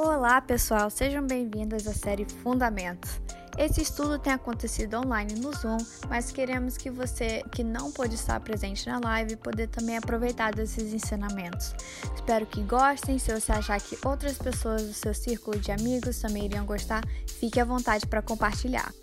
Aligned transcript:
Olá, 0.00 0.40
pessoal, 0.40 0.88
sejam 0.90 1.26
bem-vindos 1.26 1.84
à 1.88 1.92
série 1.92 2.24
Fundamentos. 2.24 3.20
Esse 3.58 3.82
estudo 3.82 4.16
tem 4.16 4.32
acontecido 4.32 4.94
online 4.94 5.34
no 5.40 5.52
Zoom, 5.52 5.76
mas 6.08 6.30
queremos 6.30 6.76
que 6.76 6.88
você 6.88 7.42
que 7.50 7.64
não 7.64 7.90
pôde 7.90 8.14
estar 8.14 8.38
presente 8.38 8.86
na 8.86 9.00
live 9.00 9.34
poder 9.34 9.66
também 9.66 9.96
aproveitar 9.96 10.54
desses 10.54 10.94
ensinamentos. 10.94 11.74
Espero 12.14 12.46
que 12.46 12.62
gostem. 12.62 13.18
Se 13.18 13.34
você 13.34 13.50
achar 13.50 13.80
que 13.80 13.98
outras 14.06 14.38
pessoas 14.38 14.86
do 14.86 14.92
seu 14.92 15.12
círculo 15.12 15.58
de 15.58 15.72
amigos 15.72 16.20
também 16.20 16.44
iriam 16.44 16.64
gostar, 16.64 17.02
fique 17.40 17.58
à 17.58 17.64
vontade 17.64 18.06
para 18.06 18.22
compartilhar. 18.22 18.94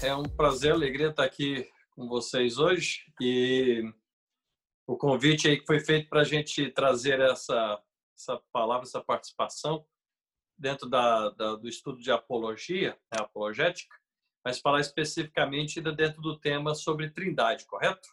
É 0.00 0.14
um 0.14 0.22
prazer, 0.22 0.72
alegria 0.72 1.08
estar 1.08 1.24
aqui 1.24 1.68
com 1.94 2.08
vocês 2.08 2.56
hoje 2.56 3.00
e 3.20 3.84
o 4.86 4.96
convite 4.96 5.46
aí 5.46 5.58
que 5.58 5.66
foi 5.66 5.78
feito 5.78 6.08
para 6.08 6.22
a 6.22 6.24
gente 6.24 6.70
trazer 6.70 7.20
essa 7.20 7.78
essa 8.20 8.40
palavra, 8.52 8.86
essa 8.86 9.00
participação 9.00 9.86
dentro 10.56 10.88
da, 10.88 11.30
da, 11.30 11.56
do 11.56 11.68
estudo 11.68 11.98
de 12.00 12.12
apologia, 12.12 12.98
né, 13.12 13.18
apologética, 13.20 13.96
mas 14.44 14.60
falar 14.60 14.80
especificamente 14.80 15.80
dentro 15.80 16.20
do 16.20 16.38
tema 16.38 16.74
sobre 16.74 17.10
trindade, 17.10 17.66
correto? 17.66 18.08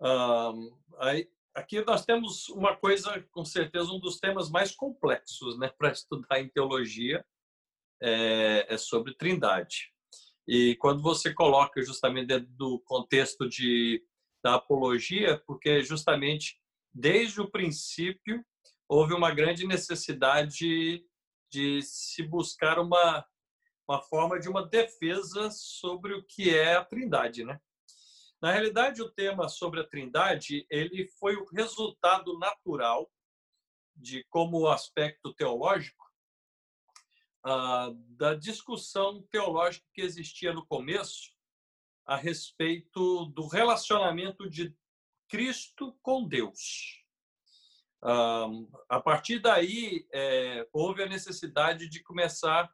Um, 0.00 0.76
aí, 0.98 1.30
aqui 1.54 1.84
nós 1.84 2.04
temos 2.04 2.48
uma 2.48 2.76
coisa, 2.76 3.22
com 3.30 3.44
certeza, 3.44 3.90
um 3.90 4.00
dos 4.00 4.18
temas 4.18 4.50
mais 4.50 4.74
complexos 4.74 5.58
né, 5.58 5.68
para 5.78 5.92
estudar 5.92 6.40
em 6.40 6.48
teologia, 6.48 7.24
é, 8.00 8.66
é, 8.68 8.76
sobre 8.76 9.14
trindade. 9.14 9.92
E 10.46 10.76
quando 10.76 11.02
você 11.02 11.32
coloca 11.32 11.82
justamente 11.82 12.26
dentro 12.26 12.48
do 12.52 12.78
contexto 12.80 13.48
de, 13.48 14.04
da 14.44 14.56
apologia, 14.56 15.42
porque 15.46 15.82
justamente 15.82 16.60
desde 16.96 17.42
o 17.42 17.50
princípio 17.50 18.42
houve 18.88 19.12
uma 19.12 19.30
grande 19.30 19.66
necessidade 19.66 21.04
de 21.50 21.82
se 21.82 22.22
buscar 22.22 22.78
uma, 22.78 23.24
uma 23.86 24.02
forma 24.02 24.40
de 24.40 24.48
uma 24.48 24.66
defesa 24.66 25.50
sobre 25.50 26.14
o 26.14 26.24
que 26.24 26.54
é 26.54 26.74
a 26.74 26.84
Trindade, 26.84 27.44
né? 27.44 27.60
Na 28.40 28.50
realidade, 28.50 29.02
o 29.02 29.10
tema 29.10 29.48
sobre 29.48 29.80
a 29.80 29.86
Trindade 29.86 30.66
ele 30.70 31.06
foi 31.18 31.36
o 31.36 31.44
resultado 31.44 32.38
natural 32.38 33.10
de 33.94 34.24
como 34.30 34.66
aspecto 34.66 35.34
teológico 35.34 36.04
ah, 37.44 37.90
da 38.08 38.34
discussão 38.34 39.22
teológica 39.30 39.86
que 39.92 40.02
existia 40.02 40.52
no 40.52 40.66
começo 40.66 41.30
a 42.06 42.16
respeito 42.16 43.26
do 43.26 43.46
relacionamento 43.46 44.48
de 44.48 44.74
Cristo 45.28 45.96
com 46.02 46.26
Deus. 46.26 47.04
A 48.88 49.00
partir 49.00 49.40
daí, 49.40 50.06
é, 50.12 50.66
houve 50.72 51.02
a 51.02 51.08
necessidade 51.08 51.88
de 51.88 52.02
começar 52.02 52.70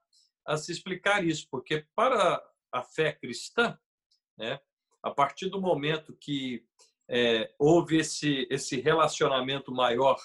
a 0.47 0.57
se 0.57 0.73
explicar 0.73 1.25
isso, 1.25 1.47
porque 1.51 1.87
para 1.95 2.43
a 2.73 2.83
fé 2.83 3.13
cristã, 3.13 3.79
né, 4.37 4.61
a 5.03 5.11
partir 5.11 5.49
do 5.49 5.61
momento 5.61 6.17
que 6.21 6.65
é, 7.09 7.53
houve 7.59 7.99
esse, 7.99 8.47
esse 8.51 8.81
relacionamento 8.81 9.73
maior, 9.73 10.19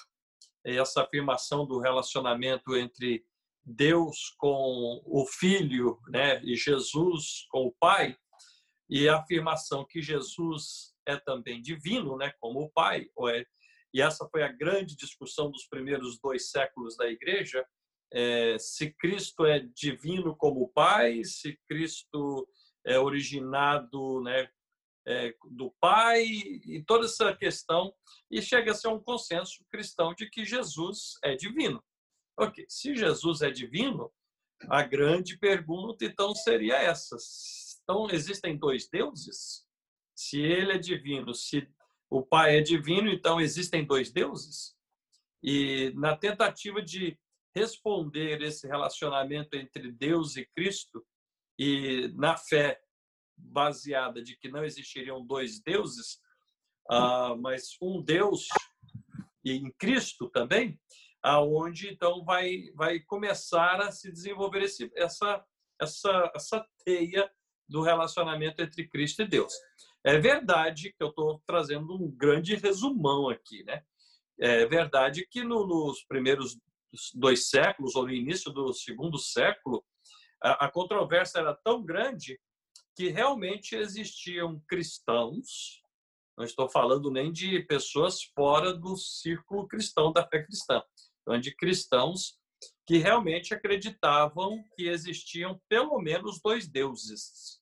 essa 0.64 1.02
afirmação 1.02 1.66
do 1.66 1.78
relacionamento 1.78 2.76
entre 2.76 3.24
Deus 3.64 4.34
com 4.38 5.02
o 5.04 5.26
Filho 5.26 6.00
né, 6.08 6.42
e 6.44 6.56
Jesus 6.56 7.46
com 7.50 7.66
o 7.66 7.74
Pai, 7.78 8.16
e 8.88 9.08
a 9.08 9.18
afirmação 9.18 9.84
que 9.84 10.00
Jesus 10.00 10.94
é 11.08 11.16
também 11.16 11.60
divino, 11.60 12.16
né, 12.16 12.32
como 12.40 12.60
o 12.60 12.70
Pai, 12.70 13.06
é 13.30 13.44
e 13.92 14.02
essa 14.02 14.28
foi 14.28 14.42
a 14.42 14.52
grande 14.52 14.94
discussão 14.94 15.50
dos 15.50 15.66
primeiros 15.66 16.20
dois 16.20 16.50
séculos 16.50 16.96
da 16.96 17.08
Igreja, 17.08 17.64
é, 18.12 18.58
se 18.58 18.90
Cristo 18.92 19.46
é 19.46 19.60
divino 19.60 20.36
como 20.36 20.68
Pai, 20.68 21.24
se 21.24 21.58
Cristo 21.66 22.46
é 22.84 22.98
originado 22.98 24.20
né, 24.22 24.48
é, 25.06 25.34
do 25.50 25.74
Pai, 25.80 26.22
e 26.22 26.82
toda 26.86 27.06
essa 27.06 27.34
questão, 27.34 27.94
e 28.30 28.42
chega 28.42 28.72
a 28.72 28.74
ser 28.74 28.88
um 28.88 29.02
consenso 29.02 29.64
cristão 29.70 30.14
de 30.14 30.28
que 30.28 30.44
Jesus 30.44 31.18
é 31.24 31.34
divino. 31.34 31.82
Ok, 32.38 32.64
se 32.68 32.94
Jesus 32.94 33.42
é 33.42 33.50
divino, 33.50 34.12
a 34.68 34.82
grande 34.82 35.38
pergunta 35.38 36.04
então 36.04 36.34
seria 36.34 36.76
essa: 36.76 37.16
então 37.82 38.08
existem 38.10 38.56
dois 38.56 38.88
deuses? 38.88 39.66
Se 40.18 40.40
ele 40.40 40.72
é 40.72 40.78
divino, 40.78 41.32
se 41.32 41.64
o 42.10 42.20
Pai 42.20 42.58
é 42.58 42.60
divino, 42.60 43.08
então 43.08 43.40
existem 43.40 43.86
dois 43.86 44.10
deuses? 44.10 44.76
E 45.40 45.92
na 45.94 46.16
tentativa 46.16 46.82
de 46.82 47.16
responder 47.54 48.42
esse 48.42 48.66
relacionamento 48.66 49.54
entre 49.54 49.92
Deus 49.92 50.36
e 50.36 50.44
Cristo, 50.56 51.06
e 51.56 52.12
na 52.16 52.36
fé 52.36 52.80
baseada 53.36 54.20
de 54.20 54.36
que 54.36 54.48
não 54.48 54.64
existiriam 54.64 55.24
dois 55.24 55.62
deuses, 55.62 56.14
uh, 56.90 57.40
mas 57.40 57.76
um 57.80 58.02
Deus 58.02 58.48
em 59.44 59.70
Cristo 59.78 60.28
também, 60.28 60.80
aonde 61.22 61.90
então 61.90 62.24
vai 62.24 62.72
vai 62.74 62.98
começar 62.98 63.80
a 63.80 63.92
se 63.92 64.10
desenvolver 64.10 64.62
esse, 64.62 64.90
essa 64.96 65.46
essa 65.80 66.32
essa 66.34 66.66
teia 66.84 67.30
do 67.68 67.82
relacionamento 67.82 68.60
entre 68.60 68.88
Cristo 68.88 69.22
e 69.22 69.28
Deus. 69.28 69.54
É 70.04 70.18
verdade 70.18 70.92
que 70.96 71.02
eu 71.02 71.08
estou 71.08 71.42
trazendo 71.46 71.94
um 71.94 72.10
grande 72.10 72.54
resumão 72.54 73.28
aqui, 73.28 73.64
né? 73.64 73.82
É 74.38 74.64
verdade 74.66 75.26
que 75.28 75.42
no, 75.42 75.66
nos 75.66 76.04
primeiros 76.04 76.56
dois 77.14 77.48
séculos, 77.48 77.96
ou 77.96 78.04
no 78.04 78.12
início 78.12 78.52
do 78.52 78.72
segundo 78.72 79.18
século, 79.18 79.84
a, 80.40 80.66
a 80.66 80.70
controvérsia 80.70 81.40
era 81.40 81.54
tão 81.54 81.84
grande 81.84 82.40
que 82.96 83.08
realmente 83.08 83.74
existiam 83.74 84.62
cristãos, 84.68 85.82
não 86.36 86.44
estou 86.44 86.68
falando 86.68 87.10
nem 87.10 87.32
de 87.32 87.60
pessoas 87.64 88.22
fora 88.22 88.72
do 88.72 88.96
círculo 88.96 89.66
cristão 89.66 90.12
da 90.12 90.26
fé 90.26 90.42
cristã, 90.44 90.82
então 91.20 91.38
de 91.40 91.54
cristãos 91.54 92.38
que 92.86 92.98
realmente 92.98 93.52
acreditavam 93.52 94.64
que 94.76 94.88
existiam 94.88 95.60
pelo 95.68 96.00
menos 96.00 96.40
dois 96.40 96.68
deuses 96.68 97.60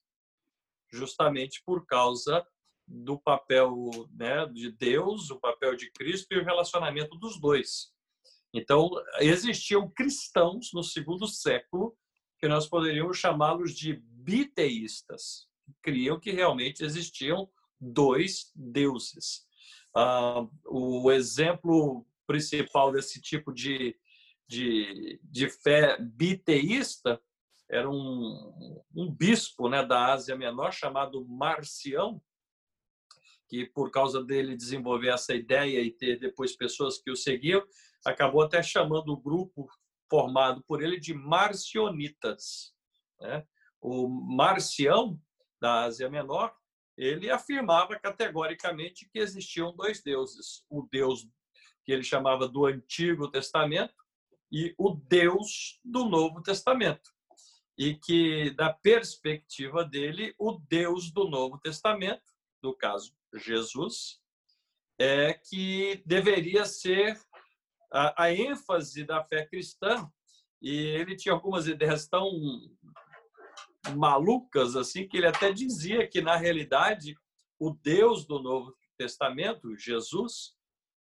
justamente 0.97 1.61
por 1.65 1.85
causa 1.85 2.45
do 2.87 3.19
papel 3.19 3.91
né, 4.13 4.45
de 4.47 4.71
Deus, 4.71 5.29
o 5.29 5.39
papel 5.39 5.75
de 5.75 5.91
Cristo 5.91 6.33
e 6.33 6.39
o 6.39 6.43
relacionamento 6.43 7.17
dos 7.17 7.39
dois. 7.39 7.91
Então, 8.53 8.89
existiam 9.19 9.89
cristãos 9.91 10.69
no 10.73 10.81
segundo 10.81 11.27
século 11.27 11.95
que 12.39 12.47
nós 12.47 12.67
poderíamos 12.67 13.17
chamá-los 13.17 13.73
de 13.73 14.01
biteístas, 14.03 15.47
que 15.65 15.73
criam 15.81 16.19
que 16.19 16.31
realmente 16.31 16.83
existiam 16.83 17.49
dois 17.79 18.51
deuses. 18.55 19.45
Ah, 19.95 20.47
o 20.65 21.11
exemplo 21.11 22.05
principal 22.25 22.91
desse 22.91 23.21
tipo 23.21 23.53
de, 23.53 23.95
de, 24.47 25.19
de 25.23 25.49
fé 25.49 25.97
biteísta 25.99 27.21
era 27.69 27.89
um, 27.89 28.81
um 28.95 29.11
bispo 29.11 29.67
né, 29.69 29.85
da 29.85 30.13
Ásia 30.13 30.35
Menor 30.35 30.71
chamado 30.71 31.25
Marcião, 31.25 32.21
que 33.49 33.65
por 33.65 33.91
causa 33.91 34.23
dele 34.23 34.55
desenvolver 34.55 35.09
essa 35.09 35.33
ideia 35.33 35.81
e 35.81 35.91
ter 35.91 36.19
depois 36.19 36.55
pessoas 36.55 36.97
que 36.97 37.11
o 37.11 37.15
seguiam, 37.15 37.63
acabou 38.05 38.41
até 38.41 38.61
chamando 38.63 39.09
o 39.09 39.21
grupo 39.21 39.69
formado 40.09 40.63
por 40.63 40.81
ele 40.81 40.99
de 40.99 41.13
marcionitas. 41.13 42.73
Né? 43.19 43.45
O 43.81 44.07
Marcião, 44.07 45.19
da 45.59 45.83
Ásia 45.85 46.09
Menor, 46.09 46.55
ele 46.95 47.29
afirmava 47.29 47.99
categoricamente 47.99 49.09
que 49.09 49.19
existiam 49.19 49.75
dois 49.75 50.01
deuses: 50.01 50.63
o 50.69 50.87
Deus 50.89 51.27
que 51.83 51.91
ele 51.91 52.03
chamava 52.03 52.47
do 52.47 52.65
Antigo 52.65 53.29
Testamento 53.29 53.95
e 54.51 54.73
o 54.77 54.93
Deus 54.93 55.79
do 55.83 56.05
Novo 56.05 56.41
Testamento 56.41 57.16
e 57.77 57.93
que, 57.93 58.49
da 58.51 58.73
perspectiva 58.73 59.85
dele, 59.85 60.33
o 60.39 60.53
Deus 60.67 61.11
do 61.11 61.29
Novo 61.29 61.59
Testamento, 61.59 62.23
no 62.61 62.75
caso 62.75 63.13
Jesus, 63.35 64.19
é 64.99 65.33
que 65.33 66.01
deveria 66.05 66.65
ser 66.65 67.19
a, 67.91 68.23
a 68.23 68.33
ênfase 68.33 69.03
da 69.03 69.23
fé 69.23 69.45
cristã. 69.45 70.09
E 70.59 70.71
ele 70.71 71.15
tinha 71.15 71.33
algumas 71.33 71.67
ideias 71.67 72.07
tão 72.07 72.31
malucas 73.95 74.75
assim 74.75 75.07
que 75.07 75.17
ele 75.17 75.27
até 75.27 75.53
dizia 75.53 76.07
que 76.07 76.19
na 76.19 76.35
realidade 76.35 77.15
o 77.59 77.71
Deus 77.71 78.25
do 78.25 78.41
Novo 78.41 78.75
Testamento, 78.97 79.77
Jesus, 79.77 80.55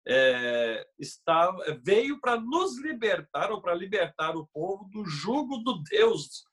é, 0.08 0.86
está, 0.98 1.54
veio 1.84 2.18
para 2.18 2.40
nos 2.40 2.78
libertar 2.82 3.52
ou 3.52 3.60
para 3.60 3.74
libertar 3.74 4.34
o 4.36 4.46
povo 4.46 4.88
do 4.90 5.04
jugo 5.04 5.58
do 5.58 5.82
Deus 5.82 6.44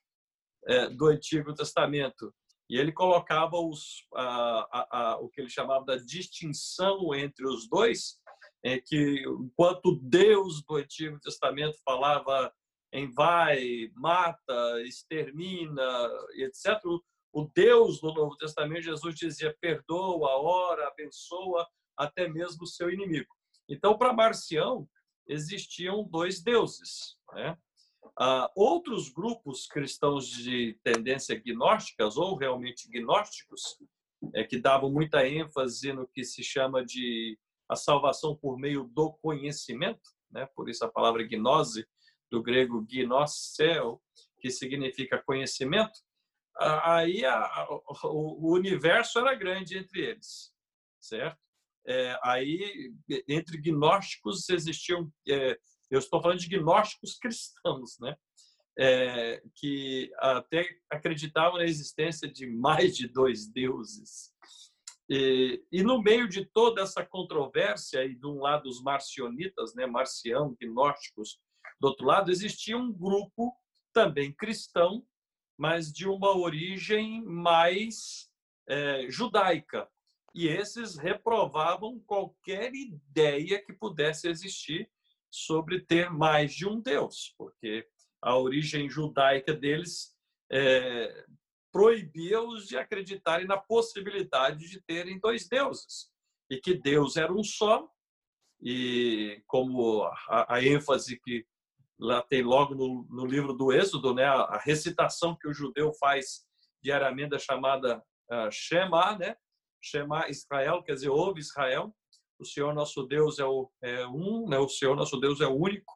é, 0.68 0.90
do 0.90 1.08
Antigo 1.08 1.54
Testamento. 1.54 2.34
E 2.70 2.78
ele 2.78 2.92
colocava 2.92 3.58
os, 3.58 4.06
a, 4.14 4.68
a, 4.72 4.88
a, 4.92 5.18
o 5.20 5.30
que 5.30 5.42
ele 5.42 5.50
chamava 5.50 5.84
da 5.86 5.96
distinção 5.96 7.14
entre 7.16 7.48
os 7.48 7.68
dois, 7.68 8.20
em 8.64 8.80
que 8.82 9.24
enquanto 9.28 10.00
Deus 10.04 10.64
do 10.64 10.76
Antigo 10.76 11.20
Testamento 11.20 11.78
falava 11.84 12.54
em 12.94 13.12
vai, 13.12 13.90
mata, 13.96 14.82
extermina, 14.84 16.10
etc., 16.36 16.80
o 17.32 17.46
Deus 17.54 18.02
do 18.02 18.12
Novo 18.14 18.36
Testamento, 18.38 18.82
Jesus 18.82 19.16
dizia 19.16 19.56
perdoa, 19.62 20.42
ora, 20.42 20.88
abençoa 20.88 21.68
até 21.96 22.28
mesmo 22.28 22.64
o 22.64 22.68
seu 22.68 22.90
inimigo. 22.90 23.30
Então, 23.68 23.98
para 23.98 24.14
Marcião, 24.14 24.88
existiam 25.28 26.04
dois 26.04 26.42
deuses. 26.42 27.18
Né? 27.34 27.56
Uh, 28.04 28.50
outros 28.56 29.10
grupos 29.10 29.66
cristãos 29.66 30.28
de 30.30 30.78
tendência 30.84 31.40
gnósticas, 31.40 32.18
ou 32.18 32.36
realmente 32.36 32.90
gnósticos, 32.90 33.78
é, 34.34 34.44
que 34.44 34.60
davam 34.60 34.92
muita 34.92 35.26
ênfase 35.28 35.94
no 35.94 36.08
que 36.08 36.24
se 36.24 36.44
chama 36.44 36.84
de 36.84 37.38
a 37.70 37.76
salvação 37.76 38.36
por 38.36 38.58
meio 38.58 38.86
do 38.86 39.14
conhecimento, 39.22 40.02
né? 40.32 40.48
por 40.56 40.70
isso 40.70 40.84
a 40.84 40.92
palavra 40.92 41.24
gnose, 41.24 41.88
do 42.32 42.42
grego 42.42 42.86
gnoseo, 42.88 44.02
que 44.40 44.50
significa 44.50 45.22
conhecimento, 45.24 46.00
aí 46.58 47.26
a, 47.26 47.38
a, 47.38 47.68
o, 48.06 48.54
universo 48.54 49.20
era 49.20 49.34
grande 49.34 49.78
entre 49.78 50.02
eles, 50.02 50.54
certo? 51.00 51.40
É, 51.88 52.20
aí, 52.24 52.94
entre 53.28 53.58
gnósticos 53.58 54.50
existiam, 54.50 55.12
é, 55.28 55.58
eu 55.90 56.00
estou 56.00 56.22
falando 56.22 56.40
de 56.40 56.50
gnósticos 56.50 57.18
cristãos, 57.18 57.98
né? 58.00 58.16
É, 58.78 59.44
que 59.56 60.10
até 60.20 60.66
acreditavam 60.90 61.58
na 61.58 61.66
existência 61.66 62.32
de 62.32 62.48
mais 62.48 62.96
de 62.96 63.08
dois 63.08 63.52
deuses. 63.52 64.32
E, 65.10 65.66
e, 65.72 65.84
no 65.84 66.02
meio 66.02 66.30
de 66.30 66.46
toda 66.46 66.84
essa 66.84 67.04
controvérsia, 67.04 68.06
e 68.06 68.16
de 68.16 68.26
um 68.26 68.40
lado 68.40 68.70
os 68.70 68.82
marcionitas, 68.82 69.74
né, 69.74 69.86
marcião, 69.86 70.56
gnósticos, 70.62 71.40
do 71.82 71.88
outro 71.88 72.06
lado, 72.06 72.32
existia 72.32 72.78
um 72.78 72.94
grupo 72.94 73.54
também 73.92 74.32
cristão, 74.32 75.04
mas 75.58 75.92
de 75.92 76.08
uma 76.08 76.38
origem 76.38 77.24
mais 77.26 78.30
é, 78.68 79.08
judaica. 79.10 79.90
E 80.34 80.48
esses 80.48 80.96
reprovavam 80.96 82.00
qualquer 82.06 82.72
ideia 82.74 83.62
que 83.66 83.74
pudesse 83.74 84.30
existir 84.30 84.90
sobre 85.32 85.82
ter 85.82 86.10
mais 86.10 86.54
de 86.54 86.68
um 86.68 86.80
Deus, 86.80 87.34
porque 87.38 87.88
a 88.22 88.38
origem 88.38 88.90
judaica 88.90 89.54
deles 89.54 90.16
é, 90.52 91.26
proibia-os 91.72 92.68
de 92.68 92.78
acreditarem 92.78 93.48
na 93.48 93.58
possibilidade 93.58 94.68
de 94.68 94.82
terem 94.82 95.20
dois 95.20 95.48
deuses 95.48 96.12
e 96.50 96.58
que 96.58 96.74
Deus 96.74 97.16
era 97.16 97.32
um 97.32 97.44
só 97.44 97.88
e 98.62 99.42
como 99.48 100.04
a, 100.04 100.56
a 100.56 100.64
ênfase 100.64 101.20
que 101.20 101.46
lá 102.00 102.22
tem 102.22 102.42
logo 102.42 102.74
no, 102.74 103.06
no 103.10 103.26
livro 103.26 103.54
do 103.54 103.72
Êxodo, 103.72 104.14
né, 104.14 104.24
a, 104.24 104.42
a, 104.42 104.58
recitação 104.58 105.36
que 105.36 105.48
o 105.48 105.54
judeu 105.54 105.94
faz 105.94 106.46
diariamente 106.82 107.36
é 107.36 107.40
chamada 107.40 107.98
uh, 108.32 108.52
Shema, 108.52 109.18
né, 109.18 109.36
Shema 109.82 110.30
Israel, 110.30 110.82
quer 110.82 110.94
dizer, 110.94 111.10
ouve 111.10 111.40
Israel, 111.40 111.94
o 112.40 112.46
Senhor 112.46 112.74
nosso 112.74 113.04
Deus 113.04 113.38
é, 113.38 113.46
o, 113.46 113.70
é 113.82 114.08
um, 114.08 114.48
né, 114.48 114.58
o 114.58 114.70
Senhor 114.70 114.96
nosso 114.96 115.20
Deus 115.20 115.42
é 115.42 115.48
único. 115.48 115.94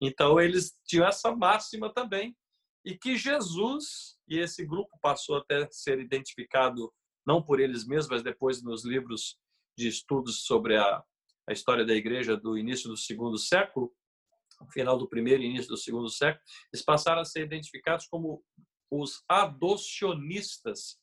Então 0.00 0.40
eles 0.40 0.76
tinham 0.86 1.06
essa 1.06 1.34
máxima 1.34 1.92
também 1.92 2.34
e 2.84 2.96
que 2.96 3.16
Jesus 3.16 4.18
e 4.28 4.38
esse 4.38 4.64
grupo 4.64 4.98
passou 5.00 5.36
até 5.36 5.68
ser 5.70 6.00
identificado 6.00 6.92
não 7.26 7.42
por 7.42 7.60
eles 7.60 7.86
mesmos, 7.86 8.10
mas 8.10 8.22
depois 8.22 8.62
nos 8.62 8.84
livros 8.84 9.38
de 9.76 9.88
estudos 9.88 10.44
sobre 10.44 10.76
a, 10.76 11.02
a 11.48 11.52
história 11.52 11.84
da 11.84 11.94
igreja 11.94 12.36
do 12.36 12.56
início 12.58 12.88
do 12.88 12.96
segundo 12.96 13.38
século, 13.38 13.92
final 14.72 14.96
do 14.98 15.08
primeiro 15.08 15.42
e 15.42 15.46
início 15.46 15.68
do 15.68 15.76
segundo 15.76 16.08
século, 16.08 16.42
eles 16.72 16.84
passaram 16.84 17.20
a 17.20 17.24
ser 17.24 17.44
identificados 17.44 18.06
como 18.06 18.42
os 18.90 19.22
adocionistas, 19.28 20.98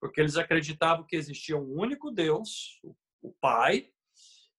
porque 0.00 0.20
eles 0.20 0.36
acreditavam 0.36 1.06
que 1.06 1.16
existia 1.16 1.56
um 1.56 1.78
único 1.78 2.10
Deus, 2.10 2.80
o 3.22 3.32
Pai, 3.40 3.90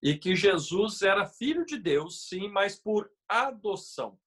e 0.05 0.15
que 0.15 0.35
Jesus 0.35 1.01
era 1.01 1.25
filho 1.25 1.65
de 1.65 1.79
Deus, 1.79 2.27
sim, 2.27 2.47
mas 2.47 2.75
por 2.75 3.11
adoção. 3.27 4.19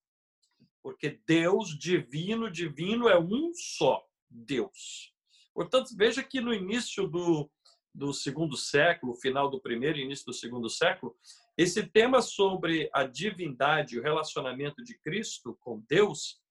Porque 0.83 1.21
Deus 1.25 1.69
divino, 1.69 2.51
divino 2.51 3.07
é 3.07 3.17
um 3.17 3.53
só 3.53 4.05
Deus. 4.29 5.13
Portanto, 5.53 5.95
veja 5.95 6.21
que 6.21 6.41
no 6.41 6.53
início 6.53 7.07
do, 7.07 7.49
do 7.95 8.11
segundo 8.11 8.57
século, 8.57 9.15
final 9.15 9.49
do 9.49 9.61
primeiro 9.61 9.97
início 9.97 10.25
do 10.25 10.33
segundo 10.33 10.69
século, 10.69 11.15
esse 11.57 11.81
tema 11.87 12.21
sobre 12.21 12.89
a 12.93 13.05
divindade, 13.05 13.97
o 13.97 14.03
relacionamento 14.03 14.83
de 14.83 14.99
Cristo 14.99 15.57
com 15.61 15.81
Deus, 15.87 16.41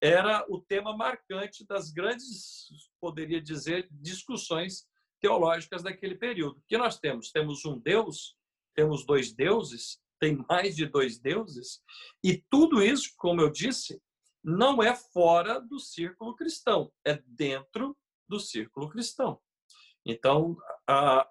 era 0.00 0.46
o 0.48 0.58
tema 0.58 0.96
marcante 0.96 1.66
das 1.66 1.90
grandes, 1.90 2.68
poderia 2.98 3.42
dizer, 3.42 3.86
discussões 3.90 4.88
teológicas 5.20 5.82
daquele 5.82 6.14
período. 6.14 6.64
Que 6.66 6.78
nós 6.78 6.98
temos? 6.98 7.30
Temos 7.30 7.66
um 7.66 7.78
Deus, 7.78 8.39
temos 8.74 9.04
dois 9.04 9.32
deuses, 9.32 10.00
tem 10.18 10.36
mais 10.48 10.76
de 10.76 10.86
dois 10.86 11.18
deuses, 11.18 11.82
e 12.22 12.42
tudo 12.50 12.82
isso, 12.82 13.12
como 13.16 13.40
eu 13.40 13.50
disse, 13.50 14.00
não 14.42 14.82
é 14.82 14.94
fora 14.94 15.60
do 15.60 15.78
círculo 15.78 16.34
cristão, 16.34 16.90
é 17.04 17.22
dentro 17.26 17.96
do 18.28 18.40
círculo 18.40 18.88
cristão. 18.88 19.38
Então, 20.06 20.56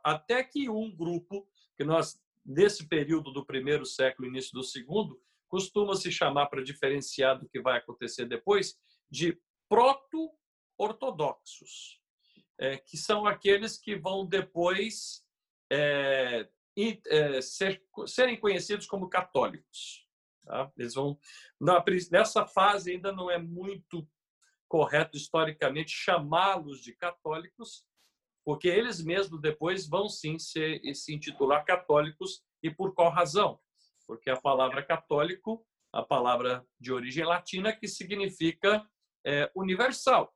até 0.04 0.44
que 0.44 0.70
um 0.70 0.96
grupo 0.96 1.48
que 1.76 1.84
nós 1.84 2.20
nesse 2.50 2.86
período 2.88 3.32
do 3.32 3.46
primeiro 3.46 3.86
século, 3.86 4.28
início 4.28 4.52
do 4.54 4.64
segundo, 4.64 5.22
costuma 5.48 5.94
se 5.96 6.12
chamar, 6.12 6.48
para 6.48 6.64
diferenciar 6.64 7.40
do 7.40 7.48
que 7.48 7.62
vai 7.62 7.78
acontecer 7.78 8.26
depois, 8.26 8.76
de 9.10 9.40
proto-ortodoxos, 9.70 12.02
é, 12.58 12.78
que 12.78 12.98
são 12.98 13.26
aqueles 13.28 13.78
que 13.78 13.96
vão 13.96 14.26
depois 14.26 15.24
é, 15.72 16.50
é, 17.08 17.42
ser, 17.42 17.84
serem 18.06 18.40
conhecidos 18.40 18.86
como 18.86 19.10
católicos. 19.10 20.08
Tá? 20.46 20.72
Eles 20.78 20.94
vão 20.94 21.20
na, 21.60 21.84
nessa 22.12 22.46
fase 22.46 22.92
ainda 22.92 23.12
não 23.12 23.30
é 23.30 23.38
muito 23.38 24.08
correto 24.68 25.18
historicamente 25.18 25.92
chamá-los 25.92 26.81
de 26.81 26.96
católicos, 26.96 27.84
porque 28.46 28.68
eles 28.68 29.04
mesmos 29.04 29.42
depois 29.42 29.88
vão 29.88 30.08
sim 30.08 30.38
se, 30.38 30.81
se 30.94 31.14
intitular 31.14 31.66
católicos 31.66 32.44
e 32.64 32.70
por 32.70 32.94
qual 32.94 33.12
razão? 33.12 33.60
Porque 34.06 34.30
a 34.30 34.40
palavra 34.40 34.84
católico, 34.84 35.66
a 35.92 36.04
palavra 36.04 36.66
de 36.80 36.92
origem 36.92 37.26
latina 37.26 37.76
que 37.76 37.88
significa 37.88 38.88
é, 39.26 39.52
universal, 39.56 40.33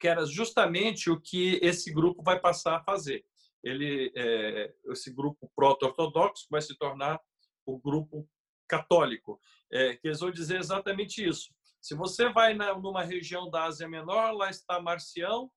que 0.00 0.08
era 0.08 0.26
justamente 0.26 1.08
o 1.08 1.20
que 1.20 1.60
esse 1.62 1.92
grupo 1.92 2.22
vai 2.22 2.38
passar 2.40 2.76
a 2.76 2.82
fazer. 2.82 3.24
Ele, 3.62 4.12
é, 4.16 4.74
esse 4.86 5.12
grupo 5.12 5.50
proto-ortodoxo 5.54 6.46
vai 6.50 6.60
se 6.60 6.76
tornar 6.76 7.20
o 7.64 7.78
grupo 7.78 8.28
católico, 8.68 9.40
é, 9.70 9.96
que 9.96 10.08
eles 10.08 10.20
vão 10.20 10.30
dizer 10.30 10.58
exatamente 10.58 11.26
isso. 11.26 11.54
Se 11.80 11.94
você 11.94 12.28
vai 12.28 12.54
na, 12.54 12.74
numa 12.74 13.02
região 13.02 13.50
da 13.50 13.64
Ásia 13.64 13.88
Menor, 13.88 14.32
lá 14.32 14.50
está 14.50 14.80
Marcião, 14.80 15.50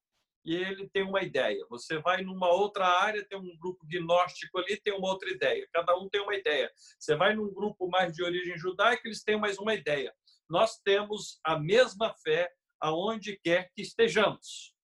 e 0.45 0.55
ele 0.55 0.87
tem 0.89 1.03
uma 1.03 1.23
ideia. 1.23 1.65
Você 1.69 1.97
vai 1.97 2.21
numa 2.21 2.49
outra 2.51 2.85
área, 2.85 3.25
tem 3.25 3.37
um 3.37 3.57
grupo 3.57 3.85
gnóstico 3.87 4.59
ali, 4.59 4.79
tem 4.79 4.93
uma 4.93 5.07
outra 5.07 5.29
ideia. 5.29 5.67
Cada 5.73 5.97
um 5.97 6.07
tem 6.07 6.21
uma 6.21 6.35
ideia. 6.35 6.71
Você 6.99 7.15
vai 7.15 7.35
num 7.35 7.51
grupo 7.51 7.89
mais 7.89 8.13
de 8.13 8.23
origem 8.23 8.55
judaica, 8.57 9.01
eles 9.05 9.23
têm 9.23 9.39
mais 9.39 9.57
uma 9.57 9.73
ideia. 9.73 10.13
Nós 10.47 10.77
temos 10.83 11.39
a 11.43 11.57
mesma 11.57 12.13
fé 12.23 12.51
aonde 12.79 13.39
quer 13.43 13.71
que 13.73 13.81
estejamos. 13.81 14.75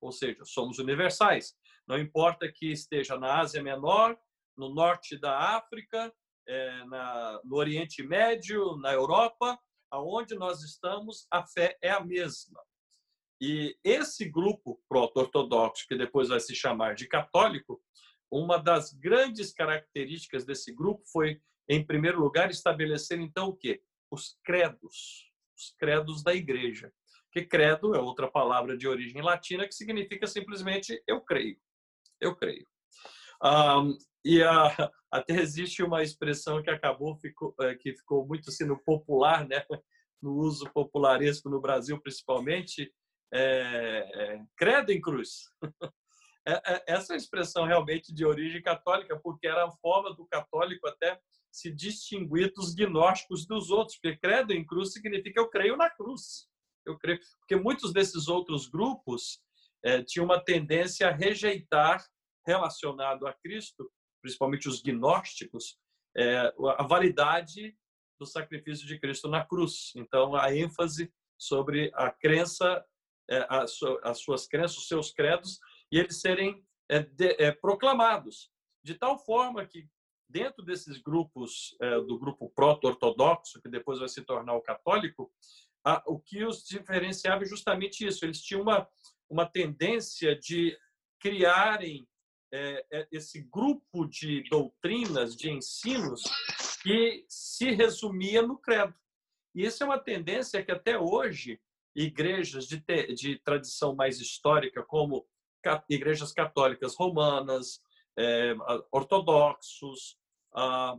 Ou 0.00 0.12
seja, 0.12 0.44
somos 0.44 0.78
universais. 0.78 1.54
Não 1.90 1.98
importa 1.98 2.48
que 2.48 2.70
esteja 2.70 3.18
na 3.18 3.40
Ásia 3.40 3.60
Menor, 3.60 4.16
no 4.56 4.72
norte 4.72 5.18
da 5.18 5.56
África, 5.56 6.14
é, 6.46 6.84
na, 6.84 7.40
no 7.42 7.56
Oriente 7.56 8.00
Médio, 8.00 8.76
na 8.76 8.92
Europa, 8.92 9.58
aonde 9.90 10.36
nós 10.36 10.62
estamos, 10.62 11.26
a 11.32 11.44
fé 11.44 11.76
é 11.82 11.90
a 11.90 11.98
mesma. 11.98 12.62
E 13.40 13.76
esse 13.82 14.24
grupo 14.24 14.80
proto-ortodoxo, 14.88 15.84
que 15.88 15.96
depois 15.96 16.28
vai 16.28 16.38
se 16.38 16.54
chamar 16.54 16.94
de 16.94 17.08
católico, 17.08 17.82
uma 18.30 18.56
das 18.56 18.92
grandes 18.92 19.52
características 19.52 20.44
desse 20.44 20.72
grupo 20.72 21.02
foi, 21.10 21.42
em 21.68 21.84
primeiro 21.84 22.20
lugar, 22.20 22.52
estabelecer 22.52 23.18
então 23.18 23.48
o 23.48 23.56
quê? 23.56 23.82
Os 24.12 24.38
credos, 24.44 25.28
os 25.58 25.74
credos 25.76 26.22
da 26.22 26.32
igreja. 26.32 26.92
Que 27.32 27.44
credo 27.44 27.96
é 27.96 27.98
outra 27.98 28.30
palavra 28.30 28.78
de 28.78 28.86
origem 28.86 29.22
latina 29.22 29.66
que 29.66 29.74
significa 29.74 30.28
simplesmente 30.28 31.02
eu 31.08 31.20
creio. 31.20 31.58
Eu 32.20 32.36
creio. 32.36 32.66
Um, 33.42 33.96
e 34.24 34.42
a, 34.42 34.52
até 35.10 35.34
existe 35.34 35.82
uma 35.82 36.02
expressão 36.02 36.62
que 36.62 36.70
acabou 36.70 37.16
ficou, 37.16 37.54
é, 37.60 37.74
que 37.74 37.94
ficou 37.94 38.26
muito 38.26 38.50
sendo 38.50 38.76
popular, 38.78 39.46
né? 39.48 39.64
no 40.22 40.34
uso 40.34 40.70
popularesco 40.74 41.48
no 41.48 41.60
Brasil, 41.60 41.98
principalmente, 41.98 42.92
é, 43.32 44.10
é, 44.14 44.40
credo 44.56 44.90
em 44.92 45.00
cruz. 45.00 45.50
é, 46.46 46.74
é, 46.74 46.84
essa 46.88 47.16
expressão 47.16 47.64
realmente 47.64 48.12
de 48.12 48.24
origem 48.26 48.62
católica, 48.62 49.18
porque 49.18 49.46
era 49.46 49.64
a 49.64 49.70
forma 49.70 50.14
do 50.14 50.26
católico 50.26 50.86
até 50.86 51.18
se 51.50 51.70
distinguir 51.70 52.52
dos 52.52 52.74
gnósticos 52.74 53.46
dos 53.46 53.70
outros, 53.70 53.98
porque 53.98 54.18
credo 54.18 54.52
em 54.52 54.64
cruz 54.64 54.92
significa 54.92 55.40
eu 55.40 55.48
creio 55.48 55.76
na 55.76 55.88
cruz. 55.88 56.48
Eu 56.84 56.98
creio, 56.98 57.18
porque 57.40 57.56
muitos 57.56 57.92
desses 57.92 58.28
outros 58.28 58.68
grupos 58.68 59.40
é, 59.84 60.02
tinham 60.02 60.24
uma 60.24 60.42
tendência 60.42 61.08
a 61.08 61.12
rejeitar 61.12 62.04
relacionado 62.46 63.26
a 63.26 63.32
Cristo, 63.32 63.90
principalmente 64.22 64.68
os 64.68 64.82
gnósticos, 64.82 65.78
é, 66.16 66.52
a 66.76 66.82
validade 66.86 67.76
do 68.18 68.26
sacrifício 68.26 68.86
de 68.86 68.98
Cristo 68.98 69.28
na 69.28 69.44
cruz. 69.44 69.92
Então, 69.96 70.34
a 70.34 70.54
ênfase 70.54 71.12
sobre 71.38 71.90
a 71.94 72.10
crença, 72.10 72.84
é, 73.30 73.46
as 73.48 74.20
suas 74.20 74.46
crenças, 74.46 74.76
os 74.78 74.88
seus 74.88 75.10
credos, 75.12 75.58
e 75.90 75.98
eles 75.98 76.20
serem 76.20 76.62
é, 76.88 77.52
proclamados. 77.52 78.50
De 78.84 78.94
tal 78.94 79.18
forma 79.18 79.64
que, 79.66 79.88
dentro 80.28 80.64
desses 80.64 80.98
grupos, 80.98 81.76
do 82.06 82.18
grupo 82.18 82.50
proto-ortodoxo, 82.54 83.60
que 83.60 83.68
depois 83.68 83.98
vai 83.98 84.08
se 84.08 84.22
tornar 84.22 84.54
o 84.54 84.62
católico, 84.62 85.30
o 86.06 86.18
que 86.18 86.44
os 86.44 86.64
diferenciava 86.64 87.42
é 87.42 87.46
justamente 87.46 88.06
isso. 88.06 88.24
Eles 88.24 88.40
tinham 88.40 88.62
uma, 88.62 88.88
uma 89.30 89.46
tendência 89.46 90.36
de 90.36 90.76
criarem 91.20 92.06
esse 93.12 93.42
grupo 93.42 94.06
de 94.06 94.42
doutrinas, 94.50 95.36
de 95.36 95.50
ensinos, 95.50 96.22
que 96.82 97.24
se 97.28 97.70
resumia 97.70 98.42
no 98.42 98.58
credo. 98.58 98.94
E 99.54 99.64
isso 99.64 99.82
é 99.84 99.86
uma 99.86 99.98
tendência 99.98 100.64
que 100.64 100.72
até 100.72 100.98
hoje 100.98 101.60
igrejas 101.94 102.66
de, 102.66 102.82
de 103.14 103.38
tradição 103.40 103.94
mais 103.94 104.20
histórica, 104.20 104.82
como 104.82 105.26
igrejas 105.88 106.32
católicas 106.32 106.96
romanas, 106.96 107.80
é, 108.18 108.54
ortodoxos, 108.90 110.16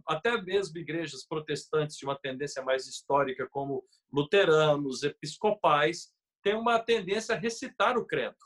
até 0.08 0.42
mesmo 0.42 0.78
igrejas 0.78 1.26
protestantes 1.26 1.98
de 1.98 2.06
uma 2.06 2.18
tendência 2.18 2.64
mais 2.64 2.88
histórica, 2.88 3.48
como 3.50 3.84
luteranos, 4.12 5.04
episcopais, 5.04 6.14
têm 6.42 6.56
uma 6.56 6.80
tendência 6.80 7.36
a 7.36 7.38
recitar 7.38 7.98
o 7.98 8.06
credo. 8.06 8.38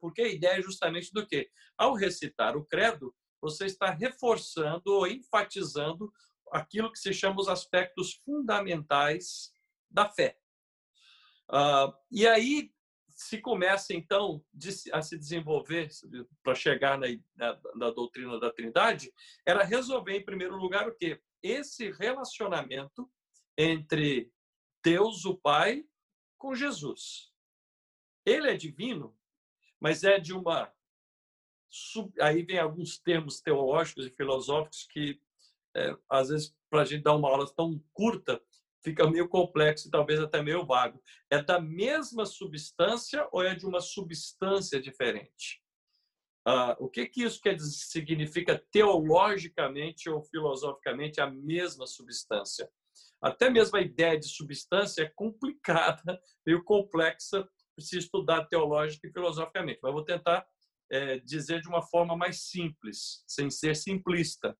Porque 0.00 0.22
a 0.22 0.28
ideia 0.28 0.58
é 0.58 0.62
justamente 0.62 1.12
do 1.12 1.26
que? 1.26 1.50
Ao 1.76 1.94
recitar 1.94 2.56
o 2.56 2.64
credo, 2.64 3.14
você 3.40 3.66
está 3.66 3.90
reforçando 3.90 4.92
ou 4.92 5.06
enfatizando 5.06 6.12
aquilo 6.52 6.90
que 6.92 6.98
se 6.98 7.12
chama 7.12 7.40
os 7.40 7.48
aspectos 7.48 8.14
fundamentais 8.24 9.52
da 9.90 10.08
fé. 10.08 10.36
Uh, 11.50 11.92
e 12.10 12.26
aí 12.26 12.70
se 13.18 13.40
começa, 13.40 13.92
então, 13.92 14.44
a 14.92 15.02
se 15.02 15.18
desenvolver, 15.18 15.88
para 16.42 16.54
chegar 16.54 16.96
na, 16.96 17.08
na, 17.34 17.60
na, 17.74 17.90
doutrina 17.90 18.38
da 18.38 18.52
Trindade, 18.52 19.12
era 19.44 19.64
resolver, 19.64 20.16
em 20.16 20.24
primeiro 20.24 20.56
lugar, 20.56 20.88
o 20.88 20.94
quê? 20.94 21.20
Esse 21.42 21.90
relacionamento 21.90 23.10
entre 23.56 24.30
Deus, 24.84 25.24
o 25.24 25.36
Pai, 25.36 25.84
com 26.38 26.54
Jesus. 26.54 27.32
Ele 28.24 28.50
é 28.50 28.56
divino, 28.56 29.16
mas 29.80 30.04
é 30.04 30.18
de 30.18 30.32
uma 30.32 30.72
aí 32.20 32.42
vem 32.42 32.58
alguns 32.58 32.98
termos 32.98 33.40
teológicos 33.40 34.06
e 34.06 34.10
filosóficos 34.10 34.86
que, 34.90 35.20
é, 35.76 35.96
às 36.08 36.28
vezes, 36.30 36.56
para 36.70 36.82
a 36.82 36.84
gente 36.84 37.02
dar 37.02 37.14
uma 37.14 37.28
aula 37.28 37.46
tão 37.54 37.78
curta, 37.92 38.40
fica 38.82 39.08
meio 39.08 39.28
complexo 39.28 39.88
e 39.88 39.90
talvez 39.90 40.20
até 40.20 40.42
meio 40.42 40.64
vago. 40.64 41.02
É 41.30 41.42
da 41.42 41.60
mesma 41.60 42.24
substância 42.24 43.28
ou 43.32 43.42
é 43.42 43.54
de 43.54 43.66
uma 43.66 43.80
substância 43.80 44.80
diferente? 44.80 45.62
Ah, 46.46 46.76
o 46.80 46.88
que, 46.88 47.06
que 47.06 47.22
isso 47.22 47.40
quer 47.40 47.54
dizer, 47.54 47.70
significa 47.70 48.58
teologicamente 48.70 50.08
ou 50.08 50.22
filosoficamente 50.22 51.20
a 51.20 51.30
mesma 51.30 51.86
substância? 51.86 52.70
Até 53.20 53.50
mesmo 53.50 53.76
a 53.76 53.80
ideia 53.80 54.18
de 54.18 54.28
substância 54.28 55.02
é 55.02 55.12
complicada, 55.14 56.20
meio 56.46 56.62
complexa, 56.64 57.48
precisa 57.74 57.98
estudar 57.98 58.46
teológica 58.46 59.06
e 59.06 59.12
filosoficamente, 59.12 59.80
mas 59.82 59.92
vou 59.92 60.04
tentar 60.04 60.46
é, 60.90 61.18
dizer 61.18 61.60
de 61.60 61.68
uma 61.68 61.82
forma 61.82 62.16
mais 62.16 62.42
simples, 62.42 63.22
sem 63.26 63.50
ser 63.50 63.76
simplista. 63.76 64.56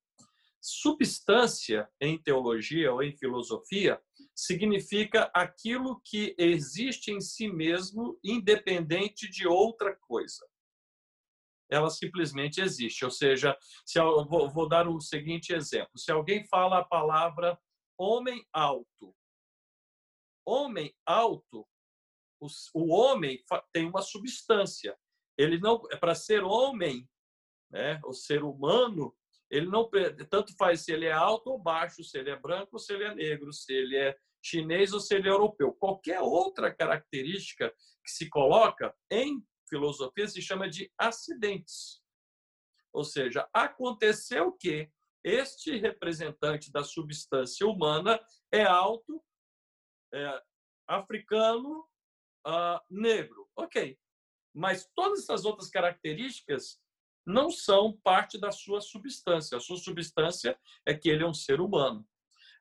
Substância 0.60 1.88
em 2.00 2.20
teologia 2.20 2.92
ou 2.92 3.02
em 3.02 3.16
filosofia 3.16 4.00
significa 4.34 5.30
aquilo 5.34 6.00
que 6.04 6.34
existe 6.38 7.10
em 7.10 7.20
si 7.20 7.48
mesmo, 7.48 8.18
independente 8.22 9.28
de 9.30 9.46
outra 9.46 9.96
coisa. 9.96 10.44
Ela 11.70 11.90
simplesmente 11.90 12.60
existe. 12.60 13.04
Ou 13.04 13.10
seja, 13.10 13.56
se 13.84 13.98
eu 13.98 14.26
vou, 14.26 14.50
vou 14.50 14.68
dar 14.68 14.88
o 14.88 15.00
seguinte 15.00 15.52
exemplo: 15.52 15.96
se 15.96 16.10
alguém 16.10 16.44
fala 16.46 16.78
a 16.78 16.84
palavra 16.84 17.58
homem 17.98 18.46
alto, 18.52 19.14
homem 20.46 20.94
alto, 21.04 21.66
o, 22.40 22.46
o 22.74 22.94
homem 22.94 23.42
tem 23.72 23.86
uma 23.86 24.00
substância 24.00 24.96
ele 25.38 25.60
não 25.60 25.80
é 25.92 25.96
para 25.96 26.16
ser 26.16 26.42
homem, 26.42 27.08
né, 27.70 28.00
o 28.04 28.12
ser 28.12 28.42
humano, 28.42 29.16
ele 29.48 29.66
não 29.66 29.88
tanto 30.28 30.54
faz 30.56 30.82
se 30.82 30.92
ele 30.92 31.06
é 31.06 31.12
alto 31.12 31.50
ou 31.50 31.62
baixo, 31.62 32.02
se 32.02 32.18
ele 32.18 32.30
é 32.30 32.36
branco 32.36 32.70
ou 32.72 32.78
se 32.78 32.92
ele 32.92 33.04
é 33.04 33.14
negro, 33.14 33.52
se 33.52 33.72
ele 33.72 33.96
é 33.96 34.16
chinês 34.42 34.92
ou 34.92 35.00
se 35.00 35.14
ele 35.14 35.28
é 35.28 35.30
europeu. 35.30 35.72
Qualquer 35.72 36.20
outra 36.20 36.74
característica 36.74 37.70
que 38.04 38.10
se 38.10 38.28
coloca 38.28 38.94
em 39.10 39.42
filosofia 39.68 40.26
se 40.26 40.42
chama 40.42 40.68
de 40.68 40.90
acidentes. 40.98 42.02
Ou 42.92 43.04
seja, 43.04 43.48
aconteceu 43.54 44.52
que 44.52 44.90
este 45.28 45.76
representante 45.76 46.72
da 46.72 46.82
substância 46.82 47.66
humana 47.66 48.20
é 48.52 48.64
alto, 48.64 49.22
é 50.12 50.42
africano, 50.86 51.86
uh, 52.46 52.80
negro. 52.90 53.48
Ok 53.56 53.98
mas 54.58 54.90
todas 54.94 55.20
essas 55.20 55.44
outras 55.44 55.70
características 55.70 56.80
não 57.24 57.48
são 57.48 57.96
parte 58.02 58.40
da 58.40 58.50
sua 58.50 58.80
substância. 58.80 59.56
A 59.56 59.60
sua 59.60 59.76
substância 59.76 60.58
é 60.84 60.94
que 60.94 61.08
ele 61.08 61.22
é 61.22 61.26
um 61.26 61.34
ser 61.34 61.60
humano. 61.60 62.04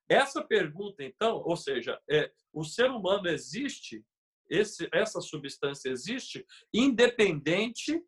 Essa 0.07 0.43
pergunta, 0.43 1.03
então, 1.03 1.41
ou 1.43 1.57
seja, 1.57 2.00
é, 2.09 2.31
o 2.53 2.63
ser 2.63 2.91
humano 2.91 3.27
existe, 3.27 4.05
esse, 4.47 4.88
essa 4.93 5.19
substância 5.21 5.89
existe, 5.89 6.45
independente 6.71 8.00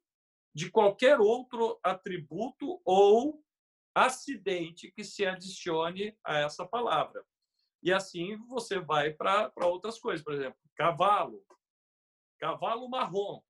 de 0.54 0.70
qualquer 0.70 1.20
outro 1.20 1.80
atributo 1.84 2.80
ou 2.86 3.44
acidente 3.96 4.92
que 4.92 5.04
se 5.04 5.26
adicione 5.26 6.18
a 6.26 6.40
essa 6.40 6.66
palavra. 6.66 7.24
E 7.82 7.92
assim 7.92 8.38
você 8.48 8.80
vai 8.80 9.14
para 9.14 9.52
outras 9.64 10.00
coisas, 10.00 10.24
por 10.24 10.34
exemplo, 10.34 10.58
cavalo. 10.76 11.44
Cavalo 12.40 12.90
marrom 12.90 13.42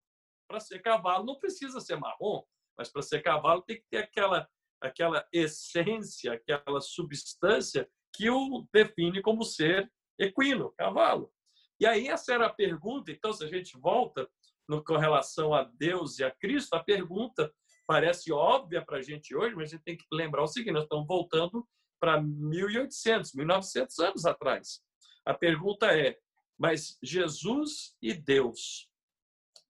para 0.49 0.59
ser 0.59 0.79
cavalo 0.81 1.23
não 1.23 1.37
precisa 1.37 1.79
ser 1.79 1.95
marrom, 1.97 2.43
mas 2.75 2.89
para 2.91 3.03
ser 3.03 3.21
cavalo 3.21 3.61
tem 3.61 3.77
que 3.77 3.85
ter 3.89 3.97
aquela, 3.97 4.49
aquela 4.81 5.25
essência, 5.31 6.33
aquela 6.33 6.81
substância 6.81 7.87
que 8.15 8.29
o 8.29 8.67
define 8.73 9.21
como 9.21 9.43
ser 9.43 9.89
equino, 10.17 10.73
cavalo. 10.75 11.31
E 11.79 11.85
aí 11.85 12.07
essa 12.07 12.33
era 12.33 12.47
a 12.47 12.53
pergunta. 12.53 13.11
Então, 13.11 13.31
se 13.31 13.45
a 13.45 13.47
gente 13.47 13.77
volta 13.77 14.27
no, 14.67 14.83
com 14.83 14.97
relação 14.97 15.53
a 15.53 15.63
Deus 15.63 16.17
e 16.17 16.23
a 16.23 16.31
Cristo, 16.31 16.73
a 16.73 16.83
pergunta 16.83 17.53
parece 17.89 18.31
óbvia 18.31 18.85
para 18.85 18.99
a 18.99 19.01
gente 19.01 19.35
hoje, 19.35 19.55
mas 19.55 19.69
a 19.69 19.71
gente 19.71 19.83
tem 19.83 19.97
que 19.97 20.05
lembrar 20.11 20.43
o 20.43 20.47
seguinte: 20.47 20.73
nós 20.73 20.83
estamos 20.83 21.07
voltando 21.07 21.67
para 21.99 22.21
1800, 22.21 23.33
1900 23.33 23.97
anos 23.97 24.25
atrás. 24.27 24.79
A 25.25 25.33
pergunta 25.33 25.87
é: 25.87 26.19
mas 26.55 26.99
Jesus 27.01 27.95
e 27.99 28.13
Deus 28.13 28.87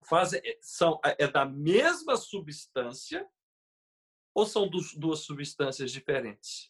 fazem 0.04 0.42
eh, 0.44 0.60
são 0.62 1.00
é 1.04 1.28
da 1.30 1.46
mesma 1.46 2.18
substância 2.18 3.26
ou 4.36 4.46
são 4.46 4.70
duas 4.70 5.20
substâncias 5.20 5.90
diferentes? 5.90 6.70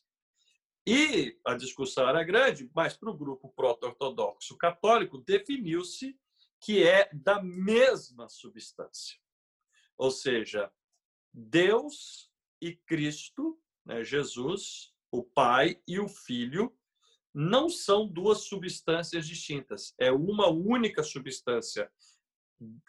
E 0.85 1.35
a 1.43 1.55
discussão 1.55 2.07
era 2.07 2.23
grande, 2.23 2.69
mas 2.75 2.95
para 2.95 3.09
o 3.09 3.17
grupo 3.17 3.51
proto-ortodoxo 3.55 4.55
católico 4.55 5.17
definiu-se 5.17 6.15
que 6.61 6.83
é 6.83 7.09
da 7.11 7.41
mesma 7.41 8.29
substância. 8.29 9.17
Ou 9.97 10.11
seja, 10.11 10.71
Deus 11.33 12.29
e 12.61 12.75
Cristo, 12.75 13.59
né, 13.85 14.03
Jesus, 14.03 14.93
o 15.11 15.23
Pai 15.23 15.81
e 15.87 15.99
o 15.99 16.07
Filho, 16.07 16.75
não 17.33 17.69
são 17.69 18.07
duas 18.07 18.41
substâncias 18.45 19.27
distintas, 19.27 19.93
é 19.99 20.11
uma 20.11 20.49
única 20.49 21.03
substância 21.03 21.89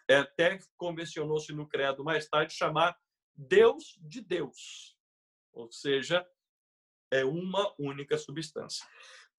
é, 0.09 0.17
até 0.17 0.59
convencionou-se 0.77 1.53
no 1.53 1.67
credo 1.67 2.03
mais 2.03 2.27
tarde 2.27 2.53
chamar 2.53 2.97
Deus 3.35 3.97
de 4.01 4.21
Deus, 4.21 4.97
ou 5.53 5.71
seja, 5.71 6.27
é 7.09 7.23
uma 7.23 7.73
única 7.79 8.17
substância. 8.17 8.85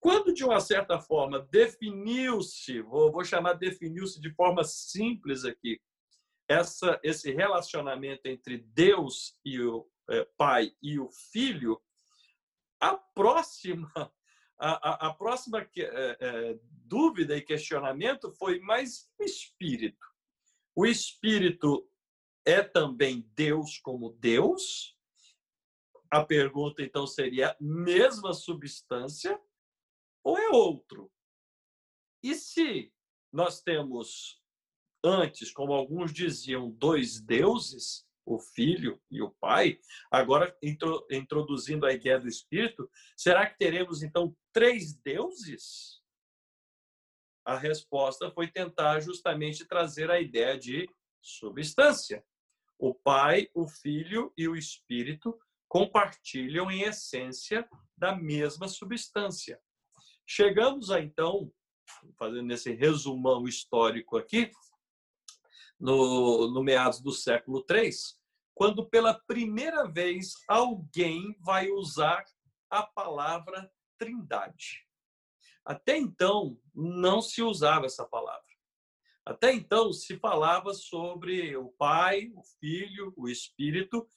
Quando, 0.00 0.32
de 0.32 0.44
uma 0.44 0.60
certa 0.60 0.98
forma, 0.98 1.40
definiu-se, 1.50 2.80
vou, 2.82 3.12
vou 3.12 3.24
chamar 3.24 3.54
definiu-se 3.54 4.20
de 4.20 4.34
forma 4.34 4.64
simples 4.64 5.44
aqui, 5.44 5.80
essa, 6.48 7.00
esse 7.02 7.32
relacionamento 7.32 8.26
entre 8.26 8.58
Deus 8.58 9.38
e 9.44 9.60
o 9.60 9.88
é, 10.10 10.24
Pai 10.36 10.74
e 10.82 10.98
o 10.98 11.10
Filho, 11.10 11.80
a 12.80 12.96
próxima, 12.96 13.90
a, 14.58 15.06
a, 15.06 15.08
a 15.08 15.14
próxima 15.14 15.60
é, 15.60 16.16
é, 16.20 16.58
dúvida 16.84 17.36
e 17.36 17.42
questionamento 17.42 18.32
foi 18.32 18.58
mais 18.60 19.08
o 19.18 19.24
Espírito. 19.24 20.06
O 20.74 20.86
Espírito 20.86 21.88
é 22.44 22.62
também 22.62 23.30
Deus 23.34 23.78
como 23.78 24.12
Deus? 24.14 24.96
A 26.10 26.24
pergunta 26.24 26.82
então 26.82 27.06
seria: 27.06 27.56
mesma 27.60 28.32
substância 28.34 29.40
ou 30.24 30.36
é 30.36 30.48
outro? 30.50 31.10
E 32.22 32.34
se 32.34 32.92
nós 33.32 33.62
temos 33.62 34.41
antes, 35.04 35.52
como 35.52 35.72
alguns 35.72 36.12
diziam, 36.12 36.70
dois 36.70 37.20
deuses, 37.20 38.06
o 38.24 38.38
Filho 38.38 39.00
e 39.10 39.20
o 39.20 39.30
Pai, 39.40 39.78
agora 40.10 40.56
introduzindo 41.10 41.86
a 41.86 41.92
ideia 41.92 42.20
do 42.20 42.28
Espírito, 42.28 42.88
será 43.16 43.46
que 43.46 43.58
teremos 43.58 44.02
então 44.02 44.36
três 44.52 44.94
deuses? 44.94 46.00
A 47.44 47.56
resposta 47.56 48.30
foi 48.30 48.46
tentar 48.46 49.00
justamente 49.00 49.64
trazer 49.64 50.10
a 50.10 50.20
ideia 50.20 50.56
de 50.56 50.88
substância. 51.20 52.24
O 52.78 52.94
Pai, 52.94 53.48
o 53.54 53.66
Filho 53.66 54.32
e 54.36 54.46
o 54.46 54.56
Espírito 54.56 55.36
compartilham 55.68 56.70
em 56.70 56.82
essência 56.82 57.68
da 57.96 58.14
mesma 58.14 58.68
substância. 58.68 59.60
Chegamos 60.26 60.90
a 60.90 61.00
então, 61.00 61.52
fazendo 62.16 62.52
esse 62.52 62.72
resumão 62.72 63.48
histórico 63.48 64.16
aqui, 64.16 64.52
no, 65.82 66.48
no 66.48 66.62
meados 66.62 67.00
do 67.00 67.10
século 67.10 67.66
III, 67.68 67.90
quando 68.54 68.88
pela 68.88 69.14
primeira 69.26 69.84
vez 69.84 70.34
alguém 70.46 71.36
vai 71.40 71.68
usar 71.70 72.24
a 72.70 72.84
palavra 72.84 73.68
trindade. 73.98 74.86
Até 75.64 75.98
então, 75.98 76.56
não 76.72 77.20
se 77.20 77.42
usava 77.42 77.86
essa 77.86 78.06
palavra. 78.06 78.40
Até 79.26 79.52
então, 79.52 79.92
se 79.92 80.16
falava 80.18 80.72
sobre 80.72 81.56
o 81.56 81.68
Pai, 81.72 82.30
o 82.34 82.42
Filho, 82.60 83.12
o 83.16 83.28
Espírito, 83.28 84.08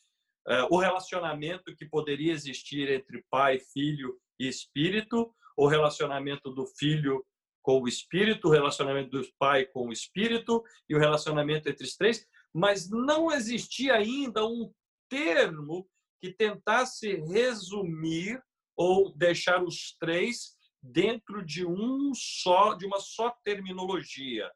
eh, 0.48 0.68
o 0.70 0.78
relacionamento 0.78 1.76
que 1.76 1.86
poderia 1.86 2.32
existir 2.32 2.90
entre 2.90 3.26
Pai, 3.30 3.60
Filho 3.60 4.20
e 4.40 4.48
Espírito, 4.48 5.34
o 5.58 5.68
relacionamento 5.68 6.52
do 6.52 6.66
Filho 6.66 7.26
com 7.66 7.82
o 7.82 7.88
Espírito, 7.88 8.48
o 8.48 8.52
relacionamento 8.52 9.10
do 9.10 9.28
Pai 9.40 9.66
com 9.66 9.88
o 9.88 9.92
Espírito 9.92 10.64
e 10.88 10.96
o 10.96 11.00
relacionamento 11.00 11.68
entre 11.68 11.84
os 11.84 11.98
três, 11.98 12.24
mas 12.54 12.88
não 12.88 13.32
existia 13.32 13.96
ainda 13.96 14.46
um 14.46 14.72
termo 15.10 15.90
que 16.22 16.32
tentasse 16.32 17.16
resumir 17.16 18.40
ou 18.78 19.12
deixar 19.18 19.64
os 19.64 19.98
três 20.00 20.56
dentro 20.80 21.44
de 21.44 21.66
um 21.66 22.14
só, 22.14 22.76
de 22.76 22.86
uma 22.86 23.00
só 23.00 23.32
terminologia. 23.44 24.52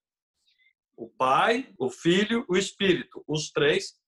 O 0.96 1.10
Pai, 1.10 1.74
o 1.80 1.90
Filho, 1.90 2.46
o 2.48 2.56
Espírito, 2.56 3.24
os 3.28 3.50
três, 3.50 4.00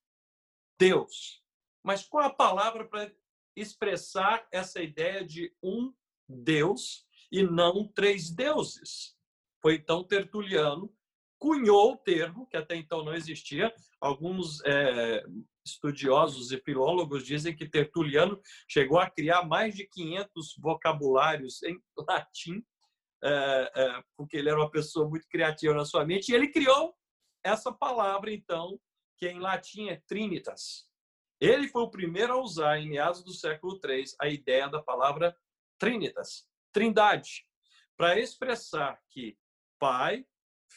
Deus. 0.79 1.41
Mas 1.83 2.05
qual 2.05 2.25
a 2.25 2.33
palavra 2.33 2.87
para 2.87 3.11
expressar 3.55 4.47
essa 4.51 4.79
ideia 4.79 5.25
de 5.25 5.51
um 5.63 5.91
Deus 6.29 7.03
e 7.31 7.43
não 7.43 7.87
três 7.87 8.29
deuses. 8.29 9.15
Foi 9.61 9.75
então 9.75 10.03
Tertuliano 10.03 10.93
cunhou 11.41 11.93
o 11.93 11.97
termo, 11.97 12.45
que 12.47 12.55
até 12.55 12.75
então 12.75 13.03
não 13.03 13.15
existia. 13.15 13.73
Alguns 13.99 14.63
é, 14.63 15.23
estudiosos 15.65 16.51
e 16.51 16.61
filólogos 16.61 17.25
dizem 17.25 17.55
que 17.55 17.67
Tertuliano 17.67 18.39
chegou 18.69 18.99
a 18.99 19.09
criar 19.09 19.43
mais 19.43 19.75
de 19.75 19.87
500 19.87 20.55
vocabulários 20.59 21.63
em 21.63 21.79
latim, 22.07 22.63
é, 23.23 23.71
é, 23.75 24.03
porque 24.15 24.37
ele 24.37 24.49
era 24.49 24.59
uma 24.59 24.69
pessoa 24.69 25.09
muito 25.09 25.27
criativa 25.27 25.73
na 25.73 25.85
sua 25.85 26.05
mente, 26.05 26.31
e 26.31 26.35
ele 26.35 26.47
criou 26.47 26.95
essa 27.43 27.71
palavra, 27.71 28.31
então, 28.31 28.79
que 29.17 29.27
em 29.27 29.39
latim 29.39 29.89
é 29.89 29.99
trinitas. 30.07 30.87
Ele 31.39 31.67
foi 31.67 31.81
o 31.81 31.89
primeiro 31.89 32.33
a 32.33 32.41
usar, 32.41 32.77
em 32.77 32.87
meados 32.87 33.23
do 33.23 33.33
século 33.33 33.79
III, 33.83 34.05
a 34.19 34.27
ideia 34.27 34.69
da 34.69 34.81
palavra 34.81 35.35
trinitas, 35.79 36.47
trindade, 36.71 37.45
para 37.97 38.19
expressar 38.19 38.99
que 39.09 39.37
Pai, 39.79 40.25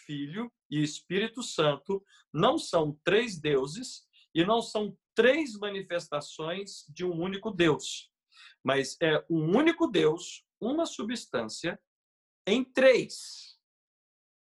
Filho 0.04 0.52
e 0.70 0.82
Espírito 0.82 1.42
Santo 1.42 2.04
não 2.32 2.58
são 2.58 2.98
três 3.04 3.40
deuses 3.40 4.06
e 4.34 4.44
não 4.44 4.60
são 4.60 4.96
três 5.14 5.56
manifestações 5.56 6.84
de 6.88 7.04
um 7.04 7.12
único 7.12 7.50
Deus, 7.50 8.10
mas 8.62 8.96
é 9.00 9.24
um 9.30 9.56
único 9.56 9.86
Deus, 9.86 10.44
uma 10.60 10.86
substância 10.86 11.80
em 12.46 12.64
três. 12.64 13.58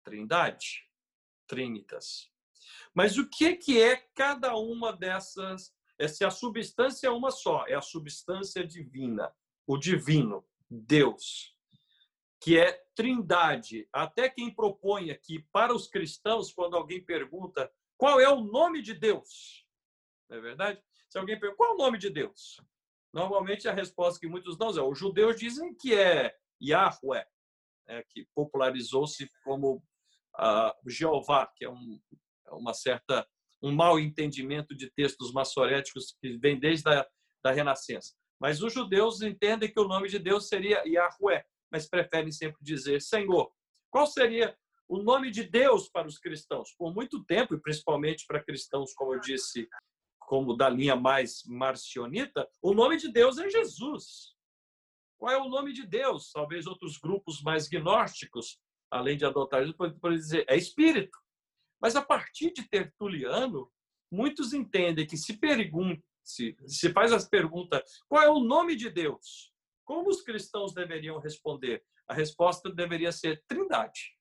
Trindade, 0.02 0.88
trinitas. 1.46 2.30
Mas 2.94 3.16
o 3.16 3.28
que 3.28 3.56
que 3.56 3.80
é 3.80 3.96
cada 4.14 4.56
uma 4.56 4.92
dessas? 4.92 5.74
É 5.98 6.08
se 6.08 6.24
a 6.24 6.30
substância 6.30 7.06
é 7.06 7.10
uma 7.10 7.30
só, 7.30 7.64
é 7.66 7.74
a 7.74 7.80
substância 7.80 8.66
divina, 8.66 9.32
o 9.66 9.78
divino. 9.78 10.44
Deus, 10.74 11.54
que 12.40 12.58
é 12.58 12.82
trindade. 12.94 13.88
Até 13.92 14.28
quem 14.28 14.54
propõe 14.54 15.10
aqui 15.10 15.46
para 15.52 15.74
os 15.74 15.86
cristãos, 15.86 16.52
quando 16.52 16.76
alguém 16.76 17.04
pergunta 17.04 17.72
qual 17.96 18.20
é 18.20 18.28
o 18.28 18.40
nome 18.40 18.82
de 18.82 18.94
Deus, 18.94 19.66
não 20.28 20.38
é 20.38 20.40
verdade? 20.40 20.82
Se 21.08 21.18
alguém 21.18 21.38
pergunta 21.38 21.56
qual 21.56 21.70
é 21.70 21.74
o 21.74 21.78
nome 21.78 21.98
de 21.98 22.10
Deus, 22.10 22.60
normalmente 23.12 23.68
a 23.68 23.72
resposta 23.72 24.18
que 24.18 24.26
muitos 24.26 24.56
dão 24.56 24.70
é: 24.70 24.82
os 24.82 24.98
judeus 24.98 25.36
dizem 25.36 25.74
que 25.74 25.94
é 25.94 26.34
Yahweh, 26.62 27.24
é, 27.86 28.02
que 28.10 28.26
popularizou-se 28.34 29.28
como 29.44 29.76
uh, 30.38 30.90
Jeová, 30.90 31.46
que 31.54 31.64
é 31.64 31.70
um, 31.70 32.00
é 32.46 32.50
uma 32.52 32.74
certa 32.74 33.26
um 33.62 33.72
mau 33.72 33.98
entendimento 33.98 34.76
de 34.76 34.90
textos 34.90 35.32
maçoréticos 35.32 36.14
que 36.20 36.36
vem 36.36 36.58
desde 36.58 36.88
a 36.90 37.06
da 37.42 37.50
Renascença. 37.50 38.14
Mas 38.40 38.62
os 38.62 38.72
judeus 38.72 39.22
entendem 39.22 39.72
que 39.72 39.80
o 39.80 39.88
nome 39.88 40.08
de 40.08 40.18
Deus 40.18 40.48
seria 40.48 40.82
Yahweh, 40.86 41.44
mas 41.70 41.88
preferem 41.88 42.30
sempre 42.30 42.58
dizer 42.62 43.00
Senhor. 43.00 43.50
Qual 43.90 44.06
seria 44.06 44.56
o 44.88 44.98
nome 45.02 45.30
de 45.30 45.44
Deus 45.44 45.88
para 45.88 46.06
os 46.06 46.18
cristãos? 46.18 46.74
Por 46.76 46.92
muito 46.94 47.24
tempo, 47.24 47.54
e 47.54 47.60
principalmente 47.60 48.26
para 48.26 48.42
cristãos, 48.42 48.92
como 48.94 49.14
eu 49.14 49.20
disse, 49.20 49.68
como 50.18 50.56
da 50.56 50.68
linha 50.68 50.96
mais 50.96 51.42
marcionita, 51.46 52.48
o 52.62 52.74
nome 52.74 52.96
de 52.96 53.10
Deus 53.12 53.38
é 53.38 53.48
Jesus. 53.48 54.34
Qual 55.18 55.32
é 55.32 55.38
o 55.38 55.48
nome 55.48 55.72
de 55.72 55.86
Deus? 55.86 56.30
Talvez 56.32 56.66
outros 56.66 56.98
grupos 56.98 57.42
mais 57.42 57.68
gnósticos, 57.68 58.58
além 58.90 59.16
de 59.16 59.24
adotar 59.24 59.60
Jesus, 59.60 59.76
podem 59.76 60.18
dizer 60.18 60.44
é 60.48 60.56
Espírito. 60.56 61.18
Mas 61.80 61.96
a 61.96 62.02
partir 62.02 62.52
de 62.52 62.68
Tertuliano, 62.68 63.70
muitos 64.10 64.52
entendem 64.52 65.06
que 65.06 65.16
se 65.16 65.38
pergunta 65.38 66.02
se, 66.24 66.56
se 66.66 66.92
faz 66.92 67.12
as 67.12 67.28
perguntas, 67.28 67.82
qual 68.08 68.22
é 68.22 68.28
o 68.28 68.40
nome 68.40 68.74
de 68.74 68.90
Deus? 68.90 69.52
Como 69.84 70.08
os 70.08 70.22
cristãos 70.22 70.72
deveriam 70.72 71.18
responder? 71.18 71.84
A 72.08 72.14
resposta 72.14 72.70
deveria 72.70 73.12
ser 73.12 73.44
Trindade. 73.46 74.18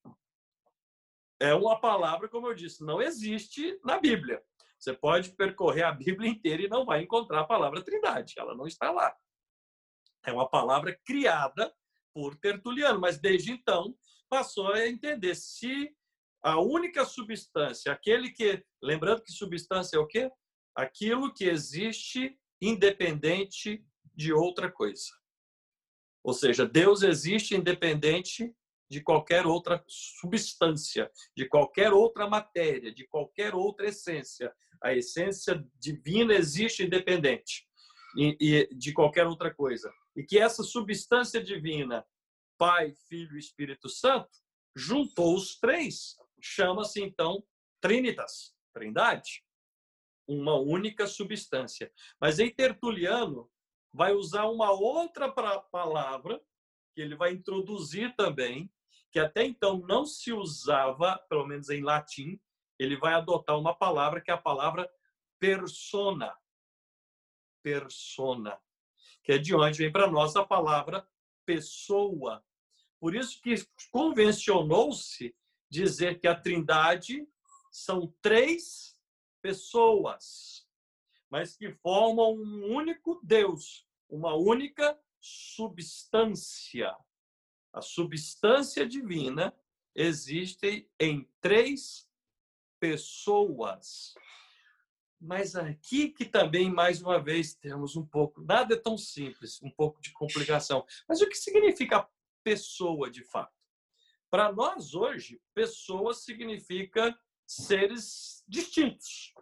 É 1.40 1.54
uma 1.54 1.80
palavra, 1.80 2.30
como 2.30 2.48
eu 2.48 2.54
disse, 2.54 2.84
não 2.84 3.02
existe 3.02 3.80
na 3.84 4.00
Bíblia. 4.00 4.42
Você 4.78 4.94
pode 4.94 5.32
percorrer 5.32 5.84
a 5.84 5.92
Bíblia 5.92 6.30
inteira 6.30 6.64
e 6.64 6.70
não 6.70 6.86
vai 6.86 7.02
encontrar 7.02 7.42
a 7.42 7.48
palavra 7.48 7.84
Trindade. 7.84 8.34
Ela 8.38 8.56
não 8.56 8.68
está 8.68 8.92
lá. 8.92 9.16
É 10.26 10.32
uma 10.32 10.50
palavra 10.50 10.98
criada 11.06 11.74
por 12.14 12.38
Tertuliano, 12.38 13.00
mas 13.00 13.20
desde 13.20 13.52
então 13.52 13.96
passou 14.30 14.74
a 14.74 14.88
entender 14.88 15.36
se 15.36 15.94
a 16.42 16.60
única 16.60 17.06
substância, 17.06 17.92
aquele 17.92 18.30
que, 18.30 18.64
lembrando 18.82 19.24
que 19.24 19.32
substância 19.32 19.96
é 19.96 20.00
o 20.00 20.08
quê? 20.08 20.30
Aquilo 20.76 21.34
que 21.34 21.46
existe 21.46 22.38
independente 22.62 23.86
de 24.16 24.32
outra 24.34 24.72
coisa. 24.72 25.12
Ou 26.24 26.34
seja, 26.34 26.66
Deus 26.66 27.04
existe 27.04 27.56
independente 27.56 28.56
de 28.90 29.02
qualquer 29.02 29.46
outra 29.46 29.84
substância, 29.88 31.12
de 31.36 31.48
qualquer 31.48 31.92
outra 31.92 32.28
matéria, 32.28 32.94
de 32.94 33.06
qualquer 33.08 33.54
outra 33.54 33.88
essência. 33.88 34.54
A 34.82 34.94
essência 34.94 35.66
divina 35.80 36.34
existe 36.34 36.84
independente 36.84 37.68
de 38.72 38.94
qualquer 38.94 39.26
outra 39.26 39.54
coisa. 39.54 39.92
E 40.16 40.24
que 40.24 40.38
essa 40.38 40.64
substância 40.64 41.44
divina, 41.44 42.06
Pai, 42.58 42.94
Filho 43.10 43.36
e 43.36 43.40
Espírito 43.40 43.90
Santo, 43.90 44.30
juntou 44.76 45.36
os 45.36 45.60
três, 45.60 46.16
chama-se 46.40 47.02
então 47.02 47.44
Trinitas, 47.82 48.56
Trindade 48.74 49.44
uma 50.28 50.56
única 50.56 51.08
substância. 51.08 51.92
Mas 52.20 52.40
em 52.40 52.50
Tertuliano 52.50 53.50
vai 53.92 54.14
usar 54.14 54.46
uma 54.46 54.72
outra 54.72 55.32
palavra 55.32 56.42
que 56.94 57.02
ele 57.02 57.16
vai 57.16 57.32
introduzir 57.32 58.16
também, 58.16 58.72
que 59.12 59.20
até 59.20 59.44
então 59.44 59.80
não 59.88 60.06
se 60.06 60.32
usava, 60.32 61.18
pelo 61.30 61.46
menos 61.46 61.70
em 61.70 61.82
latim, 61.82 62.40
ele 62.80 62.98
vai 62.98 63.14
adotar 63.14 63.58
uma 63.58 63.74
palavra 63.74 64.22
que 64.22 64.32
é 64.32 64.34
a 64.34 64.38
palavra 64.38 64.90
persona. 65.40 66.36
Persona. 67.62 68.60
Que 69.24 69.34
é 69.34 69.38
de 69.38 69.56
onde 69.56 69.78
vem 69.78 69.92
para 69.92 70.10
nós 70.10 70.36
a 70.36 70.46
palavra 70.46 71.08
pessoa. 71.46 72.44
Por 73.00 73.16
isso 73.16 73.42
que 73.42 73.56
convencionou-se 73.92 75.36
dizer 75.70 76.20
que 76.20 76.28
a 76.28 76.36
Trindade 76.36 77.28
são 77.72 78.14
três 78.22 78.93
pessoas, 79.44 80.66
mas 81.30 81.58
que 81.58 81.70
formam 81.70 82.34
um 82.34 82.74
único 82.74 83.20
Deus, 83.22 83.86
uma 84.10 84.34
única 84.34 84.98
substância. 85.20 86.96
A 87.74 87.82
substância 87.82 88.88
divina 88.88 89.54
existe 89.94 90.90
em 90.98 91.30
três 91.42 92.08
pessoas. 92.80 94.14
Mas 95.20 95.56
aqui 95.56 96.10
que 96.10 96.26
também, 96.26 96.72
mais 96.72 97.02
uma 97.02 97.22
vez, 97.22 97.54
temos 97.54 97.96
um 97.98 98.06
pouco, 98.06 98.42
nada 98.42 98.76
é 98.76 98.80
tão 98.80 98.98
simples, 98.98 99.62
um 99.62 99.70
pouco 99.70 100.02
de 100.02 100.12
complicação. 100.14 100.86
Mas 101.08 101.22
o 101.22 101.28
que 101.28 101.36
significa 101.36 102.08
pessoa 102.44 103.10
de 103.10 103.24
fato? 103.24 103.54
Para 104.30 104.52
nós 104.52 104.94
hoje, 104.94 105.42
pessoa 105.54 106.14
significa 106.14 107.18
seres 107.46 108.44
distintos, 108.48 109.34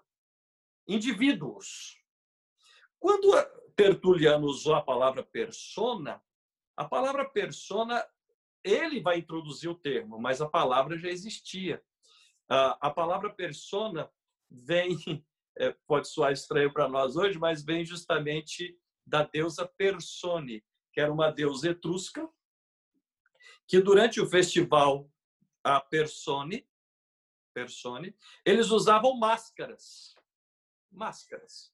indivíduos. 0.87 1.97
Quando 2.99 3.31
Tertuliano 3.75 4.45
usou 4.45 4.75
a 4.75 4.81
palavra 4.81 5.23
persona, 5.23 6.21
a 6.75 6.85
palavra 6.85 7.27
persona, 7.27 8.05
ele 8.63 9.01
vai 9.01 9.19
introduzir 9.19 9.69
o 9.69 9.75
termo, 9.75 10.19
mas 10.19 10.41
a 10.41 10.49
palavra 10.49 10.97
já 10.97 11.09
existia. 11.09 11.83
A 12.47 12.89
palavra 12.89 13.33
persona 13.33 14.11
vem, 14.49 14.97
é, 15.57 15.71
pode 15.87 16.09
soar 16.09 16.33
estranho 16.33 16.71
para 16.71 16.87
nós 16.87 17.15
hoje, 17.15 17.39
mas 17.39 17.63
vem 17.63 17.85
justamente 17.85 18.77
da 19.05 19.23
deusa 19.23 19.65
Persone, 19.65 20.63
que 20.93 20.99
era 20.99 21.11
uma 21.11 21.31
deusa 21.31 21.69
etrusca, 21.69 22.29
que 23.67 23.79
durante 23.79 24.19
o 24.19 24.27
festival 24.27 25.09
a 25.63 25.79
Persone, 25.79 26.67
Persone, 27.53 28.15
eles 28.45 28.69
usavam 28.71 29.17
máscaras. 29.17 30.15
Máscaras. 30.91 31.73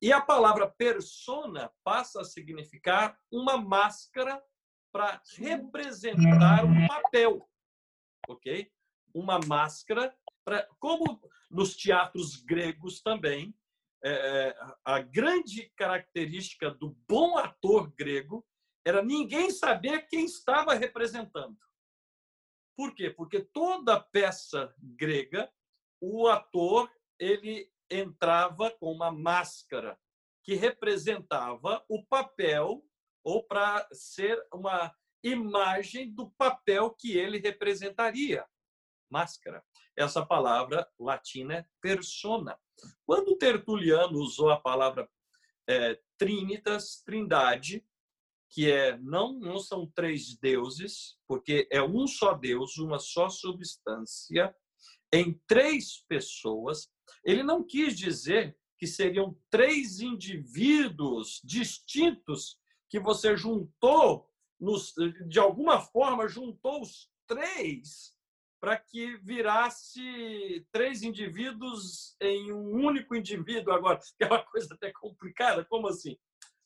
E 0.00 0.12
a 0.12 0.20
palavra 0.20 0.70
persona 0.70 1.72
passa 1.82 2.20
a 2.20 2.24
significar 2.24 3.18
uma 3.30 3.56
máscara 3.56 4.42
para 4.92 5.20
representar 5.36 6.64
um 6.64 6.86
papel, 6.86 7.48
ok? 8.28 8.70
Uma 9.12 9.38
máscara 9.40 10.16
para, 10.44 10.66
como 10.78 11.20
nos 11.50 11.76
teatros 11.76 12.36
gregos 12.36 13.02
também, 13.02 13.54
é, 14.02 14.10
é, 14.10 14.56
a 14.84 15.00
grande 15.00 15.70
característica 15.76 16.70
do 16.70 16.96
bom 17.08 17.36
ator 17.36 17.92
grego 17.96 18.46
era 18.84 19.02
ninguém 19.02 19.50
saber 19.50 20.06
quem 20.06 20.24
estava 20.24 20.72
representando. 20.74 21.58
Por 22.78 22.94
quê? 22.94 23.10
Porque 23.10 23.40
toda 23.40 23.98
peça 23.98 24.72
grega, 24.78 25.52
o 26.00 26.28
ator 26.28 26.88
ele 27.18 27.68
entrava 27.90 28.70
com 28.70 28.92
uma 28.92 29.10
máscara 29.10 29.98
que 30.44 30.54
representava 30.54 31.84
o 31.88 32.06
papel 32.06 32.86
ou 33.24 33.42
para 33.42 33.84
ser 33.90 34.40
uma 34.54 34.94
imagem 35.24 36.14
do 36.14 36.30
papel 36.30 36.92
que 36.92 37.18
ele 37.18 37.38
representaria. 37.38 38.46
Máscara. 39.10 39.64
Essa 39.96 40.24
palavra 40.24 40.88
latina 40.96 41.54
é 41.54 41.66
persona. 41.80 42.56
Quando 43.04 43.36
Tertuliano 43.36 44.20
usou 44.20 44.50
a 44.50 44.60
palavra 44.60 45.10
é, 45.66 46.00
trinitas, 46.16 47.02
trindade, 47.04 47.84
que 48.50 48.70
é 48.70 48.98
não, 48.98 49.38
não 49.38 49.58
são 49.58 49.86
três 49.94 50.36
deuses, 50.38 51.16
porque 51.26 51.68
é 51.70 51.82
um 51.82 52.06
só 52.06 52.34
Deus, 52.34 52.78
uma 52.78 52.98
só 52.98 53.28
substância, 53.28 54.54
em 55.12 55.40
três 55.46 56.04
pessoas, 56.08 56.90
ele 57.24 57.42
não 57.42 57.64
quis 57.64 57.96
dizer 57.96 58.56
que 58.78 58.86
seriam 58.86 59.36
três 59.50 60.00
indivíduos 60.00 61.40
distintos 61.44 62.58
que 62.88 63.00
você 63.00 63.36
juntou, 63.36 64.28
nos, 64.60 64.92
de 65.26 65.38
alguma 65.38 65.80
forma, 65.80 66.28
juntou 66.28 66.82
os 66.82 67.10
três 67.26 68.16
para 68.60 68.76
que 68.76 69.16
virasse 69.18 70.66
três 70.72 71.02
indivíduos 71.02 72.16
em 72.20 72.52
um 72.52 72.84
único 72.84 73.14
indivíduo. 73.14 73.72
Agora, 73.72 73.98
que 73.98 74.24
é 74.24 74.26
uma 74.26 74.44
coisa 74.44 74.74
até 74.74 74.92
complicada, 74.92 75.64
como 75.64 75.88
assim? 75.88 76.16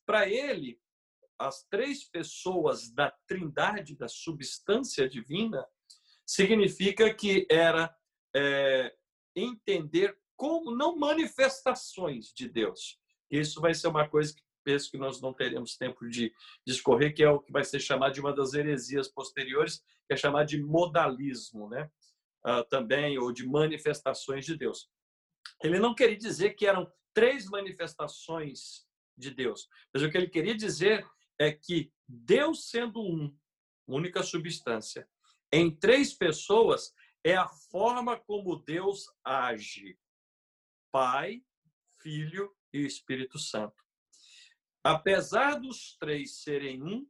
Para 0.06 0.28
ele, 0.28 0.80
as 1.38 1.64
três 1.64 2.04
pessoas 2.04 2.90
da 2.90 3.10
trindade, 3.26 3.96
da 3.96 4.08
substância 4.08 5.08
divina, 5.08 5.66
significa 6.26 7.12
que 7.12 7.46
era 7.50 7.94
é, 8.34 8.94
entender 9.34 10.16
como 10.36 10.74
não 10.74 10.96
manifestações 10.96 12.32
de 12.32 12.48
Deus. 12.48 12.98
Isso 13.30 13.60
vai 13.60 13.74
ser 13.74 13.88
uma 13.88 14.08
coisa 14.08 14.34
que 14.34 14.42
penso 14.64 14.90
que 14.90 14.98
nós 14.98 15.20
não 15.20 15.32
teremos 15.32 15.76
tempo 15.76 16.08
de 16.08 16.32
discorrer, 16.66 17.14
que 17.14 17.22
é 17.22 17.30
o 17.30 17.40
que 17.40 17.52
vai 17.52 17.64
ser 17.64 17.80
chamado 17.80 18.12
de 18.12 18.20
uma 18.20 18.34
das 18.34 18.54
heresias 18.54 19.08
posteriores, 19.08 19.82
que 20.06 20.14
é 20.14 20.16
chamado 20.16 20.46
de 20.46 20.62
modalismo, 20.62 21.68
né? 21.68 21.90
Uh, 22.44 22.64
também, 22.68 23.18
ou 23.18 23.32
de 23.32 23.46
manifestações 23.46 24.44
de 24.44 24.56
Deus. 24.56 24.90
Ele 25.62 25.78
não 25.78 25.94
queria 25.94 26.16
dizer 26.16 26.54
que 26.54 26.66
eram 26.66 26.92
três 27.14 27.46
manifestações 27.46 28.84
de 29.16 29.30
Deus, 29.30 29.68
mas 29.92 30.02
o 30.02 30.10
que 30.10 30.16
ele 30.16 30.28
queria 30.28 30.56
dizer 30.56 31.06
é 31.42 31.52
que 31.52 31.92
Deus 32.06 32.70
sendo 32.70 33.00
um, 33.00 33.36
única 33.86 34.22
substância, 34.22 35.08
em 35.50 35.74
três 35.74 36.14
pessoas, 36.14 36.94
é 37.24 37.36
a 37.36 37.48
forma 37.48 38.18
como 38.18 38.62
Deus 38.62 39.06
age. 39.24 39.98
Pai, 40.90 41.44
Filho 42.00 42.54
e 42.72 42.84
Espírito 42.84 43.38
Santo. 43.38 43.82
Apesar 44.84 45.60
dos 45.60 45.96
três 45.96 46.42
serem 46.42 46.82
um, 46.82 47.06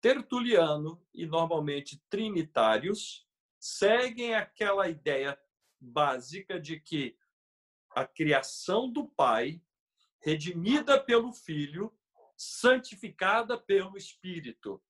Tertuliano 0.00 1.06
e 1.12 1.26
normalmente 1.26 2.02
trinitários 2.08 3.28
seguem 3.58 4.34
aquela 4.34 4.88
ideia 4.88 5.38
básica 5.78 6.58
de 6.58 6.80
que 6.80 7.18
a 7.90 8.06
criação 8.06 8.90
do 8.90 9.06
Pai, 9.06 9.62
redimida 10.20 10.98
pelo 10.98 11.32
Filho, 11.32 11.94
santificada 12.40 13.58
pelo 13.58 13.98
Espírito, 13.98 14.82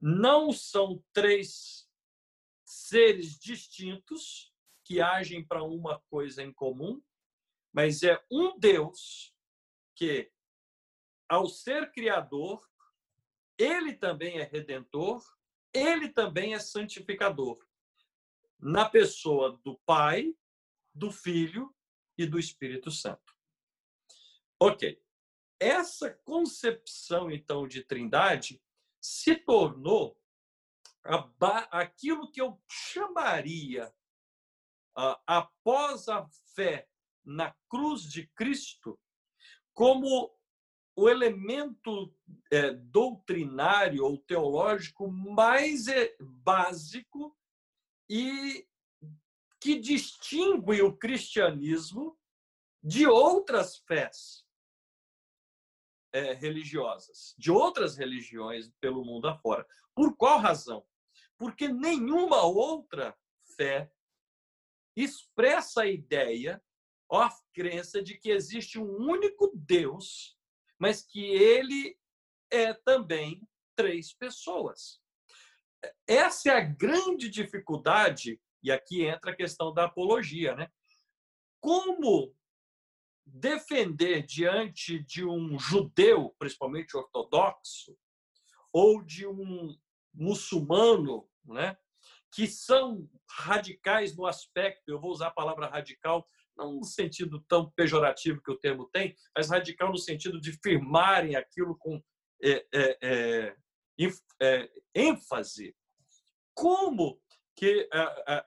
não 0.00 0.50
são 0.50 1.04
três 1.12 1.86
seres 2.64 3.38
distintos 3.38 4.50
que 4.82 4.98
agem 4.98 5.46
para 5.46 5.62
uma 5.62 6.00
coisa 6.08 6.42
em 6.42 6.50
comum, 6.50 7.02
mas 7.74 8.02
é 8.02 8.18
um 8.30 8.58
Deus 8.58 9.36
que, 9.94 10.32
ao 11.28 11.46
ser 11.46 11.92
criador, 11.92 12.66
ele 13.58 13.94
também 13.94 14.38
é 14.38 14.44
redentor, 14.44 15.22
ele 15.74 16.08
também 16.08 16.54
é 16.54 16.58
santificador. 16.58 17.62
Na 18.58 18.88
pessoa 18.88 19.60
do 19.62 19.78
Pai, 19.84 20.34
do 20.94 21.12
Filho 21.12 21.74
e 22.16 22.24
do 22.24 22.38
Espírito 22.38 22.90
Santo. 22.90 23.36
Ok. 24.58 25.01
Essa 25.62 26.10
concepção, 26.10 27.30
então, 27.30 27.68
de 27.68 27.84
trindade 27.84 28.60
se 29.00 29.36
tornou 29.36 30.20
aquilo 31.70 32.32
que 32.32 32.40
eu 32.40 32.60
chamaria, 32.68 33.94
após 35.24 36.08
a 36.08 36.26
fé 36.56 36.88
na 37.24 37.54
cruz 37.68 38.02
de 38.02 38.26
Cristo 38.34 38.98
como 39.72 40.36
o 40.96 41.08
elemento 41.08 42.12
é, 42.50 42.72
doutrinário 42.72 44.04
ou 44.04 44.18
teológico 44.18 45.12
mais 45.12 45.86
é, 45.86 46.12
básico 46.20 47.38
e 48.10 48.66
que 49.60 49.78
distingue 49.78 50.82
o 50.82 50.96
cristianismo 50.96 52.18
de 52.82 53.06
outras 53.06 53.78
fés 53.86 54.44
é, 56.12 56.32
religiosas, 56.34 57.34
de 57.38 57.50
outras 57.50 57.96
religiões 57.96 58.70
pelo 58.80 59.04
mundo 59.04 59.28
afora. 59.28 59.66
Por 59.94 60.16
qual 60.16 60.38
razão? 60.38 60.84
Porque 61.38 61.68
nenhuma 61.68 62.42
outra 62.42 63.16
fé 63.56 63.90
expressa 64.96 65.82
a 65.82 65.86
ideia 65.86 66.62
a 67.10 67.30
crença 67.52 68.02
de 68.02 68.16
que 68.16 68.30
existe 68.30 68.78
um 68.78 68.96
único 68.96 69.52
Deus, 69.54 70.36
mas 70.78 71.02
que 71.02 71.22
ele 71.22 71.98
é 72.50 72.72
também 72.72 73.46
três 73.76 74.14
pessoas. 74.14 75.00
Essa 76.06 76.50
é 76.50 76.56
a 76.56 76.60
grande 76.60 77.28
dificuldade 77.28 78.40
E 78.62 78.70
aqui 78.70 79.04
entra 79.04 79.32
a 79.32 79.36
questão 79.36 79.74
da 79.74 79.86
apologia, 79.86 80.54
né? 80.54 80.70
Como 81.60 82.34
defender 83.24 84.22
diante 84.22 84.98
de 84.98 85.24
um 85.24 85.58
judeu, 85.58 86.34
principalmente 86.38 86.96
ortodoxo, 86.96 87.96
ou 88.72 89.02
de 89.02 89.26
um 89.26 89.76
muçulmano, 90.12 91.28
né, 91.44 91.76
que 92.32 92.46
são 92.46 93.08
radicais 93.28 94.16
no 94.16 94.26
aspecto, 94.26 94.88
eu 94.88 95.00
vou 95.00 95.10
usar 95.10 95.28
a 95.28 95.32
palavra 95.32 95.66
radical 95.66 96.26
não 96.56 96.74
no 96.74 96.84
sentido 96.84 97.40
tão 97.48 97.70
pejorativo 97.70 98.42
que 98.42 98.50
o 98.50 98.58
termo 98.58 98.88
tem, 98.92 99.14
mas 99.34 99.50
radical 99.50 99.90
no 99.90 99.98
sentido 99.98 100.40
de 100.40 100.52
firmarem 100.52 101.34
aquilo 101.34 101.76
com 101.76 102.02
é, 102.42 102.66
é, 102.72 102.98
é, 103.02 103.56
é 104.40 104.70
ênfase. 104.94 105.74
Como 106.54 107.20
que 107.56 107.88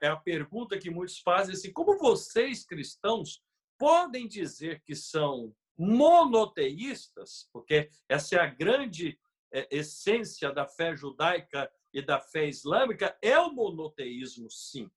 é 0.00 0.08
a 0.08 0.16
pergunta 0.16 0.78
que 0.78 0.90
muitos 0.90 1.18
fazem 1.18 1.54
assim, 1.54 1.72
como 1.72 1.98
vocês 1.98 2.64
cristãos 2.64 3.42
podem 3.78 4.26
dizer 4.26 4.82
que 4.82 4.94
são 4.94 5.54
monoteístas, 5.78 7.48
porque 7.52 7.90
essa 8.08 8.36
é 8.36 8.40
a 8.40 8.46
grande 8.46 9.18
é, 9.52 9.68
essência 9.70 10.50
da 10.50 10.66
fé 10.66 10.96
judaica 10.96 11.70
e 11.92 12.02
da 12.02 12.20
fé 12.20 12.46
islâmica, 12.46 13.16
é 13.22 13.38
o 13.38 13.52
monoteísmo, 13.52 14.50
sim. 14.50 14.90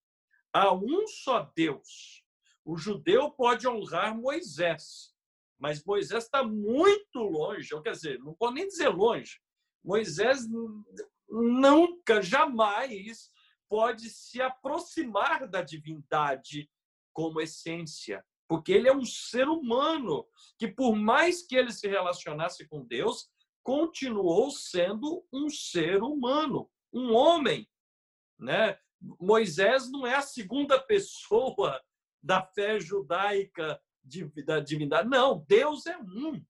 Há 0.52 0.74
um 0.74 1.08
só 1.08 1.52
Deus. 1.56 2.24
O 2.66 2.78
judeu 2.78 3.32
pode 3.32 3.68
honrar 3.68 4.18
Moisés, 4.18 5.14
mas 5.58 5.84
Moisés 5.84 6.26
está 6.26 6.44
muito 6.44 7.20
longe, 7.20 7.74
ou 7.74 7.82
quer 7.82 7.92
dizer, 7.92 8.20
não 8.20 8.34
pode 8.34 8.56
nem 8.56 8.68
dizer 8.68 8.90
longe. 8.90 9.40
Moisés 9.84 10.48
nunca, 11.30 12.22
jamais 12.22 13.32
pode 13.68 14.10
se 14.10 14.42
aproximar 14.42 15.48
da 15.48 15.62
divindade 15.62 16.70
como 17.14 17.40
essência 17.40 18.26
porque 18.50 18.72
ele 18.72 18.90
é 18.90 18.96
um 18.96 19.06
ser 19.06 19.48
humano 19.48 20.28
que, 20.58 20.68
por 20.68 20.96
mais 20.96 21.46
que 21.46 21.56
ele 21.56 21.72
se 21.72 21.88
relacionasse 21.88 22.68
com 22.68 22.84
Deus, 22.84 23.30
continuou 23.62 24.50
sendo 24.50 25.24
um 25.32 25.48
ser 25.52 26.02
humano, 26.02 26.68
um 26.92 27.14
homem. 27.14 27.70
Né? 28.40 28.76
Moisés 29.22 29.92
não 29.92 30.08
é 30.08 30.16
a 30.16 30.24
segunda 30.24 30.82
pessoa 30.82 31.80
da 32.24 32.42
fé 32.42 32.80
judaica 32.80 33.80
da 34.44 34.60
divindade. 34.60 35.08
Não, 35.08 35.46
Deus 35.48 35.86
é 35.86 35.96
um. 36.00 36.44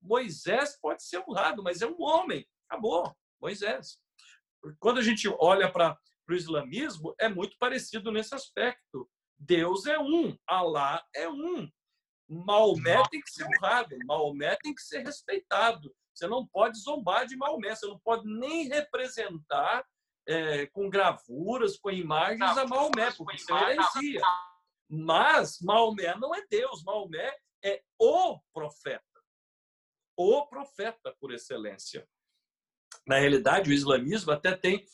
Moisés 0.00 0.78
pode 0.80 1.02
ser 1.02 1.22
honrado, 1.28 1.62
mas 1.62 1.82
é 1.82 1.86
um 1.86 2.00
homem. 2.00 2.48
Acabou, 2.66 3.14
Moisés. 3.38 4.00
Quando 4.78 4.98
a 4.98 5.02
gente 5.02 5.28
olha 5.38 5.70
para 5.70 5.98
o 6.26 6.32
islamismo, 6.32 7.14
é 7.20 7.28
muito 7.28 7.58
parecido 7.58 8.10
nesse 8.10 8.34
aspecto. 8.34 9.06
Deus 9.38 9.86
é 9.86 9.98
um, 9.98 10.36
Alá 10.46 11.04
é 11.14 11.28
um. 11.28 11.70
Maomé 12.28 13.02
tem 13.10 13.20
que 13.20 13.30
ser 13.30 13.44
honrado, 13.44 13.96
Maomé 14.04 14.56
tem 14.56 14.74
que 14.74 14.82
ser 14.82 14.98
respeitado. 14.98 15.94
Você 16.12 16.26
não 16.26 16.46
pode 16.46 16.78
zombar 16.78 17.26
de 17.26 17.36
Maomé, 17.36 17.74
você 17.74 17.86
não 17.86 17.98
pode 18.00 18.26
nem 18.26 18.68
representar 18.68 19.86
é, 20.26 20.66
com 20.66 20.90
gravuras, 20.90 21.78
com 21.78 21.90
imagens 21.90 22.40
não, 22.40 22.58
a 22.58 22.66
Maomé, 22.66 23.10
porque 23.12 23.36
isso 23.36 23.54
é 23.54 23.72
heresia. 23.72 24.20
Mas 24.90 25.58
Maomé 25.60 26.14
não 26.16 26.34
é 26.34 26.44
Deus, 26.50 26.82
Maomé 26.82 27.34
é 27.64 27.82
o 27.98 28.38
profeta. 28.52 29.04
O 30.16 30.46
profeta 30.46 31.16
por 31.20 31.32
excelência. 31.32 32.06
Na 33.06 33.18
realidade, 33.18 33.70
o 33.70 33.72
islamismo 33.72 34.32
até 34.32 34.56
tem, 34.56 34.84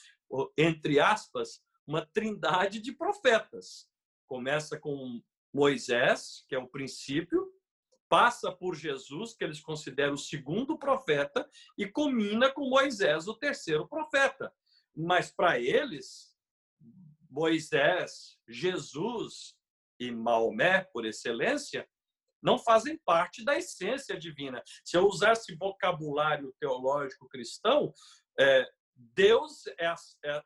entre 0.56 1.00
aspas, 1.00 1.60
uma 1.86 2.06
trindade 2.06 2.80
de 2.80 2.92
profetas. 2.92 3.88
Começa 4.26 4.78
com 4.78 5.22
Moisés, 5.52 6.44
que 6.48 6.54
é 6.54 6.58
o 6.58 6.68
princípio, 6.68 7.52
passa 8.08 8.52
por 8.52 8.74
Jesus, 8.74 9.34
que 9.34 9.44
eles 9.44 9.60
consideram 9.60 10.14
o 10.14 10.18
segundo 10.18 10.78
profeta, 10.78 11.48
e 11.76 11.86
culmina 11.86 12.50
com 12.50 12.68
Moisés, 12.68 13.26
o 13.28 13.34
terceiro 13.34 13.88
profeta. 13.88 14.52
Mas 14.94 15.30
para 15.30 15.58
eles, 15.58 16.34
Moisés, 17.30 18.38
Jesus 18.48 19.56
e 19.98 20.10
Maomé, 20.10 20.84
por 20.92 21.04
excelência, 21.04 21.88
não 22.42 22.58
fazem 22.58 22.98
parte 22.98 23.44
da 23.44 23.56
essência 23.56 24.18
divina. 24.18 24.62
Se 24.84 24.96
eu 24.96 25.06
usasse 25.06 25.56
vocabulário 25.56 26.54
teológico 26.60 27.28
cristão, 27.28 27.92
é, 28.38 28.68
Deus 28.94 29.66
é, 29.78 29.94
é 30.24 30.42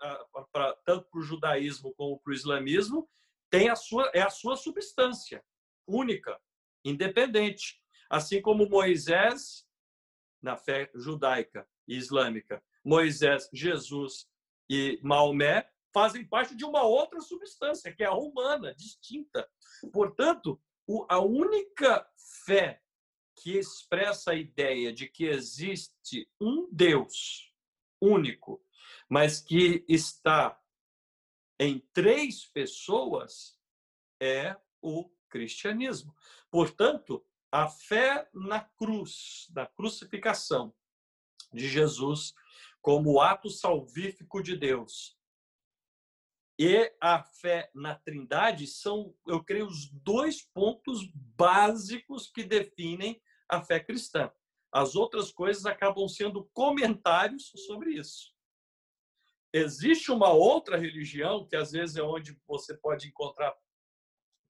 pra, 0.52 0.74
tanto 0.84 1.08
para 1.10 1.20
o 1.20 1.22
judaísmo 1.22 1.92
como 1.94 2.18
para 2.20 2.30
o 2.30 2.34
islamismo 2.34 3.08
tem 3.50 3.68
a 3.68 3.76
sua 3.76 4.10
é 4.14 4.20
a 4.20 4.30
sua 4.30 4.56
substância 4.56 5.44
única, 5.86 6.38
independente, 6.84 7.80
assim 8.10 8.40
como 8.40 8.68
Moisés 8.68 9.66
na 10.40 10.56
fé 10.56 10.90
judaica 10.94 11.68
e 11.86 11.96
islâmica, 11.96 12.62
Moisés, 12.84 13.48
Jesus 13.52 14.28
e 14.70 15.00
Maomé 15.02 15.68
fazem 15.92 16.24
parte 16.24 16.54
de 16.54 16.64
uma 16.64 16.82
outra 16.82 17.20
substância, 17.20 17.92
que 17.92 18.04
é 18.04 18.06
a 18.06 18.14
humana, 18.14 18.74
distinta. 18.74 19.48
Portanto, 19.92 20.60
a 21.08 21.18
única 21.18 22.06
fé 22.44 22.80
que 23.36 23.58
expressa 23.58 24.32
a 24.32 24.34
ideia 24.34 24.92
de 24.92 25.08
que 25.08 25.26
existe 25.26 26.28
um 26.40 26.68
Deus 26.70 27.52
único, 28.00 28.62
mas 29.08 29.40
que 29.40 29.84
está 29.88 30.58
em 31.58 31.80
três 31.92 32.46
pessoas 32.46 33.58
é 34.20 34.56
o 34.80 35.10
cristianismo. 35.28 36.14
Portanto, 36.50 37.24
a 37.50 37.68
fé 37.68 38.28
na 38.32 38.60
cruz, 38.60 39.48
na 39.54 39.66
crucificação 39.66 40.74
de 41.52 41.68
Jesus, 41.68 42.34
como 42.80 43.20
ato 43.20 43.50
salvífico 43.50 44.42
de 44.42 44.56
Deus, 44.56 45.18
e 46.58 46.92
a 47.00 47.22
fé 47.22 47.70
na 47.72 47.94
Trindade 47.94 48.66
são, 48.66 49.14
eu 49.26 49.42
creio, 49.42 49.66
os 49.66 49.88
dois 49.90 50.42
pontos 50.42 51.08
básicos 51.14 52.28
que 52.28 52.42
definem 52.42 53.22
a 53.48 53.62
fé 53.62 53.78
cristã. 53.78 54.30
As 54.72 54.96
outras 54.96 55.30
coisas 55.30 55.64
acabam 55.66 56.08
sendo 56.08 56.44
comentários 56.52 57.52
sobre 57.66 57.92
isso. 57.92 58.34
Existe 59.52 60.10
uma 60.10 60.30
outra 60.30 60.76
religião, 60.76 61.46
que 61.46 61.56
às 61.56 61.72
vezes 61.72 61.96
é 61.96 62.02
onde 62.02 62.38
você 62.46 62.76
pode 62.76 63.08
encontrar 63.08 63.54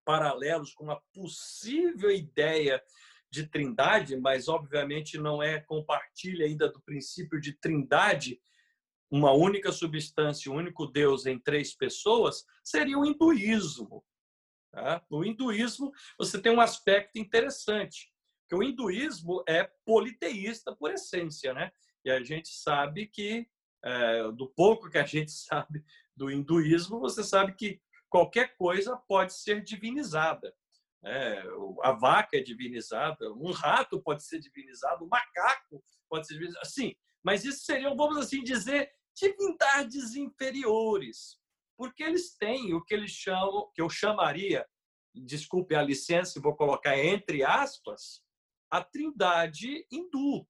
paralelos 0.04 0.72
com 0.72 0.84
uma 0.84 1.00
possível 1.12 2.10
ideia 2.10 2.82
de 3.30 3.46
trindade, 3.46 4.16
mas 4.16 4.48
obviamente 4.48 5.18
não 5.18 5.42
é 5.42 5.60
compartilha 5.60 6.46
ainda 6.46 6.68
do 6.68 6.80
princípio 6.80 7.40
de 7.40 7.52
trindade, 7.52 8.40
uma 9.10 9.32
única 9.32 9.70
substância, 9.70 10.50
um 10.50 10.56
único 10.56 10.86
Deus 10.86 11.26
em 11.26 11.38
três 11.38 11.74
pessoas, 11.74 12.44
seria 12.64 12.98
o 12.98 13.04
hinduísmo. 13.04 14.04
Tá? 14.72 15.04
No 15.10 15.24
hinduísmo, 15.24 15.92
você 16.18 16.40
tem 16.40 16.52
um 16.52 16.60
aspecto 16.60 17.18
interessante, 17.18 18.12
que 18.48 18.54
o 18.54 18.62
hinduísmo 18.62 19.42
é 19.46 19.70
politeísta 19.84 20.74
por 20.74 20.90
essência, 20.90 21.52
né? 21.52 21.70
E 22.04 22.10
a 22.10 22.22
gente 22.22 22.48
sabe 22.48 23.06
que 23.06 23.46
é, 23.84 24.32
do 24.32 24.48
pouco 24.48 24.90
que 24.90 24.98
a 24.98 25.04
gente 25.04 25.30
sabe 25.32 25.84
do 26.16 26.30
hinduísmo, 26.30 26.98
você 26.98 27.22
sabe 27.22 27.54
que 27.54 27.80
qualquer 28.08 28.56
coisa 28.56 28.96
pode 29.08 29.34
ser 29.34 29.62
divinizada. 29.62 30.54
É, 31.04 31.44
a 31.82 31.92
vaca 31.92 32.36
é 32.36 32.40
divinizada, 32.40 33.32
um 33.34 33.52
rato 33.52 34.02
pode 34.02 34.24
ser 34.24 34.40
divinizado, 34.40 35.04
um 35.04 35.08
macaco 35.08 35.82
pode 36.08 36.26
ser 36.26 36.34
divinizado. 36.34 36.66
Sim, 36.66 36.94
mas 37.22 37.44
isso 37.44 37.64
seriam, 37.64 37.96
vamos 37.96 38.18
assim 38.18 38.42
dizer, 38.42 38.90
divindades 39.14 40.16
inferiores, 40.16 41.38
porque 41.76 42.02
eles 42.02 42.36
têm 42.36 42.74
o 42.74 42.84
que 42.84 42.94
eles 42.94 43.12
chamam, 43.12 43.70
que 43.74 43.80
eu 43.80 43.88
chamaria, 43.88 44.66
desculpe 45.14 45.74
a 45.74 45.82
licença, 45.82 46.40
vou 46.40 46.56
colocar 46.56 46.98
entre 46.98 47.44
aspas, 47.44 48.22
a 48.70 48.82
trindade 48.82 49.86
hindu, 49.90 50.46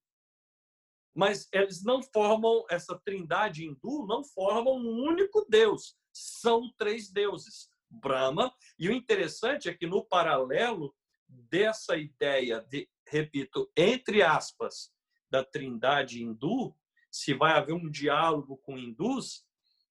mas 1.18 1.48
eles 1.52 1.82
não 1.82 2.00
formam 2.00 2.64
essa 2.70 2.96
trindade 3.04 3.66
hindu, 3.66 4.06
não 4.06 4.22
formam 4.22 4.76
um 4.76 5.02
único 5.02 5.44
Deus, 5.48 5.96
são 6.12 6.72
três 6.78 7.10
deuses, 7.10 7.68
Brahma. 7.90 8.54
E 8.78 8.88
o 8.88 8.92
interessante 8.92 9.68
é 9.68 9.74
que 9.74 9.84
no 9.84 10.04
paralelo 10.04 10.94
dessa 11.28 11.96
ideia 11.96 12.60
de, 12.60 12.88
repito, 13.04 13.68
entre 13.76 14.22
aspas, 14.22 14.92
da 15.28 15.42
trindade 15.42 16.22
hindu, 16.22 16.72
se 17.10 17.34
vai 17.34 17.50
haver 17.50 17.72
um 17.72 17.90
diálogo 17.90 18.56
com 18.58 18.78
hindus 18.78 19.44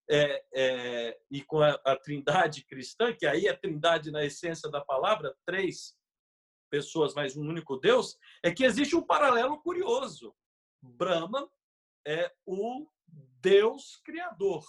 é, 0.10 0.46
é, 0.56 1.20
e 1.30 1.44
com 1.44 1.60
a, 1.60 1.72
a 1.84 1.98
trindade 1.98 2.64
cristã, 2.64 3.14
que 3.14 3.26
aí 3.26 3.48
é 3.48 3.54
trindade 3.54 4.12
na 4.12 4.24
essência 4.24 4.72
da 4.72 4.80
palavra, 4.80 5.36
três 5.46 5.94
pessoas 6.70 7.14
mais 7.14 7.36
um 7.36 7.42
único 7.42 7.76
Deus, 7.76 8.18
é 8.42 8.50
que 8.50 8.64
existe 8.64 8.96
um 8.96 9.06
paralelo 9.06 9.62
curioso. 9.62 10.34
Brahma 10.98 11.50
é 12.06 12.34
o 12.46 12.90
Deus 13.40 13.98
criador. 13.98 14.66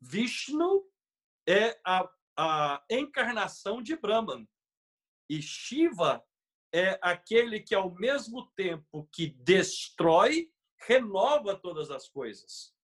Vishnu 0.00 0.90
é 1.46 1.78
a, 1.84 2.10
a 2.36 2.84
encarnação 2.90 3.82
de 3.82 3.94
Brahman. 3.94 4.48
E 5.28 5.42
Shiva 5.42 6.24
é 6.72 6.98
aquele 7.02 7.60
que, 7.60 7.74
ao 7.74 7.94
mesmo 7.94 8.50
tempo 8.56 9.08
que 9.12 9.28
destrói, 9.28 10.50
renova 10.86 11.54
todas 11.56 11.90
as 11.90 12.08
coisas. 12.08 12.74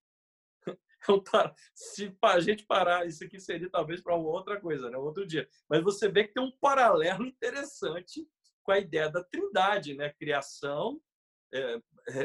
Então, 1.09 1.55
se 1.75 2.15
a 2.21 2.41
gente 2.41 2.67
parar, 2.67 3.07
isso 3.07 3.25
aqui 3.25 3.39
seria 3.39 3.71
talvez 3.71 4.03
para 4.03 4.17
outra 4.17 4.61
coisa, 4.61 4.91
né? 4.91 4.99
outro 4.99 5.25
dia. 5.25 5.49
Mas 5.69 5.83
você 5.83 6.09
vê 6.09 6.25
que 6.25 6.35
tem 6.35 6.43
um 6.43 6.51
paralelo 6.51 7.25
interessante 7.25 8.29
com 8.65 8.73
a 8.73 8.79
ideia 8.79 9.09
da 9.09 9.23
trindade, 9.25 9.95
né? 9.95 10.11
Criação, 10.11 11.01
é, 11.53 11.81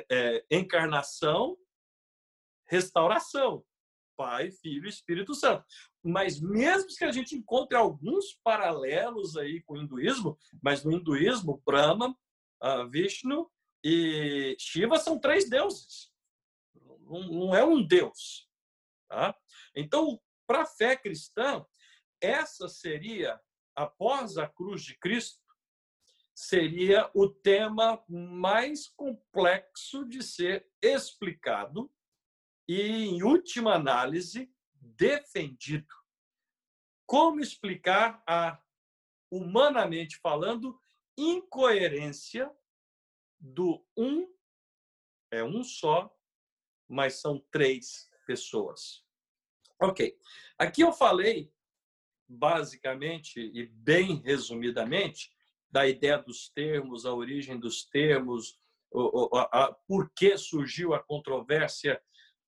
é, 0.10 0.46
encarnação, 0.52 1.58
restauração. 2.68 3.64
Pai, 4.16 4.52
Filho 4.52 4.86
e 4.86 4.90
Espírito 4.90 5.34
Santo. 5.34 5.66
Mas 6.04 6.40
mesmo 6.40 6.88
que 6.96 7.04
a 7.04 7.12
gente 7.12 7.36
encontre 7.36 7.76
alguns 7.76 8.38
paralelos 8.44 9.36
aí 9.36 9.62
com 9.64 9.74
o 9.74 9.82
hinduísmo, 9.82 10.38
mas 10.62 10.84
no 10.84 10.92
hinduísmo, 10.92 11.62
Brahma, 11.66 12.16
Vishnu 12.90 13.50
e 13.84 14.56
Shiva 14.60 14.98
são 14.98 15.20
três 15.20 15.50
deuses. 15.50 16.12
Não 17.06 17.56
é 17.56 17.66
um 17.66 17.86
deus. 17.86 18.48
Tá? 19.10 19.36
Então, 19.76 20.22
para 20.48 20.62
a 20.62 20.66
fé 20.66 20.96
cristã, 20.96 21.66
essa 22.22 22.68
seria, 22.68 23.40
após 23.76 24.38
a 24.38 24.48
cruz 24.48 24.84
de 24.84 24.98
Cristo, 24.98 25.43
seria 26.34 27.10
o 27.14 27.30
tema 27.30 28.04
mais 28.08 28.88
complexo 28.88 30.06
de 30.06 30.24
ser 30.24 30.68
explicado 30.82 31.92
e, 32.68 32.82
em 32.82 33.24
última 33.24 33.76
análise, 33.76 34.52
defendido. 34.74 35.94
Como 37.06 37.40
explicar 37.40 38.24
a, 38.28 38.62
humanamente 39.32 40.18
falando, 40.18 40.80
incoerência 41.18 42.52
do 43.40 43.86
um, 43.96 44.28
é 45.32 45.44
um 45.44 45.64
só, 45.64 46.16
mas 46.88 47.20
são 47.20 47.40
três 47.52 48.10
pessoas. 48.26 49.04
Ok. 49.82 50.18
Aqui 50.58 50.82
eu 50.82 50.94
falei, 50.94 51.54
basicamente 52.28 53.40
e 53.40 53.66
bem 53.66 54.22
resumidamente, 54.22 55.32
da 55.74 55.88
ideia 55.88 56.20
dos 56.20 56.50
termos, 56.50 57.04
a 57.04 57.14
origem 57.14 57.60
dos 57.60 57.84
termos, 57.86 58.60
por 59.88 60.12
que 60.16 60.38
surgiu 60.38 60.94
a 60.94 61.04
controvérsia 61.04 62.00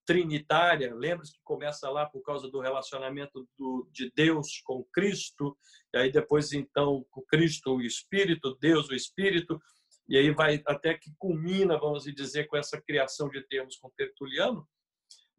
trinitária. 0.06 0.94
Lembra-se 0.94 1.34
que 1.34 1.44
começa 1.44 1.90
lá 1.90 2.06
por 2.06 2.22
causa 2.22 2.48
do 2.48 2.60
relacionamento 2.62 3.50
do, 3.58 3.90
de 3.92 4.12
Deus 4.16 4.62
com 4.64 4.86
Cristo, 4.94 5.58
e 5.92 5.98
aí 5.98 6.12
depois, 6.12 6.54
então, 6.54 7.04
com 7.10 7.24
Cristo, 7.24 7.78
o 7.78 7.82
Espírito, 7.82 8.56
Deus, 8.62 8.88
o 8.90 8.94
Espírito, 8.94 9.60
e 10.08 10.16
aí 10.16 10.30
vai 10.30 10.62
até 10.68 10.94
que 10.94 11.12
culmina, 11.18 11.80
vamos 11.80 12.04
dizer, 12.04 12.46
com 12.46 12.56
essa 12.56 12.80
criação 12.80 13.28
de 13.28 13.42
termos 13.48 13.76
com 13.78 13.90
Tertuliano. 13.98 14.68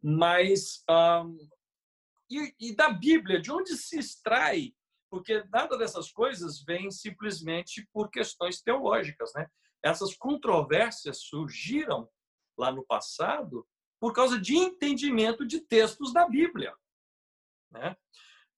Mas, 0.03 0.83
um, 0.89 1.37
e, 2.29 2.53
e 2.59 2.75
da 2.75 2.89
Bíblia, 2.89 3.39
de 3.39 3.49
onde 3.49 3.77
se 3.77 3.97
extrai? 3.97 4.73
Porque 5.09 5.43
nada 5.51 5.77
dessas 5.77 6.11
coisas 6.11 6.61
vem 6.63 6.91
simplesmente 6.91 7.87
por 7.93 8.09
questões 8.09 8.61
teológicas, 8.61 9.31
né? 9.33 9.47
Essas 9.83 10.15
controvérsias 10.15 11.21
surgiram 11.21 12.09
lá 12.57 12.71
no 12.71 12.85
passado 12.85 13.65
por 13.99 14.13
causa 14.13 14.39
de 14.39 14.55
entendimento 14.55 15.45
de 15.45 15.61
textos 15.61 16.13
da 16.13 16.27
Bíblia. 16.27 16.75
Né? 17.71 17.95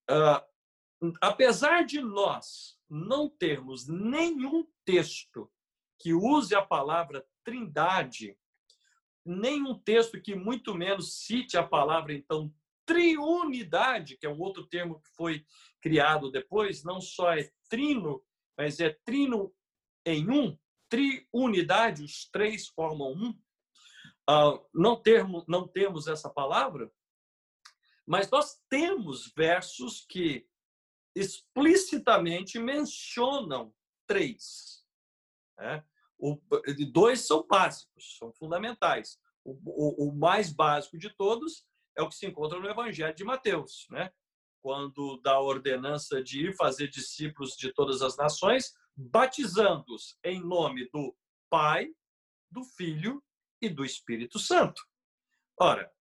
Uh, 0.10 1.14
apesar 1.22 1.86
de 1.86 2.02
nós 2.02 2.78
não 2.90 3.30
termos 3.30 3.88
nenhum 3.88 4.68
texto 4.84 5.52
que 6.00 6.14
use 6.14 6.56
a 6.56 6.66
palavra 6.66 7.26
trindade, 7.44 8.38
nenhum 9.26 9.78
texto 9.78 10.22
que 10.22 10.36
muito 10.36 10.74
menos 10.74 11.20
cite 11.20 11.58
a 11.58 11.64
palavra, 11.64 12.14
então, 12.14 12.54
triunidade, 12.86 14.18
que 14.18 14.26
é 14.26 14.30
um 14.30 14.40
outro 14.40 14.66
termo 14.66 15.00
que 15.02 15.10
foi 15.16 15.46
criado 15.82 16.32
depois, 16.32 16.84
não 16.84 17.00
só 17.00 17.34
é 17.34 17.50
trino, 17.70 18.24
mas 18.58 18.80
é 18.80 18.90
trino 19.06 19.54
em 20.06 20.30
um, 20.30 20.58
triunidade, 20.90 22.04
os 22.04 22.26
três 22.30 22.68
formam 22.68 23.12
um. 23.12 23.30
Uh, 24.30 24.64
não, 24.74 25.02
termo, 25.02 25.44
não 25.48 25.68
temos 25.68 26.08
essa 26.08 26.30
palavra, 26.30 26.92
mas 28.06 28.30
nós 28.30 28.60
temos 28.70 29.32
versos 29.36 30.06
que 30.08 30.48
explicitamente 31.16 32.60
mencionam 32.60 33.74
três. 34.08 34.86
Né? 35.58 35.84
O, 36.18 36.40
dois 36.92 37.26
são 37.26 37.46
básicos, 37.48 38.18
são 38.18 38.32
fundamentais. 38.34 39.20
O, 39.44 39.52
o, 39.66 40.10
o, 40.10 40.14
mais 40.14 40.52
básico 40.52 40.98
de 40.98 41.10
todos 41.16 41.66
é 41.98 42.02
o 42.02 42.10
que 42.10 42.16
se 42.16 42.26
encontra 42.26 42.60
no 42.60 42.70
Evangelho 42.70 43.16
de 43.16 43.24
Mateus, 43.24 43.88
né? 43.90 44.12
Quando 44.62 45.20
dá 45.22 45.34
a 45.34 45.42
ordenança 45.42 46.24
de 46.24 46.48
ir 46.48 46.56
fazer 46.56 46.88
discípulos 46.88 47.56
de 47.56 47.74
todas 47.74 48.02
as 48.02 48.18
nações, 48.18 48.74
batizando-os 48.96 50.18
em 50.24 50.42
nome 50.42 50.90
do 50.92 51.16
Pai, 51.50 51.90
do 52.50 52.64
Filho 52.64 53.24
e 53.62 53.70
do 53.70 53.86
Espírito 53.86 54.40
Santo. 54.40 54.82
Ora, 55.60 55.92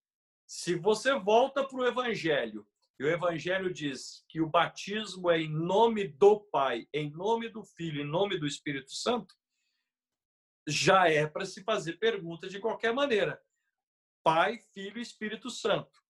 se 0.47 0.75
você 0.75 1.19
volta 1.19 1.67
para 1.67 1.79
o 1.79 1.87
Evangelho 1.87 2.67
e 2.99 3.05
o 3.05 3.09
Evangelho 3.09 3.73
diz 3.73 4.25
que 4.29 4.41
o 4.41 4.49
batismo 4.49 5.31
é 5.31 5.41
em 5.41 5.49
nome 5.49 6.09
do 6.09 6.41
Pai, 6.41 6.89
em 6.93 7.11
nome 7.11 7.49
do 7.49 7.63
Filho, 7.63 8.01
em 8.01 8.07
nome 8.07 8.39
do 8.39 8.47
Espírito 8.47 8.93
Santo, 8.93 9.35
já 10.67 11.09
é 11.09 11.27
para 11.27 11.47
se 11.47 11.63
fazer 11.63 11.95
pergunta 11.99 12.49
de 12.49 12.59
qualquer 12.59 12.93
maneira. 12.93 13.41
Pai, 14.23 14.59
Filho 14.75 14.99
e 14.99 15.03
Espírito 15.03 15.49
Santo. 15.49 16.03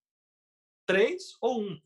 Três 0.89 1.37
ou 1.43 1.61
um? 1.61 1.79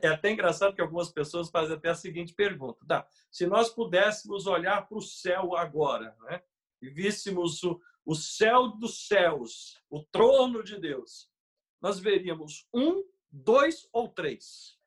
É 0.00 0.06
até 0.06 0.30
engraçado 0.30 0.76
que 0.76 0.80
algumas 0.80 1.10
pessoas 1.10 1.50
fazem 1.50 1.74
até 1.74 1.88
a 1.88 1.94
seguinte 1.96 2.32
pergunta: 2.32 2.86
tá, 2.86 3.08
se 3.28 3.48
nós 3.48 3.68
pudéssemos 3.68 4.46
olhar 4.46 4.86
para 4.86 4.96
o 4.96 5.02
céu 5.02 5.56
agora, 5.56 6.16
né, 6.20 6.40
e 6.80 6.88
víssemos 6.88 7.64
o, 7.64 7.80
o 8.06 8.14
céu 8.14 8.68
dos 8.68 9.08
céus, 9.08 9.82
o 9.90 10.04
trono 10.04 10.62
de 10.62 10.78
Deus, 10.78 11.28
nós 11.82 11.98
veríamos 11.98 12.68
um, 12.72 13.04
dois 13.28 13.88
ou 13.92 14.08
três. 14.08 14.78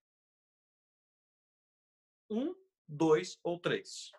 Um, 2.32 2.56
dois 2.88 3.38
ou 3.44 3.60
três. 3.60 4.14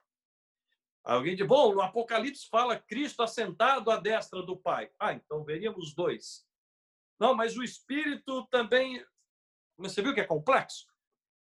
Alguém 1.03 1.35
diz, 1.35 1.47
bom, 1.47 1.73
no 1.73 1.81
Apocalipse 1.81 2.47
fala 2.51 2.79
Cristo 2.79 3.23
assentado 3.23 3.91
à 3.91 3.97
destra 3.97 4.43
do 4.43 4.59
Pai. 4.59 4.93
Ah, 4.99 5.15
então 5.15 5.43
veríamos 5.43 5.95
dois. 5.95 6.47
Não, 7.19 7.35
mas 7.35 7.57
o 7.57 7.63
Espírito 7.63 8.47
também. 8.49 9.03
Você 9.79 10.03
viu 10.03 10.13
que 10.13 10.21
é 10.21 10.25
complexo? 10.25 10.87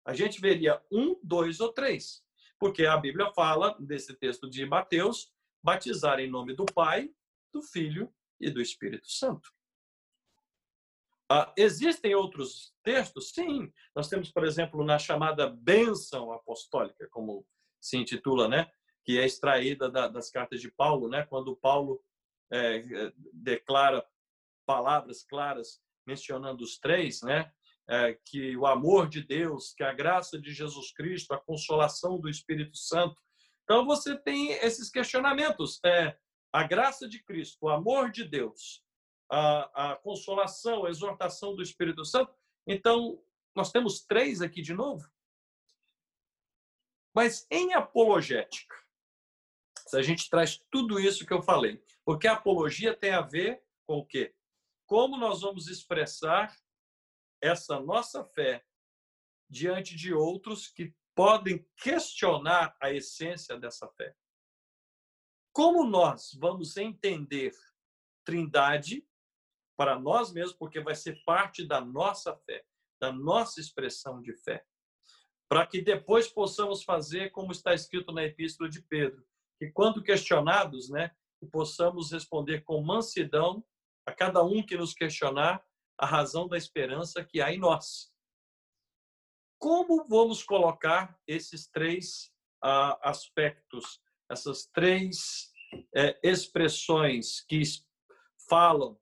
A 0.05 0.12
gente 0.12 0.40
veria 0.40 0.83
um, 0.90 1.18
dois 1.23 1.61
ou 1.61 1.73
três. 1.73 2.23
Porque 2.59 2.85
a 2.85 2.97
Bíblia 2.97 3.33
fala, 3.33 3.77
desse 3.81 4.14
texto 4.14 4.49
de 4.49 4.66
Mateus, 4.66 5.33
batizar 5.62 6.18
em 6.20 6.29
nome 6.29 6.55
do 6.55 6.66
Pai, 6.66 7.11
do 7.53 7.62
Filho 7.62 8.12
e 8.40 8.51
do 8.51 8.61
Espírito 8.61 9.11
Santo. 9.11 9.53
Ah, 11.31 11.53
existem 11.57 12.14
outros 12.14 12.75
textos? 12.83 13.31
Sim. 13.31 13.73
Nós 13.94 14.09
temos, 14.09 14.31
por 14.31 14.44
exemplo, 14.44 14.85
na 14.85 14.99
chamada 14.99 15.49
bênção 15.49 16.33
apostólica, 16.33 17.09
como 17.11 17.47
se 17.81 17.97
intitula, 17.97 18.49
né? 18.49 18.70
que 19.05 19.18
é 19.18 19.25
extraída 19.25 19.90
da, 19.90 20.09
das 20.09 20.31
cartas 20.31 20.61
de 20.61 20.70
Paulo, 20.70 21.09
né? 21.09 21.25
quando 21.27 21.57
Paulo 21.57 22.03
é, 22.51 23.12
declara 23.33 24.05
palavras 24.66 25.23
claras 25.23 25.81
mencionando 26.07 26.62
os 26.62 26.79
três, 26.79 27.23
né? 27.23 27.51
É, 27.88 28.18
que 28.25 28.57
o 28.57 28.66
amor 28.66 29.09
de 29.09 29.23
Deus, 29.23 29.75
que 29.77 29.83
a 29.83 29.92
graça 29.92 30.40
de 30.40 30.53
Jesus 30.53 30.90
Cristo, 30.92 31.35
a 31.35 31.40
consolação 31.40 32.18
do 32.18 32.31
Espírito 32.31 32.77
Santo. 32.77 33.21
Então 33.63 33.85
você 33.85 34.17
tem 34.17 34.52
esses 34.52 34.88
questionamentos. 34.90 35.81
É, 35.85 36.17
a 36.54 36.63
graça 36.63 37.09
de 37.09 37.21
Cristo, 37.23 37.59
o 37.63 37.69
amor 37.69 38.13
de 38.13 38.23
Deus, 38.23 38.85
a, 39.29 39.92
a 39.92 39.96
consolação, 39.96 40.85
a 40.85 40.88
exortação 40.88 41.56
do 41.56 41.63
Espírito 41.63 42.04
Santo. 42.04 42.33
Então, 42.65 43.21
nós 43.56 43.73
temos 43.73 44.04
três 44.04 44.40
aqui 44.40 44.63
de 44.63 44.73
novo. 44.73 45.04
Mas 47.13 47.44
em 47.50 47.75
apologética, 47.75 48.75
se 49.87 49.96
a 49.96 50.02
gente 50.02 50.31
traz 50.31 50.61
tudo 50.71 51.00
isso 51.00 51.27
que 51.27 51.33
eu 51.33 51.42
falei, 51.42 51.83
porque 52.04 52.29
a 52.29 52.35
apologia 52.35 52.96
tem 52.96 53.11
a 53.11 53.21
ver 53.21 53.61
com 53.85 53.98
o 53.98 54.06
quê? 54.06 54.33
Como 54.87 55.17
nós 55.17 55.40
vamos 55.40 55.69
expressar 55.69 56.56
essa 57.45 57.79
nossa 57.79 58.25
fé 58.25 58.65
diante 59.49 59.95
de 59.95 60.15
outros 60.15 60.69
que 60.69 60.95
podem 61.15 61.65
questionar 61.77 62.75
a 62.81 62.90
essência 62.90 63.59
dessa 63.59 63.87
fé. 63.88 64.17
Como 65.53 65.85
nós 65.85 66.33
vamos 66.40 66.77
entender 66.77 67.53
Trindade 68.25 69.07
para 69.77 69.99
nós 69.99 70.33
mesmos, 70.33 70.57
porque 70.57 70.81
vai 70.81 70.95
ser 70.95 71.23
parte 71.25 71.67
da 71.67 71.81
nossa 71.81 72.35
fé, 72.35 72.65
da 72.99 73.13
nossa 73.13 73.61
expressão 73.61 74.23
de 74.23 74.33
fé. 74.33 74.65
para 75.47 75.67
que 75.67 75.83
depois 75.83 76.27
possamos 76.27 76.83
fazer 76.83 77.31
como 77.31 77.53
está 77.53 77.75
escrito 77.75 78.11
na 78.11 78.25
Epístola 78.25 78.69
de 78.69 78.81
Pedro, 78.81 79.25
que 79.59 79.71
quando 79.71 80.03
questionados, 80.03 80.88
né, 80.88 81.15
possamos 81.53 82.11
responder 82.11 82.65
com 82.65 82.83
mansidão 82.83 83.63
a 84.07 84.13
cada 84.13 84.42
um 84.42 84.65
que 84.65 84.77
nos 84.77 84.95
questionar 84.95 85.63
a 85.99 86.07
razão 86.07 86.49
da 86.49 86.57
esperança 86.57 87.25
que 87.25 87.40
há 87.40 87.53
em 87.53 87.59
nós. 87.59 88.13
Como 89.59 90.07
vamos 90.09 90.42
colocar 90.42 91.19
esses 91.27 91.67
três 91.67 92.33
uh, 92.65 92.99
aspectos, 93.03 94.01
essas 94.31 94.67
três 94.67 95.51
uh, 95.75 96.19
expressões 96.23 97.40
que 97.42 97.63
falam 98.49 98.99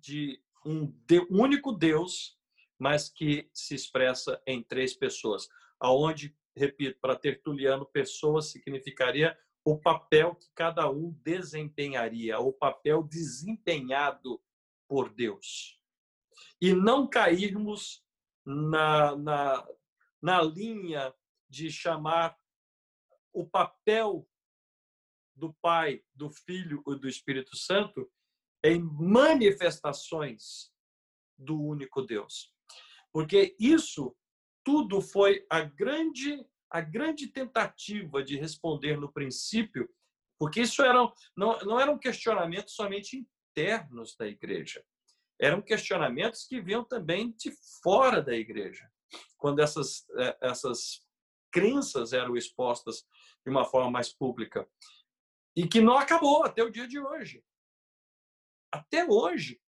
de 0.00 0.42
um 0.64 0.86
de, 1.06 1.20
único 1.30 1.72
Deus, 1.72 2.38
mas 2.78 3.08
que 3.08 3.48
se 3.52 3.74
expressa 3.74 4.40
em 4.46 4.62
três 4.62 4.94
pessoas, 4.94 5.48
aonde, 5.80 6.36
repito, 6.56 6.98
para 7.00 7.16
Tertuliano, 7.16 7.86
pessoa 7.86 8.42
significaria 8.42 9.36
o 9.64 9.78
papel 9.78 10.34
que 10.34 10.48
cada 10.54 10.90
um 10.90 11.12
desempenharia, 11.22 12.38
o 12.38 12.52
papel 12.52 13.02
desempenhado 13.02 14.40
por 14.88 15.12
Deus. 15.12 15.80
E 16.62 16.72
não 16.72 17.06
cairmos 17.06 18.02
na, 18.46 19.16
na, 19.16 19.68
na 20.22 20.42
linha 20.42 21.14
de 21.50 21.70
chamar 21.70 22.38
o 23.32 23.44
papel 23.44 24.26
do 25.34 25.52
Pai, 25.60 26.02
do 26.14 26.30
Filho 26.30 26.82
e 26.86 26.94
do 26.94 27.08
Espírito 27.08 27.56
Santo 27.56 28.10
em 28.64 28.80
manifestações 28.80 30.72
do 31.36 31.60
único 31.60 32.00
Deus. 32.00 32.54
Porque 33.12 33.56
isso 33.58 34.16
tudo 34.64 35.00
foi 35.00 35.44
a 35.50 35.60
grande 35.60 36.46
a 36.72 36.80
grande 36.80 37.26
tentativa 37.26 38.24
de 38.24 38.34
responder 38.34 38.98
no 38.98 39.12
princípio, 39.12 39.86
porque 40.38 40.62
isso 40.62 40.82
eram, 40.82 41.12
não, 41.36 41.58
não 41.60 41.78
eram 41.78 41.98
questionamentos 41.98 42.74
somente 42.74 43.28
internos 43.50 44.16
da 44.16 44.26
igreja, 44.26 44.82
eram 45.42 45.60
questionamentos 45.60 46.46
que 46.46 46.60
vinham 46.60 46.84
também 46.84 47.32
de 47.32 47.52
fora 47.82 48.22
da 48.22 48.32
igreja, 48.32 48.88
quando 49.36 49.58
essas, 49.58 50.08
eh, 50.16 50.38
essas 50.40 51.04
crenças 51.50 52.12
eram 52.12 52.36
expostas 52.36 53.04
de 53.44 53.50
uma 53.50 53.64
forma 53.64 53.90
mais 53.90 54.12
pública. 54.12 54.68
E 55.56 55.66
que 55.66 55.80
não 55.80 55.98
acabou 55.98 56.44
até 56.44 56.62
o 56.62 56.70
dia 56.70 56.86
de 56.86 57.00
hoje. 57.00 57.44
Até 58.72 59.04
hoje, 59.04 59.60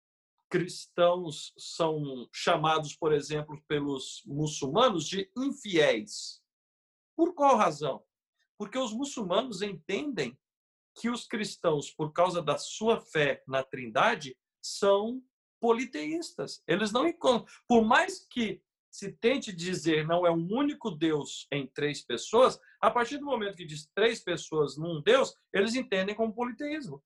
cristãos 0.48 1.52
são 1.58 2.28
chamados, 2.32 2.94
por 2.94 3.12
exemplo, 3.12 3.60
pelos 3.66 4.22
muçulmanos 4.24 5.08
de 5.08 5.28
infiéis. 5.36 6.40
Por 7.16 7.34
qual 7.34 7.56
razão? 7.56 8.04
Porque 8.56 8.78
os 8.78 8.92
muçulmanos 8.92 9.60
entendem 9.60 10.38
que 10.94 11.10
os 11.10 11.26
cristãos, 11.26 11.90
por 11.90 12.12
causa 12.12 12.40
da 12.40 12.56
sua 12.56 13.00
fé 13.00 13.42
na 13.48 13.64
Trindade, 13.64 14.38
são 14.62 15.20
politeístas. 15.64 16.62
Eles 16.68 16.92
não 16.92 17.08
encontram, 17.08 17.46
por 17.66 17.82
mais 17.82 18.18
que 18.28 18.60
se 18.90 19.10
tente 19.12 19.50
dizer 19.50 20.06
não 20.06 20.26
é 20.26 20.30
um 20.30 20.46
único 20.52 20.90
Deus 20.90 21.46
em 21.50 21.66
três 21.66 22.02
pessoas, 22.02 22.60
a 22.78 22.90
partir 22.90 23.16
do 23.16 23.24
momento 23.24 23.56
que 23.56 23.64
diz 23.64 23.90
três 23.94 24.22
pessoas 24.22 24.76
num 24.76 25.00
Deus, 25.00 25.34
eles 25.54 25.74
entendem 25.74 26.14
como 26.14 26.34
politeísmo. 26.34 27.02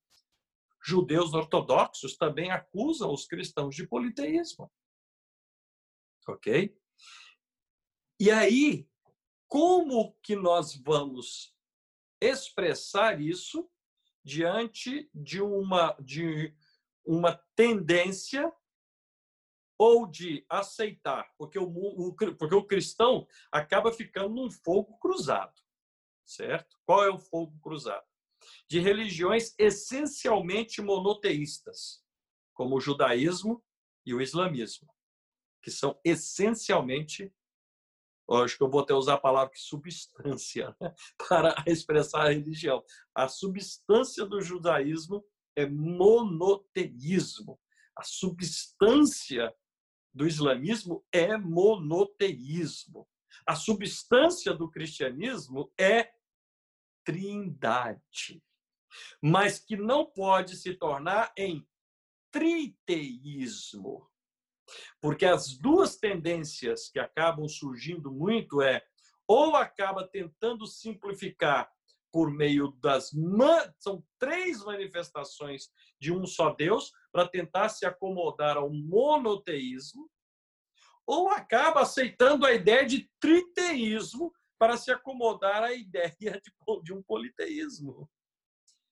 Judeus 0.85 1.35
ortodoxos 1.35 2.17
também 2.17 2.51
acusam 2.51 3.13
os 3.13 3.27
cristãos 3.27 3.77
de 3.77 3.87
politeísmo. 3.87 4.69
Ok? 6.27 6.77
E 8.19 8.29
aí, 8.29 8.89
como 9.47 10.17
que 10.21 10.35
nós 10.35 10.75
vamos 10.75 11.55
expressar 12.21 13.21
isso 13.21 13.71
diante 14.25 15.09
de 15.15 15.41
uma, 15.41 15.97
de 16.01 16.53
uma 17.09 17.43
tendência 17.57 18.53
ou 19.79 20.07
de 20.07 20.45
aceitar, 20.49 21.33
porque 21.39 21.59
o, 21.59 21.65
o, 21.67 22.15
porque 22.15 22.55
o 22.55 22.67
cristão 22.67 23.27
acaba 23.51 23.91
ficando 23.93 24.35
num 24.35 24.51
fogo 24.51 24.99
cruzado, 24.99 25.55
certo? 26.27 26.77
Qual 26.85 27.03
é 27.05 27.09
o 27.09 27.19
fogo 27.19 27.59
cruzado? 27.63 28.05
De 28.69 28.79
religiões 28.81 29.55
essencialmente 29.59 30.83
monoteístas, 30.83 32.05
como 32.53 32.77
o 32.77 32.81
judaísmo 32.81 33.65
e 34.05 34.13
o 34.13 34.21
islamismo, 34.21 34.93
que 35.63 35.71
são 35.71 35.99
essencialmente 36.05 37.33
acho 38.31 38.59
que 38.59 38.63
eu 38.63 38.69
vou 38.69 38.83
até 38.83 38.93
usar 38.93 39.15
a 39.15 39.21
palavra 39.21 39.51
que 39.51 39.59
substância 39.59 40.77
né? 40.79 40.95
para 41.27 41.55
expressar 41.67 42.27
a 42.27 42.31
religião. 42.31 42.85
A 43.15 43.27
substância 43.27 44.27
do 44.27 44.43
judaísmo 44.43 45.25
é 45.59 45.67
monoteísmo. 45.67 47.59
A 47.97 48.05
substância 48.05 49.53
do 50.15 50.27
islamismo 50.27 51.05
é 51.13 51.37
monoteísmo. 51.37 53.09
A 53.45 53.57
substância 53.57 54.55
do 54.55 54.71
cristianismo 54.71 55.73
é 55.77 56.13
trindade, 57.05 58.43
mas 59.21 59.59
que 59.59 59.77
não 59.77 60.07
pode 60.07 60.57
se 60.57 60.75
tornar 60.75 61.33
em 61.37 61.67
triteísmo. 62.31 64.09
Porque 65.01 65.25
as 65.25 65.57
duas 65.57 65.97
tendências 65.97 66.89
que 66.89 67.01
acabam 67.01 67.49
surgindo 67.49 68.13
muito 68.13 68.63
é 68.63 68.87
ou 69.27 69.57
acaba 69.57 70.07
tentando 70.07 70.67
simplificar 70.67 71.69
por 72.19 72.33
meio 72.33 72.73
das 72.83 73.13
são 73.79 74.05
três 74.19 74.65
manifestações 74.65 75.71
de 76.01 76.13
um 76.13 76.27
só 76.27 76.53
Deus 76.53 76.91
para 77.13 77.29
tentar 77.29 77.69
se 77.69 77.87
acomodar 77.87 78.57
ao 78.57 78.73
monoteísmo, 78.73 80.11
ou 81.07 81.29
acaba 81.29 81.83
aceitando 81.83 82.45
a 82.45 82.53
ideia 82.53 82.85
de 82.85 83.09
triteísmo 83.21 84.35
para 84.59 84.77
se 84.77 84.91
acomodar 84.91 85.63
à 85.63 85.73
ideia 85.73 86.17
de, 86.21 86.83
de 86.83 86.93
um 86.93 87.01
politeísmo. 87.05 88.11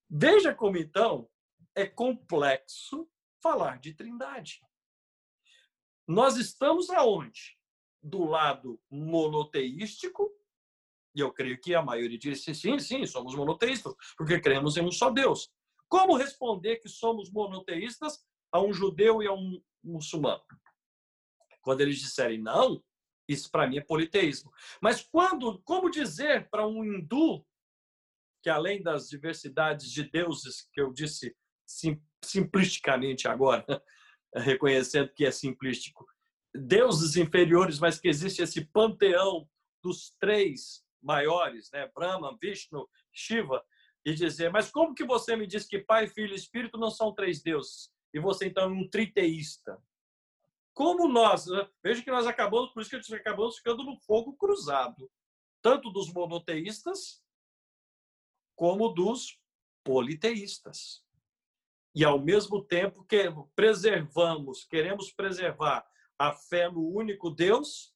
Veja 0.09 0.55
como 0.55 0.77
então 0.77 1.29
é 1.75 1.85
complexo 1.85 3.11
falar 3.43 3.81
de 3.81 3.93
trindade. 3.93 4.61
Nós 6.07 6.37
estamos 6.37 6.91
aonde? 6.91 7.59
Do 8.01 8.23
lado 8.25 8.81
monoteístico, 8.89 10.31
e 11.17 11.21
eu 11.21 11.33
creio 11.33 11.59
que 11.59 11.75
a 11.75 11.81
maioria 11.81 12.19
disse 12.19 12.55
sim, 12.55 12.79
sim, 12.79 13.07
somos 13.07 13.35
monoteístas, 13.35 13.95
porque 14.19 14.39
cremos 14.39 14.77
em 14.77 14.83
um 14.83 14.93
só 14.93 15.11
Deus. 15.11 15.51
Como 15.89 16.15
responder 16.15 16.77
que 16.77 16.91
somos 16.91 17.31
monoteístas 17.31 18.23
a 18.53 18.61
um 18.61 18.71
judeu 18.71 19.23
e 19.23 19.27
a 19.27 19.33
um 19.33 19.63
muçulmano? 19.83 20.43
Quando 21.63 21.81
eles 21.81 21.99
disserem 21.99 22.43
não, 22.43 22.85
isso 23.27 23.51
para 23.51 23.67
mim 23.67 23.79
é 23.79 23.81
politeísmo. 23.81 24.53
Mas 24.81 25.01
quando, 25.01 25.59
como 25.63 25.91
dizer 25.91 26.51
para 26.51 26.67
um 26.67 26.85
hindu 26.85 27.45
que 28.43 28.51
além 28.51 28.83
das 28.83 29.09
diversidades 29.09 29.91
de 29.91 30.05
deuses 30.05 30.69
que 30.71 30.81
eu 30.81 30.93
disse 30.93 31.35
sim, 31.67 32.01
simplisticamente 32.23 33.27
agora, 33.27 33.65
reconhecendo 34.37 35.11
que 35.15 35.25
é 35.25 35.31
simplístico, 35.31 36.07
deuses 36.55 37.17
inferiores, 37.17 37.79
mas 37.79 37.99
que 37.99 38.07
existe 38.07 38.43
esse 38.43 38.67
panteão 38.67 39.49
dos 39.83 40.15
três 40.21 40.86
maiores, 41.07 41.71
né? 41.71 41.91
Brahma, 41.95 42.37
Vishnu, 42.41 42.89
Shiva, 43.13 43.65
e 44.05 44.13
dizer, 44.13 44.51
mas 44.51 44.71
como 44.71 44.95
que 44.95 45.05
você 45.05 45.35
me 45.37 45.47
diz 45.47 45.67
que 45.67 45.79
Pai, 45.79 46.07
Filho 46.07 46.33
e 46.33 46.37
Espírito 46.37 46.77
não 46.77 46.91
são 46.91 47.15
três 47.15 47.43
deuses? 47.43 47.91
E 48.13 48.21
você 48.21 48.47
então 48.47 48.65
é 48.65 48.67
um 48.67 48.89
triteísta. 48.89 49.83
Como 50.75 51.09
nós, 51.09 51.47
né? 51.47 51.69
veja 51.83 52.03
que 52.03 52.11
nós 52.11 52.27
acabamos, 52.27 52.71
por 52.71 52.83
isso 52.83 52.91
que 52.91 52.97
nós 52.97 53.13
acabamos 53.13 53.57
ficando 53.57 53.83
no 53.83 53.97
fogo 54.01 54.35
cruzado, 54.35 55.11
tanto 55.63 55.91
dos 55.91 56.13
monoteístas 56.13 57.25
como 58.55 58.89
dos 58.91 59.41
politeístas 59.83 61.07
e 61.97 62.05
ao 62.05 62.21
mesmo 62.21 62.63
tempo 62.63 63.05
que 63.05 63.25
preservamos, 63.55 64.65
queremos 64.65 65.11
preservar 65.11 65.87
a 66.19 66.31
fé 66.31 66.71
no 66.71 66.87
único 66.87 67.31
Deus, 67.31 67.95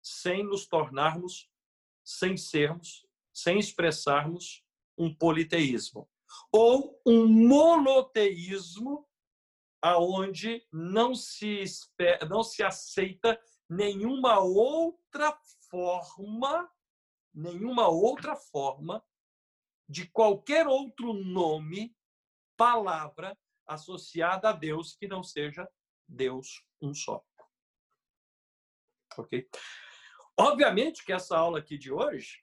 sem 0.00 0.44
nos 0.44 0.66
tornarmos, 0.66 1.50
sem 2.04 2.36
sermos, 2.36 3.06
sem 3.32 3.58
expressarmos 3.58 4.64
um 4.96 5.14
politeísmo 5.14 6.08
ou 6.50 7.00
um 7.06 7.26
monoteísmo 7.26 9.08
aonde 9.80 10.66
não 10.72 11.14
se 11.14 11.60
espera, 11.60 12.24
não 12.26 12.42
se 12.42 12.62
aceita 12.62 13.38
nenhuma 13.68 14.38
outra 14.38 15.36
forma, 15.68 16.70
nenhuma 17.34 17.88
outra 17.88 18.36
forma 18.36 19.04
de 19.88 20.06
qualquer 20.06 20.66
outro 20.66 21.12
nome 21.12 21.96
palavra 22.56 23.36
associada 23.66 24.50
a 24.50 24.52
Deus 24.52 24.94
que 24.94 25.08
não 25.08 25.22
seja 25.22 25.68
Deus 26.06 26.64
um 26.80 26.94
só. 26.94 27.24
Ok? 29.16 29.48
Obviamente 30.38 31.04
que 31.04 31.12
essa 31.12 31.36
aula 31.36 31.58
aqui 31.58 31.76
de 31.76 31.92
hoje, 31.92 32.42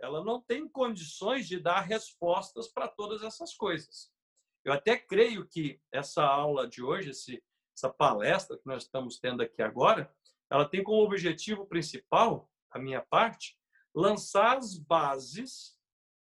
ela 0.00 0.24
não 0.24 0.40
tem 0.40 0.68
condições 0.68 1.48
de 1.48 1.58
dar 1.58 1.80
respostas 1.80 2.68
para 2.68 2.86
todas 2.86 3.22
essas 3.22 3.54
coisas. 3.54 4.12
Eu 4.64 4.72
até 4.72 4.96
creio 4.96 5.46
que 5.46 5.80
essa 5.92 6.24
aula 6.24 6.68
de 6.68 6.82
hoje, 6.82 7.10
esse, 7.10 7.42
essa 7.76 7.88
palestra 7.88 8.56
que 8.56 8.66
nós 8.66 8.84
estamos 8.84 9.18
tendo 9.18 9.42
aqui 9.42 9.62
agora, 9.62 10.12
ela 10.50 10.68
tem 10.68 10.82
como 10.82 11.02
objetivo 11.02 11.66
principal, 11.66 12.50
a 12.70 12.78
minha 12.78 13.00
parte, 13.00 13.58
lançar 13.94 14.58
as 14.58 14.78
bases 14.78 15.76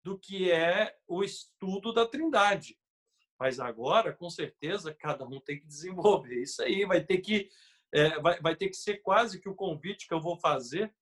do 0.04 0.18
que 0.18 0.52
é 0.52 0.96
o 1.08 1.24
estudo 1.24 1.92
da 1.92 2.08
Trindade. 2.08 2.80
Mas 3.40 3.60
agora, 3.60 4.14
com 4.14 4.30
certeza, 4.30 4.94
cada 4.94 5.26
um 5.26 5.40
tem 5.40 5.60
que 5.60 5.68
desenvolver 5.68 6.42
isso 6.42 6.62
aí, 6.64 6.86
vai 6.86 7.04
ter 7.04 7.20
que 7.20 7.50
é, 7.94 8.20
vai, 8.20 8.40
vai 8.40 8.56
ter 8.56 8.70
que 8.70 8.78
ser 8.78 8.98
quase 8.98 9.40
que 9.40 9.50
o 9.50 9.56
convite 9.56 10.08
que 10.08 10.14
eu 10.14 10.22
vou 10.22 10.38
fazer 10.38 10.94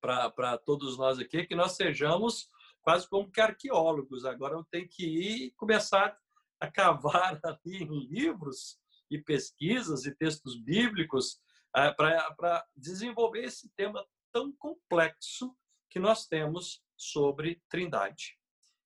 para 0.00 0.56
todos 0.58 0.96
nós 0.96 1.18
aqui, 1.18 1.46
que 1.46 1.56
nós 1.56 1.72
sejamos 1.72 2.48
quase 2.82 3.08
como 3.08 3.30
que 3.30 3.40
arqueólogos. 3.40 4.24
Agora 4.24 4.54
eu 4.54 4.64
tenho 4.64 4.88
que 4.88 5.04
ir 5.04 5.50
começar 5.56 6.16
a 6.60 6.70
cavar 6.70 7.40
ali 7.44 7.82
em 7.82 8.06
livros 8.06 8.78
e 9.10 9.18
pesquisas 9.18 10.04
e 10.06 10.14
textos 10.14 10.58
bíblicos 10.60 11.40
é, 11.76 11.90
para 11.92 12.66
desenvolver 12.76 13.44
esse 13.44 13.68
tema 13.74 14.06
tão 14.32 14.52
complexo 14.52 15.56
que 15.90 15.98
nós 15.98 16.26
temos 16.26 16.82
sobre 16.96 17.62
Trindade. 17.68 18.38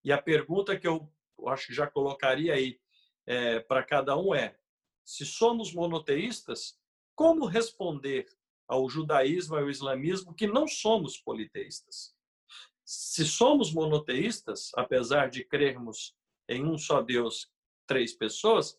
E 0.04 0.12
a 0.12 0.20
pergunta 0.20 0.78
que 0.78 0.86
eu 0.86 1.12
acho 1.46 1.68
que 1.68 1.74
já 1.74 1.86
colocaria 1.86 2.54
aí 2.54 2.80
é, 3.26 3.60
para 3.60 3.82
cada 3.82 4.16
um 4.16 4.34
é: 4.34 4.56
se 5.04 5.24
somos 5.24 5.72
monoteístas, 5.72 6.78
como 7.14 7.46
responder 7.46 8.26
ao 8.66 8.88
judaísmo 8.88 9.56
e 9.56 9.60
ao 9.60 9.70
islamismo 9.70 10.34
que 10.34 10.46
não 10.46 10.66
somos 10.66 11.18
politeístas? 11.18 12.14
Se 12.84 13.24
somos 13.24 13.72
monoteístas, 13.72 14.70
apesar 14.74 15.30
de 15.30 15.44
crermos 15.44 16.14
em 16.48 16.64
um 16.64 16.76
só 16.76 17.00
Deus, 17.00 17.50
três 17.86 18.12
pessoas, 18.12 18.78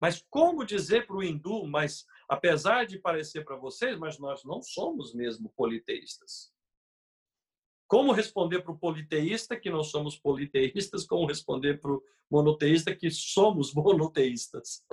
mas 0.00 0.24
como 0.30 0.64
dizer 0.64 1.06
para 1.06 1.16
o 1.16 1.22
hindu, 1.22 1.66
mas 1.66 2.06
apesar 2.28 2.86
de 2.86 2.98
parecer 2.98 3.44
para 3.44 3.56
vocês, 3.56 3.98
mas 3.98 4.18
nós 4.18 4.44
não 4.44 4.62
somos 4.62 5.14
mesmo 5.14 5.52
politeístas? 5.56 6.52
Como 7.88 8.12
responder 8.12 8.62
para 8.62 8.72
o 8.72 8.78
politeísta 8.78 9.58
que 9.58 9.70
não 9.70 9.82
somos 9.82 10.16
politeístas? 10.16 11.06
Como 11.06 11.26
responder 11.26 11.80
para 11.80 11.90
o 11.90 12.04
monoteísta 12.30 12.94
que 12.94 13.10
somos 13.10 13.72
monoteístas? 13.74 14.84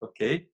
ok? 0.00 0.50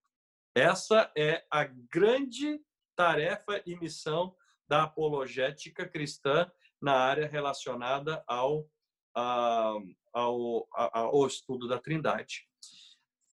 Essa 0.54 1.10
é 1.16 1.44
a 1.50 1.64
grande 1.64 2.60
tarefa 2.94 3.62
e 3.66 3.76
missão 3.76 4.36
da 4.68 4.84
apologética 4.84 5.88
cristã 5.88 6.50
na 6.80 6.94
área 6.94 7.26
relacionada 7.26 8.22
ao, 8.26 8.68
a, 9.14 9.74
ao, 10.12 10.68
ao 10.72 11.26
estudo 11.26 11.68
da 11.68 11.78
Trindade. 11.78 12.48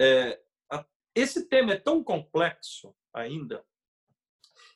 É, 0.01 0.41
a, 0.71 0.85
esse 1.13 1.47
tema 1.49 1.73
é 1.73 1.77
tão 1.77 2.03
complexo 2.03 2.95
ainda 3.13 3.65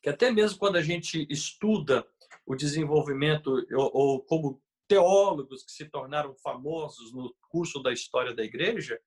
que 0.01 0.09
até 0.09 0.29
mesmo 0.29 0.59
quando 0.59 0.75
a 0.75 0.81
gente 0.81 1.25
estuda 1.29 2.05
o 2.45 2.55
desenvolvimento 2.55 3.65
ou, 3.71 3.91
ou 3.93 4.23
como 4.23 4.61
teólogos 4.85 5.63
que 5.63 5.71
se 5.71 5.85
tornaram 5.85 6.35
famosos 6.35 7.13
no 7.13 7.33
curso 7.49 7.81
da 7.81 7.93
história 7.93 8.33
da 8.33 8.43
igreja, 8.43 8.99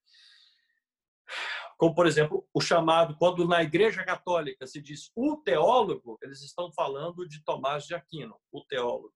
como, 1.77 1.95
por 1.95 2.07
exemplo, 2.07 2.49
o 2.55 2.61
chamado, 2.61 3.17
quando 3.19 3.47
na 3.47 3.63
Igreja 3.63 4.05
Católica 4.05 4.67
se 4.67 4.81
diz 4.81 5.11
o 5.15 5.37
teólogo, 5.37 6.19
eles 6.23 6.43
estão 6.43 6.73
falando 6.73 7.29
de 7.29 7.45
Tomás 7.45 7.85
de 7.85 7.95
Aquino, 7.95 8.37
o 8.51 8.65
teólogo. 8.65 9.15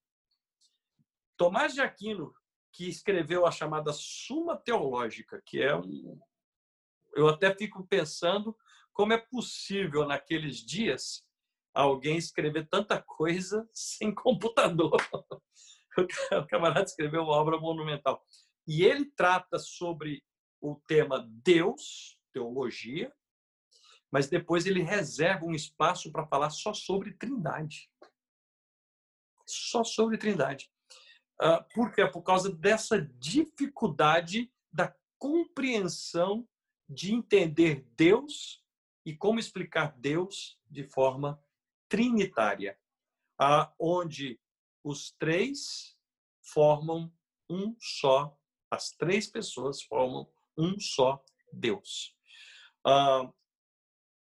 Tomás 1.38 1.72
de 1.72 1.80
Aquino, 1.80 2.34
que 2.72 2.86
escreveu 2.88 3.46
a 3.46 3.50
chamada 3.50 3.92
Suma 3.92 4.56
Teológica, 4.56 5.42
que 5.46 5.62
é 5.62 5.74
um. 5.74 6.20
Eu 7.14 7.28
até 7.28 7.54
fico 7.54 7.86
pensando 7.86 8.54
como 8.92 9.14
é 9.14 9.18
possível, 9.18 10.06
naqueles 10.06 10.58
dias, 10.58 11.24
alguém 11.74 12.18
escrever 12.18 12.68
tanta 12.68 13.00
coisa 13.02 13.66
sem 13.72 14.14
computador. 14.14 14.96
O 16.32 16.46
camarada 16.46 16.84
escreveu 16.84 17.24
uma 17.24 17.32
obra 17.32 17.58
monumental. 17.58 18.24
E 18.64 18.84
ele 18.84 19.06
trata 19.06 19.58
sobre 19.58 20.22
o 20.60 20.80
tema 20.86 21.28
Deus, 21.44 22.16
teologia, 22.32 23.14
mas 24.10 24.28
depois 24.28 24.66
ele 24.66 24.82
reserva 24.82 25.44
um 25.44 25.54
espaço 25.54 26.10
para 26.10 26.26
falar 26.26 26.50
só 26.50 26.74
sobre 26.74 27.12
Trindade. 27.12 27.90
Só 29.46 29.84
sobre 29.84 30.18
Trindade. 30.18 30.70
Uh, 31.40 31.64
por 31.74 31.92
quê? 31.92 32.06
Por 32.06 32.22
causa 32.22 32.52
dessa 32.52 33.00
dificuldade 33.00 34.52
da 34.72 34.94
compreensão 35.18 36.46
de 36.88 37.14
entender 37.14 37.86
Deus 37.96 38.64
e 39.06 39.16
como 39.16 39.38
explicar 39.38 39.96
Deus 39.96 40.58
de 40.68 40.84
forma 40.84 41.42
trinitária, 41.88 42.78
onde 43.78 44.40
os 44.84 45.12
três 45.12 45.96
formam 46.42 47.12
um 47.48 47.74
só, 47.80 48.36
as 48.70 48.90
três 48.92 49.26
pessoas 49.26 49.82
formam 49.82 50.30
um 50.56 50.78
só 50.78 51.22
Deus. 51.52 52.16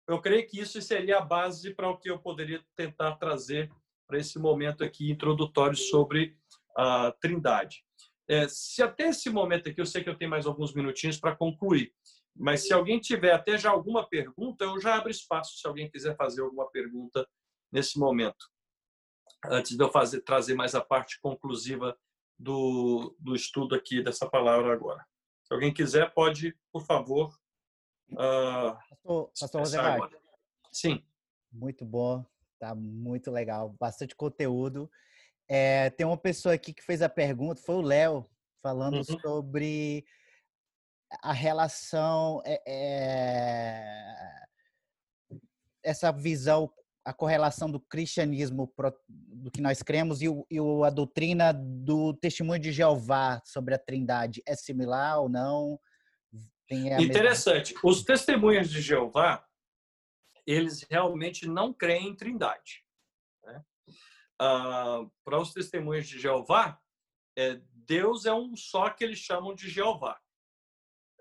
Eu 0.08 0.20
creio 0.20 0.46
que 0.46 0.60
isso 0.60 0.80
seria 0.82 1.18
a 1.18 1.24
base 1.24 1.74
para 1.74 1.88
o 1.88 1.96
que 1.96 2.10
eu 2.10 2.18
poderia 2.18 2.64
tentar 2.76 3.16
trazer 3.16 3.70
para 4.06 4.18
esse 4.18 4.38
momento 4.38 4.82
aqui 4.82 5.10
introdutório 5.10 5.76
sobre 5.76 6.36
a 6.76 7.12
Trindade. 7.20 7.84
É, 8.28 8.48
se 8.48 8.82
até 8.82 9.08
esse 9.08 9.30
momento 9.30 9.68
aqui, 9.68 9.80
eu 9.80 9.86
sei 9.86 10.02
que 10.02 10.10
eu 10.10 10.16
tenho 10.16 10.30
mais 10.30 10.46
alguns 10.46 10.74
minutinhos 10.74 11.18
para 11.18 11.36
concluir, 11.36 11.92
mas 12.34 12.66
se 12.66 12.72
alguém 12.72 12.98
tiver 12.98 13.32
até 13.32 13.58
já 13.58 13.70
alguma 13.70 14.08
pergunta, 14.08 14.64
eu 14.64 14.80
já 14.80 14.96
abro 14.96 15.10
espaço 15.10 15.58
se 15.58 15.66
alguém 15.66 15.90
quiser 15.90 16.16
fazer 16.16 16.42
alguma 16.42 16.68
pergunta 16.70 17.28
nesse 17.72 17.98
momento, 17.98 18.46
antes 19.46 19.76
de 19.76 19.82
eu 19.82 19.90
fazer, 19.90 20.22
trazer 20.22 20.54
mais 20.54 20.74
a 20.74 20.80
parte 20.80 21.20
conclusiva 21.20 21.96
do, 22.38 23.14
do 23.18 23.34
estudo 23.34 23.74
aqui 23.74 24.02
dessa 24.02 24.28
palavra 24.28 24.72
agora. 24.72 25.04
Se 25.44 25.52
alguém 25.52 25.72
quiser, 25.72 26.12
pode, 26.14 26.56
por 26.72 26.84
favor, 26.84 27.36
Uh, 28.12 28.76
pastor, 28.88 29.30
pastor 29.38 29.60
Rosemar. 29.60 30.10
Sim. 30.72 31.02
Muito 31.52 31.84
bom, 31.84 32.24
tá 32.58 32.74
muito 32.74 33.30
legal, 33.30 33.74
bastante 33.78 34.14
conteúdo. 34.14 34.90
É, 35.48 35.90
tem 35.90 36.06
uma 36.06 36.16
pessoa 36.16 36.54
aqui 36.54 36.72
que 36.72 36.82
fez 36.82 37.02
a 37.02 37.08
pergunta, 37.08 37.60
foi 37.60 37.74
o 37.74 37.82
Léo, 37.82 38.24
falando 38.62 38.98
uhum. 38.98 39.20
sobre 39.20 40.04
a 41.22 41.32
relação, 41.32 42.40
é, 42.44 42.62
é, 42.68 44.46
essa 45.82 46.12
visão, 46.12 46.72
a 47.04 47.12
correlação 47.12 47.68
do 47.68 47.80
cristianismo, 47.80 48.72
do 49.08 49.50
que 49.50 49.60
nós 49.60 49.82
cremos, 49.82 50.22
e, 50.22 50.28
o, 50.28 50.46
e 50.48 50.58
a 50.86 50.90
doutrina 50.90 51.52
do 51.52 52.14
testemunho 52.14 52.60
de 52.60 52.70
Jeová 52.70 53.42
sobre 53.44 53.74
a 53.74 53.78
trindade 53.78 54.42
é 54.46 54.54
similar 54.54 55.20
ou 55.20 55.28
não? 55.28 55.80
Interessante. 56.70 57.74
Mesma... 57.74 57.90
Os 57.90 58.02
testemunhas 58.04 58.70
de 58.70 58.80
Jeová, 58.80 59.44
eles 60.46 60.82
realmente 60.82 61.48
não 61.48 61.72
creem 61.72 62.08
em 62.08 62.16
trindade. 62.16 62.84
Né? 63.44 63.64
Ah, 64.40 65.04
para 65.24 65.40
os 65.40 65.52
testemunhas 65.52 66.08
de 66.08 66.18
Jeová, 66.18 66.80
é, 67.36 67.60
Deus 67.72 68.26
é 68.26 68.32
um 68.32 68.54
só 68.56 68.90
que 68.90 69.04
eles 69.04 69.18
chamam 69.18 69.54
de 69.54 69.68
Jeová. 69.68 70.20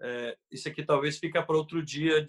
É, 0.02 0.38
isso 0.50 0.70
aqui 0.70 0.84
talvez 0.84 1.18
fica 1.18 1.44
para 1.44 1.58
outro 1.58 1.84
dia 1.84 2.26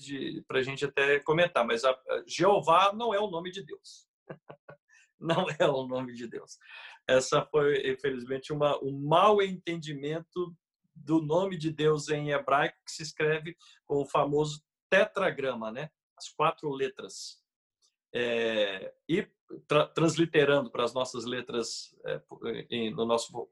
para 0.48 0.58
a 0.58 0.62
gente 0.62 0.84
até 0.84 1.20
comentar, 1.20 1.64
mas 1.64 1.84
a, 1.84 1.90
a, 1.90 2.24
Jeová 2.26 2.92
não 2.92 3.14
é 3.14 3.20
o 3.20 3.30
nome 3.30 3.50
de 3.50 3.64
Deus. 3.64 4.08
não 5.20 5.46
é 5.58 5.66
o 5.66 5.86
nome 5.86 6.14
de 6.14 6.26
Deus. 6.26 6.58
Essa 7.06 7.44
foi, 7.46 7.90
infelizmente, 7.90 8.52
uma, 8.52 8.76
um 8.82 8.98
mau 9.06 9.40
entendimento 9.40 10.56
do 11.01 11.20
nome 11.20 11.57
de 11.57 11.70
Deus 11.70 12.09
em 12.09 12.30
hebraico, 12.30 12.76
que 12.84 12.92
se 12.92 13.03
escreve 13.03 13.57
com 13.86 14.03
o 14.03 14.07
famoso 14.07 14.62
tetragrama, 14.88 15.70
né? 15.70 15.90
as 16.20 16.28
quatro 16.28 16.70
letras. 16.70 17.40
É, 18.12 18.92
e 19.09 19.26
tra 19.66 19.86
transliterando 19.86 20.70
para 20.70 20.84
as 20.84 20.92
nossas 20.92 21.24
letras 21.24 21.94
é, 22.05 22.20
em, 22.70 22.90
no 22.90 23.07
nosso, 23.07 23.48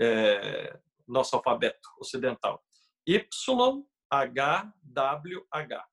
é, 0.00 0.78
nosso 1.06 1.34
alfabeto 1.36 1.88
ocidental. 1.98 2.62
Y, 3.06 3.86
H, 4.10 4.72
W, 4.82 5.46
H. 5.50 5.88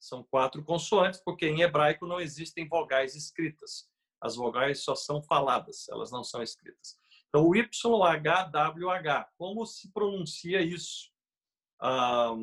São 0.00 0.24
quatro 0.24 0.64
consoantes, 0.64 1.20
porque 1.24 1.46
em 1.46 1.62
hebraico 1.62 2.06
não 2.06 2.20
existem 2.20 2.66
vogais 2.68 3.14
escritas. 3.14 3.88
As 4.20 4.34
vogais 4.34 4.82
só 4.82 4.94
são 4.94 5.22
faladas, 5.22 5.88
elas 5.88 6.10
não 6.10 6.24
são 6.24 6.42
escritas. 6.42 6.96
Então, 7.34 7.48
o 7.48 7.56
YHWH, 7.56 9.30
como 9.38 9.64
se 9.64 9.90
pronuncia 9.90 10.60
isso? 10.60 11.10
Ah, 11.80 12.34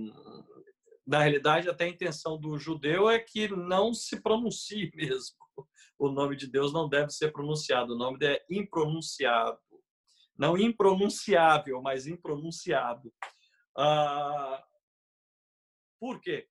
na 1.05 1.19
realidade, 1.19 1.69
até 1.69 1.85
a 1.85 1.89
intenção 1.89 2.39
do 2.39 2.57
judeu 2.57 3.07
é 3.07 3.19
que 3.19 3.47
não 3.49 3.93
se 3.93 4.19
pronuncie 4.19 4.89
mesmo. 4.97 5.37
o 5.95 6.09
nome 6.09 6.35
de 6.35 6.47
Deus 6.47 6.73
não 6.73 6.89
deve 6.89 7.11
ser 7.11 7.31
pronunciado. 7.31 7.93
O 7.93 7.97
nome 7.97 8.17
é 8.25 8.43
impronunciado. 8.49 9.59
Não 10.35 10.57
impronunciável, 10.57 11.83
mas 11.83 12.07
impronunciado. 12.07 13.13
Ah, 13.77 14.65
por 15.99 16.19
quê? 16.19 16.49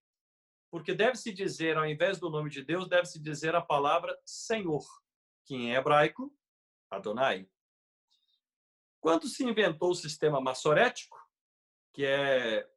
Porque 0.70 0.94
deve-se 0.94 1.32
dizer, 1.32 1.76
ao 1.76 1.86
invés 1.86 2.20
do 2.20 2.30
nome 2.30 2.50
de 2.50 2.62
Deus, 2.62 2.88
deve-se 2.88 3.20
dizer 3.20 3.56
a 3.56 3.60
palavra 3.60 4.16
Senhor, 4.24 4.84
que 5.44 5.56
em 5.56 5.74
hebraico, 5.74 6.32
Adonai. 6.88 7.48
Quando 9.08 9.26
se 9.26 9.42
inventou 9.42 9.92
o 9.92 9.94
sistema 9.94 10.38
massorético, 10.38 11.16
que 11.94 12.04
é 12.04 12.68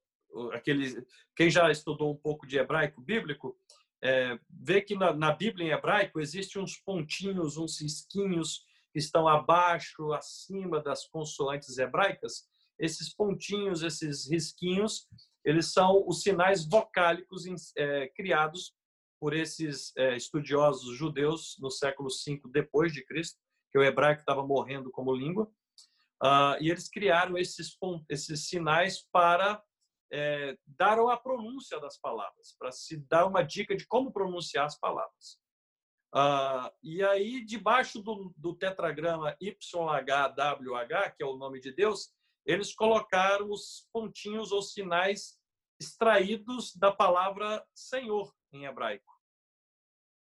aquele 0.54 1.06
quem 1.36 1.50
já 1.50 1.70
estudou 1.70 2.14
um 2.14 2.16
pouco 2.16 2.48
de 2.48 2.58
hebraico 2.58 3.02
bíblico 3.02 3.60
é, 4.02 4.40
vê 4.50 4.82
que 4.82 4.96
na, 4.96 5.12
na, 5.12 5.34
Bíblia 5.34 5.68
em 5.68 5.72
hebraico 5.72 6.22
existem 6.22 6.62
uns 6.62 6.78
pontinhos, 6.78 7.58
uns 7.58 7.82
risquinhos 7.82 8.64
que 8.94 9.00
estão 9.00 9.28
abaixo, 9.28 10.14
acima 10.14 10.82
das 10.82 11.06
consoantes 11.06 11.78
hebraicas. 11.78 12.48
Esses 12.80 13.14
pontinhos, 13.14 13.84
esses 13.84 14.32
risquinhos, 14.32 15.10
eles 15.44 15.74
são 15.74 16.02
os 16.08 16.22
sinais 16.22 16.66
vocálicos 16.66 17.44
é, 17.76 18.08
criados 18.16 18.74
por 19.20 19.34
esses 19.34 19.92
é, 19.98 20.16
estudiosos 20.16 20.96
judeus 20.96 21.58
no 21.60 21.70
século 21.70 22.08
V 22.10 22.42
depois 22.54 22.94
de 22.94 23.06
Cristo, 23.06 23.38
que 23.70 23.78
o 23.78 23.84
hebraico 23.84 24.22
estava 24.22 24.48
morrendo 24.48 24.90
como 24.90 25.14
língua, 25.14 25.52
uh, 26.24 26.56
e 26.60 26.70
eles 26.70 26.90
criaram 26.90 27.38
esses, 27.38 27.78
esses 28.10 28.48
sinais 28.48 29.08
para 29.12 29.62
é, 30.12 30.58
dar 30.66 31.00
a 31.00 31.18
pronúncia 31.18 31.80
das 31.80 31.98
palavras, 31.98 32.56
para 32.60 32.72
se 32.72 32.98
dar 33.08 33.26
uma 33.26 33.44
dica 33.44 33.76
de 33.76 33.88
como 33.88 34.12
pronunciar 34.12 34.66
as 34.66 34.78
palavras. 34.78 35.40
Uh, 36.14 36.68
e 36.84 37.02
aí, 37.04 37.46
debaixo 37.46 38.02
do, 38.02 38.34
do 38.36 38.54
tetragrama 38.54 39.36
YHWH, 39.42 41.16
que 41.16 41.24
é 41.24 41.26
o 41.26 41.38
nome 41.38 41.62
de 41.62 41.72
Deus, 41.72 42.14
eles 42.46 42.76
colocaram 42.76 43.50
os 43.50 43.88
pontinhos 43.94 44.52
ou 44.52 44.62
sinais 44.62 45.40
extraídos 45.80 46.76
da 46.76 46.92
palavra 46.92 47.66
Senhor 47.74 48.32
em 48.52 48.66
hebraico, 48.66 49.14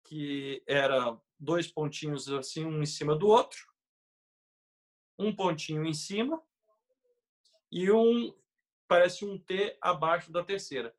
que 0.06 0.64
era 0.68 1.20
dois 1.39 1.68
pontinhos 1.68 2.30
assim, 2.32 2.64
um 2.64 2.84
em 2.84 2.86
cima 2.86 3.16
do 3.16 3.28
outro, 3.28 3.60
um 5.22 5.36
pontinho 5.36 5.86
em 5.86 5.94
cima 5.94 6.42
e 7.72 7.92
um 7.92 8.34
parece 8.88 9.24
um 9.24 9.38
T 9.38 9.78
abaixo 9.82 10.32
da 10.32 10.44
terceira. 10.44 10.94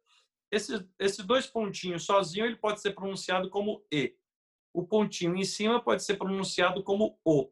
Esses, 0.51 0.87
esses 0.99 1.25
dois 1.25 1.47
pontinhos 1.47 2.05
sozinho 2.05 2.47
ele 2.47 2.57
pode 2.57 2.81
ser 2.81 2.93
pronunciado 2.93 3.51
como 3.51 3.85
E. 3.93 4.17
O 4.73 4.87
pontinho 4.87 5.37
em 5.37 5.45
cima 5.45 5.83
pode 5.83 6.03
ser 6.03 6.17
pronunciado 6.17 6.83
como 6.83 7.19
O. 7.25 7.51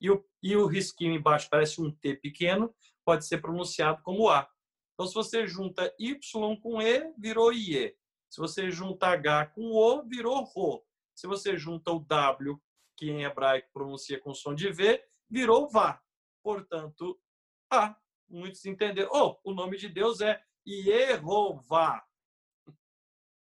E 0.00 0.10
o, 0.10 0.24
e 0.42 0.56
o 0.56 0.66
risquinho 0.66 1.14
embaixo 1.14 1.48
parece 1.50 1.80
um 1.80 1.90
T 1.90 2.16
pequeno, 2.16 2.74
pode 3.04 3.24
ser 3.24 3.38
pronunciado 3.38 4.02
como 4.02 4.28
A. 4.28 4.48
Então, 4.94 5.06
se 5.06 5.14
você 5.14 5.46
junta 5.46 5.94
Y 5.98 6.18
com 6.60 6.82
E, 6.82 7.12
virou 7.18 7.52
IE. 7.52 7.94
Se 8.28 8.40
você 8.40 8.70
junta 8.70 9.08
H 9.08 9.46
com 9.54 9.72
O, 9.72 10.02
virou 10.02 10.42
RO. 10.42 10.84
Se 11.14 11.26
você 11.26 11.56
junta 11.56 11.92
o 11.92 12.00
W, 12.00 12.60
que 12.96 13.10
em 13.10 13.24
hebraico 13.24 13.68
pronuncia 13.72 14.20
com 14.20 14.34
som 14.34 14.54
de 14.54 14.70
V, 14.70 15.02
virou 15.32 15.68
VA. 15.70 15.98
Portanto, 16.42 17.18
A 17.70 17.96
muitos 18.28 18.64
entenderam. 18.66 19.10
Oh, 19.12 19.38
o 19.42 19.54
nome 19.54 19.78
de 19.78 19.88
Deus 19.88 20.20
é 20.20 20.42
Jeová. 20.66 22.04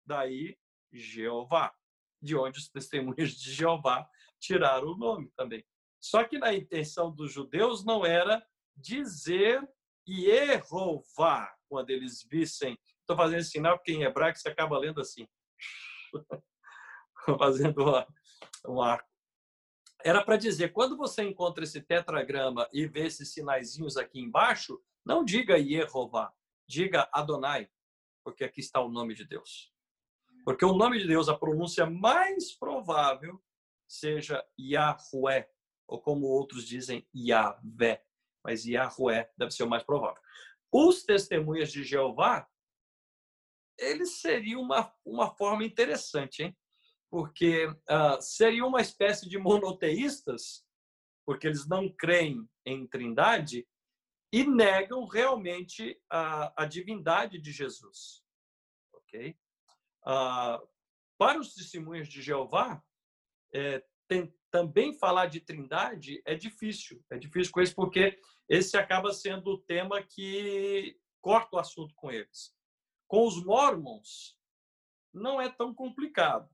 Daí, 0.07 0.59
Jeová, 0.93 1.75
de 2.21 2.37
onde 2.37 2.59
os 2.59 2.69
testemunhos 2.69 3.33
de 3.33 3.53
Jeová 3.53 4.09
tiraram 4.41 4.89
o 4.89 4.97
nome 4.97 5.31
também. 5.37 5.65
Só 6.01 6.25
que 6.25 6.39
na 6.39 6.55
intenção 6.55 7.15
dos 7.15 7.33
judeus 7.33 7.85
não 7.85 8.05
era 8.05 8.45
dizer 8.77 9.67
Jeová 10.07 11.55
quando 11.69 11.91
eles 11.91 12.27
vissem. 12.31 12.79
Estou 13.01 13.17
fazendo 13.17 13.45
sinal 13.45 13.77
porque 13.79 13.93
em 13.93 14.03
hebraico 14.03 14.39
você 14.39 14.49
acaba 14.49 14.79
lendo 14.79 15.01
assim. 15.01 15.27
fazendo 17.39 17.83
uma, 17.83 18.07
um 18.67 18.83
arco 18.83 19.14
era 20.05 20.23
para 20.23 20.37
dizer, 20.37 20.71
quando 20.71 20.99
você 20.99 21.23
encontra 21.23 21.65
esse 21.65 21.81
tetragrama 21.81 22.69
e 22.71 22.87
vê 22.87 23.07
esses 23.07 23.33
sinaizinhos 23.33 23.97
aqui 23.97 24.21
embaixo, 24.21 24.79
não 25.03 25.25
diga 25.25 25.57
Yehová, 25.57 26.31
diga 26.69 27.09
Adonai, 27.11 27.71
porque 28.23 28.45
aqui 28.45 28.61
está 28.61 28.81
o 28.81 28.91
nome 28.91 29.15
de 29.15 29.25
Deus. 29.25 29.73
Porque 30.45 30.63
o 30.63 30.75
nome 30.75 30.99
de 30.99 31.07
Deus, 31.07 31.31
a 31.31 31.37
pronúncia 31.37 31.87
mais 31.87 32.53
provável 32.53 33.43
seja 33.89 34.45
Yahweh, 34.61 35.49
ou 35.89 35.99
como 36.01 36.27
outros 36.27 36.69
dizem, 36.69 37.09
Yahvé. 37.17 38.05
Mas 38.45 38.67
Yahweh 38.67 39.31
deve 39.39 39.53
ser 39.53 39.63
o 39.63 39.69
mais 39.71 39.83
provável. 39.83 40.23
Os 40.71 41.03
testemunhas 41.03 41.73
de 41.73 41.83
Jeová, 41.83 42.47
eles 43.79 44.21
seriam 44.21 44.61
uma, 44.61 44.95
uma 45.03 45.35
forma 45.35 45.65
interessante, 45.65 46.43
hein? 46.43 46.57
Porque 47.15 47.67
uh, 47.67 48.21
seria 48.21 48.67
uma 48.67 48.81
espécie 48.81 49.29
de 49.29 49.39
monoteístas, 49.39 50.67
porque 51.25 51.47
eles 51.47 51.65
não 51.65 51.89
creem 51.89 52.45
em 52.67 52.89
trindade 52.89 53.69
e 54.33 54.45
negam 54.45 55.07
realmente 55.07 55.97
a, 56.11 56.65
a 56.65 56.67
divindade 56.67 57.39
de 57.39 57.53
Jesus. 57.53 58.21
Ok? 58.93 59.39
Uh, 60.05 60.69
para 61.17 61.39
os 61.39 61.55
testemunhos 61.55 62.09
de 62.09 62.21
Jeová, 62.21 62.83
é, 63.55 63.85
tem, 64.09 64.35
também 64.51 64.93
falar 64.99 65.27
de 65.27 65.39
trindade 65.39 66.21
é 66.25 66.35
difícil. 66.35 67.01
É 67.09 67.17
difícil 67.17 67.53
com 67.53 67.61
isso 67.61 67.77
porque 67.77 68.21
esse 68.49 68.77
acaba 68.77 69.13
sendo 69.13 69.53
o 69.53 69.59
tema 69.59 70.03
que 70.03 70.99
corta 71.21 71.55
o 71.55 71.61
assunto 71.61 71.95
com 71.95 72.11
eles. 72.11 72.53
Com 73.07 73.25
os 73.25 73.41
mormons, 73.45 74.37
não 75.13 75.41
é 75.41 75.49
tão 75.49 75.73
complicado 75.73 76.53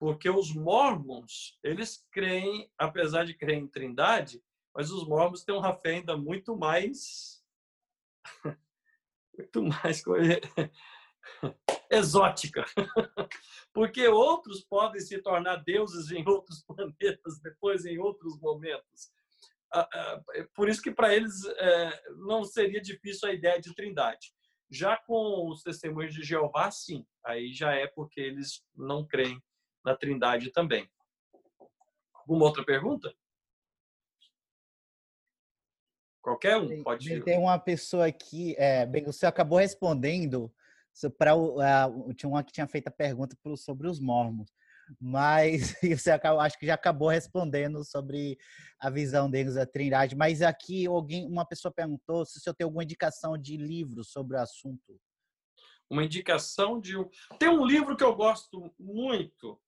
porque 0.00 0.30
os 0.30 0.54
mormons, 0.54 1.58
eles 1.62 2.06
creem, 2.10 2.72
apesar 2.78 3.26
de 3.26 3.34
crer 3.34 3.58
em 3.58 3.68
trindade, 3.68 4.42
mas 4.74 4.90
os 4.90 5.06
mormons 5.06 5.44
têm 5.44 5.54
uma 5.54 5.74
fé 5.74 5.96
ainda 5.96 6.16
muito 6.16 6.56
mais 6.56 7.44
muito 9.36 9.62
mais 9.62 10.02
exótica. 11.90 12.64
Porque 13.72 14.06
outros 14.08 14.64
podem 14.64 15.00
se 15.00 15.20
tornar 15.20 15.56
deuses 15.56 16.10
em 16.10 16.26
outros 16.26 16.62
planetas, 16.64 17.40
depois 17.40 17.84
em 17.84 17.98
outros 17.98 18.38
momentos. 18.40 19.12
É 20.34 20.42
por 20.54 20.68
isso 20.68 20.82
que 20.82 20.90
para 20.90 21.14
eles 21.14 21.44
é, 21.44 22.02
não 22.16 22.44
seria 22.44 22.80
difícil 22.80 23.28
a 23.28 23.32
ideia 23.32 23.60
de 23.60 23.74
trindade. 23.74 24.32
Já 24.70 24.96
com 24.96 25.48
os 25.48 25.62
testemunhos 25.62 26.14
de 26.14 26.22
Jeová, 26.22 26.70
sim. 26.70 27.06
Aí 27.24 27.52
já 27.52 27.72
é 27.72 27.86
porque 27.86 28.20
eles 28.20 28.64
não 28.74 29.06
creem 29.06 29.40
na 29.84 29.96
Trindade 29.96 30.50
também. 30.50 30.88
Alguma 32.14 32.44
outra 32.46 32.64
pergunta? 32.64 33.14
Qualquer 36.22 36.56
um 36.58 36.82
pode. 36.82 37.22
Tem 37.22 37.38
uma 37.38 37.58
pessoa 37.58 38.06
aqui, 38.06 38.54
é, 38.58 38.84
bem, 38.84 39.04
você 39.04 39.26
acabou 39.26 39.58
respondendo 39.58 40.52
para 41.16 41.34
uh, 41.34 42.14
tinha 42.14 42.28
uma 42.28 42.44
que 42.44 42.52
tinha 42.52 42.66
feito 42.66 42.88
a 42.88 42.90
pergunta 42.90 43.36
pro, 43.42 43.56
sobre 43.56 43.88
os 43.88 43.98
mormons, 43.98 44.50
mas 45.00 45.74
você 45.82 46.10
acabou, 46.10 46.40
acho 46.40 46.58
que 46.58 46.66
já 46.66 46.74
acabou 46.74 47.08
respondendo 47.08 47.82
sobre 47.84 48.36
a 48.78 48.90
visão 48.90 49.30
deles 49.30 49.54
da 49.54 49.64
Trindade. 49.64 50.16
Mas 50.16 50.42
aqui 50.42 50.86
alguém, 50.86 51.26
uma 51.26 51.46
pessoa 51.46 51.72
perguntou 51.72 52.26
se 52.26 52.38
o 52.38 52.40
senhor 52.40 52.54
tem 52.54 52.64
alguma 52.64 52.84
indicação 52.84 53.38
de 53.38 53.56
livro 53.56 54.04
sobre 54.04 54.36
o 54.36 54.40
assunto 54.40 55.00
uma 55.90 56.04
indicação 56.04 56.80
de 56.80 56.96
um. 56.96 57.10
Tem 57.38 57.48
um 57.48 57.66
livro 57.66 57.96
que 57.96 58.04
eu 58.04 58.14
gosto 58.14 58.72
muito. 58.78 59.60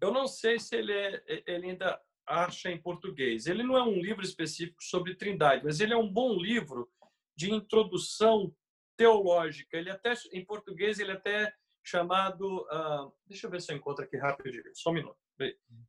Eu 0.00 0.12
não 0.12 0.28
sei 0.28 0.58
se 0.60 0.76
ele, 0.76 0.92
é, 0.92 1.42
ele 1.46 1.70
ainda 1.70 2.00
acha 2.24 2.70
em 2.70 2.80
português. 2.80 3.46
Ele 3.46 3.64
não 3.64 3.76
é 3.76 3.82
um 3.82 4.00
livro 4.00 4.24
específico 4.24 4.82
sobre 4.82 5.16
Trindade, 5.16 5.64
mas 5.64 5.80
ele 5.80 5.92
é 5.92 5.96
um 5.96 6.08
bom 6.08 6.34
livro 6.34 6.88
de 7.36 7.52
introdução 7.52 8.54
teológica. 8.96 9.76
Ele 9.76 9.90
até 9.90 10.14
em 10.32 10.44
português 10.44 11.00
ele 11.00 11.10
é 11.10 11.14
até 11.14 11.52
chamado. 11.82 12.62
Uh, 12.62 13.12
deixa 13.26 13.46
eu 13.46 13.50
ver 13.50 13.60
se 13.60 13.72
eu 13.72 13.76
encontro 13.76 14.04
aqui 14.04 14.16
rapidinho. 14.16 14.62
Só 14.72 14.90
um 14.90 14.94
minuto 14.94 15.18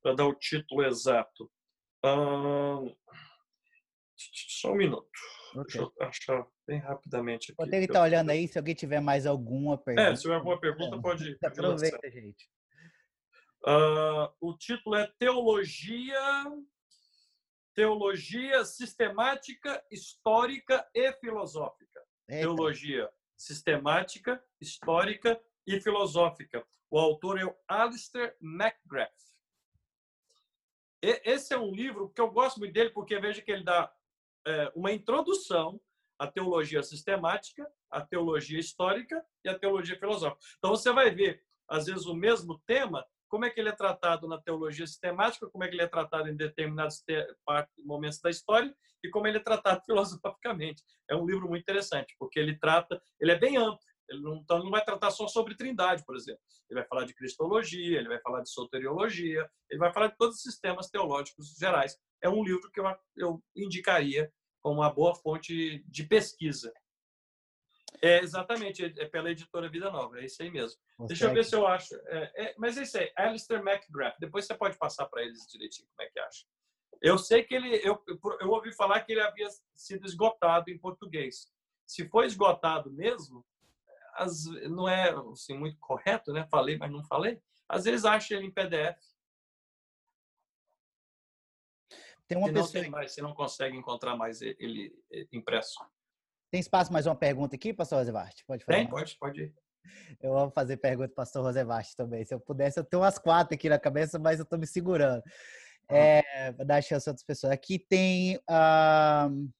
para 0.01 0.15
dar 0.15 0.25
o 0.25 0.33
título 0.33 0.83
exato. 0.83 1.51
Uh, 2.03 2.95
só 4.17 4.71
um 4.71 4.75
minuto. 4.75 5.09
Deixa 5.63 5.79
eu 5.79 5.93
achar 6.01 6.45
bem 6.67 6.79
rapidamente 6.79 7.53
aqui. 7.57 7.75
Estar 7.75 8.01
olhando 8.01 8.29
aí, 8.29 8.47
se 8.47 8.57
alguém 8.57 8.75
tiver 8.75 8.99
mais 8.99 9.25
alguma 9.25 9.77
pergunta. 9.77 10.09
É, 10.09 10.15
se 10.15 10.23
tiver 10.23 10.35
alguma 10.35 10.59
pergunta, 10.59 11.01
pode. 11.01 11.37
pode 11.37 11.37
Aproveita, 11.45 12.09
gente. 12.09 12.49
Uh, 13.65 14.29
o 14.39 14.55
título 14.57 14.95
é 14.95 15.11
Teologia, 15.17 16.21
Teologia 17.73 18.63
Sistemática, 18.63 19.83
Histórica 19.91 20.87
e 20.93 21.11
Filosófica. 21.13 22.01
Eita. 22.27 22.41
Teologia 22.41 23.09
Sistemática, 23.35 24.43
Histórica 24.61 25.41
e 25.65 25.79
Filosófica. 25.81 26.65
O 26.91 26.99
autor 26.99 27.39
é 27.39 27.45
o 27.45 27.55
Alistair 27.67 28.35
McGrath. 28.41 29.11
esse 31.01 31.53
é 31.53 31.57
um 31.57 31.71
livro 31.71 32.09
que 32.09 32.21
eu 32.21 32.29
gosto 32.29 32.59
muito 32.59 32.73
dele 32.73 32.91
porque 32.91 33.19
vejo 33.19 33.43
que 33.43 33.51
ele 33.51 33.63
dá 33.63 33.91
é, 34.45 34.71
uma 34.75 34.91
introdução 34.91 35.79
à 36.17 36.27
teologia 36.27 36.81
sistemática, 36.81 37.67
à 37.91 38.01
teologia 38.01 38.59
histórica 38.59 39.23
e 39.43 39.49
à 39.49 39.57
teologia 39.57 39.97
filosófica. 39.97 40.41
Então 40.57 40.71
você 40.71 40.91
vai 40.91 41.11
ver, 41.11 41.43
às 41.67 41.85
vezes, 41.85 42.05
o 42.05 42.13
mesmo 42.13 42.59
tema, 42.65 43.05
como 43.27 43.45
é 43.45 43.49
que 43.49 43.59
ele 43.59 43.69
é 43.69 43.75
tratado 43.75 44.27
na 44.27 44.39
teologia 44.39 44.87
sistemática, 44.87 45.49
como 45.49 45.63
é 45.63 45.67
que 45.67 45.75
ele 45.75 45.83
é 45.83 45.87
tratado 45.87 46.29
em 46.29 46.35
determinados 46.35 47.03
momentos 47.83 48.21
da 48.21 48.29
história 48.29 48.73
e 49.03 49.09
como 49.09 49.27
ele 49.27 49.37
é 49.37 49.41
tratado 49.41 49.81
filosoficamente. 49.85 50.83
É 51.09 51.15
um 51.15 51.25
livro 51.25 51.47
muito 51.47 51.63
interessante, 51.63 52.15
porque 52.17 52.39
ele 52.39 52.57
trata, 52.57 53.01
ele 53.19 53.31
é 53.31 53.37
bem 53.37 53.57
amplo, 53.57 53.79
ele 54.09 54.21
não, 54.21 54.35
então, 54.37 54.59
não 54.59 54.71
vai 54.71 54.83
tratar 54.83 55.11
só 55.11 55.27
sobre 55.27 55.55
trindade, 55.55 56.03
por 56.05 56.15
exemplo. 56.15 56.41
Ele 56.69 56.79
vai 56.79 56.87
falar 56.87 57.05
de 57.05 57.13
cristologia, 57.13 57.97
ele 57.97 58.07
vai 58.07 58.19
falar 58.19 58.41
de 58.41 58.49
soteriologia, 58.49 59.49
ele 59.69 59.79
vai 59.79 59.91
falar 59.91 60.07
de 60.07 60.17
todos 60.17 60.37
os 60.37 60.41
sistemas 60.41 60.89
teológicos 60.89 61.55
gerais. 61.57 61.97
É 62.21 62.29
um 62.29 62.43
livro 62.43 62.71
que 62.71 62.79
eu, 62.79 62.85
eu 63.15 63.43
indicaria 63.55 64.31
como 64.61 64.81
uma 64.81 64.91
boa 64.91 65.15
fonte 65.15 65.83
de 65.87 66.03
pesquisa. 66.03 66.73
É 68.01 68.19
exatamente, 68.19 68.83
é 68.83 69.05
pela 69.05 69.31
editora 69.31 69.69
Vida 69.69 69.89
Nova, 69.89 70.19
é 70.19 70.25
isso 70.25 70.41
aí 70.41 70.51
mesmo. 70.51 70.79
Você 70.97 71.07
Deixa 71.07 71.25
eu 71.25 71.33
ver 71.33 71.45
se 71.45 71.55
eu 71.55 71.65
acho. 71.65 71.95
É, 72.07 72.31
é, 72.35 72.55
mas 72.57 72.77
é 72.77 72.83
isso 72.83 72.97
aí, 72.97 73.11
Alistair 73.15 73.61
McGrath. 73.61 74.15
Depois 74.19 74.45
você 74.45 74.53
pode 74.53 74.77
passar 74.77 75.05
para 75.05 75.23
eles 75.23 75.47
direitinho 75.47 75.87
como 75.95 76.07
é 76.07 76.11
que 76.11 76.19
acha. 76.19 76.45
Eu 77.01 77.17
sei 77.17 77.43
que 77.43 77.53
ele, 77.53 77.75
eu, 77.83 78.01
eu 78.39 78.49
ouvi 78.49 78.73
falar 78.73 79.01
que 79.01 79.11
ele 79.11 79.21
havia 79.21 79.47
sido 79.73 80.05
esgotado 80.05 80.69
em 80.69 80.77
português. 80.77 81.51
Se 81.85 82.07
foi 82.09 82.25
esgotado 82.25 82.91
mesmo, 82.91 83.45
as, 84.15 84.45
não 84.69 84.87
é 84.87 85.11
assim, 85.31 85.57
muito 85.57 85.77
correto, 85.79 86.33
né? 86.33 86.47
Falei, 86.49 86.77
mas 86.77 86.91
não 86.91 87.03
falei. 87.03 87.41
Às 87.67 87.83
vezes 87.83 88.05
acha 88.05 88.35
ele 88.35 88.47
em 88.47 88.51
PDF. 88.51 88.97
Tem 92.27 92.37
uma 92.37 92.47
se 92.47 92.53
pessoa... 92.53 92.83
não 92.83 92.89
mais, 92.91 93.11
você 93.11 93.21
não 93.21 93.33
consegue 93.33 93.77
encontrar 93.77 94.15
mais 94.15 94.41
ele 94.41 94.93
impresso. 95.31 95.79
Tem 96.51 96.59
espaço 96.59 96.91
mais 96.91 97.05
uma 97.05 97.15
pergunta 97.15 97.55
aqui, 97.55 97.73
pastor 97.73 97.99
Rosevart? 97.99 98.41
Pode 98.47 98.63
fazer. 98.63 98.77
Tem, 98.77 98.89
pode, 98.89 99.17
pode 99.17 99.41
ir. 99.41 99.53
Eu 100.21 100.33
vou 100.33 100.49
fazer 100.49 100.77
pergunta 100.77 101.09
para 101.09 101.13
o 101.13 101.15
pastor 101.15 101.43
Rosevart 101.43 101.93
também. 101.95 102.25
Se 102.25 102.33
eu 102.33 102.39
pudesse, 102.39 102.79
eu 102.79 102.83
tenho 102.83 103.03
umas 103.03 103.19
quatro 103.19 103.53
aqui 103.53 103.69
na 103.69 103.77
cabeça, 103.77 104.17
mas 104.17 104.39
eu 104.39 104.43
estou 104.43 104.57
me 104.57 104.65
segurando. 104.65 105.23
É, 105.87 106.51
vou 106.53 106.65
dar 106.65 106.81
chance 106.81 107.07
a 107.07 107.11
outras 107.11 107.25
pessoas. 107.25 107.53
Aqui 107.53 107.77
tem. 107.77 108.37
Uh, 108.37 109.51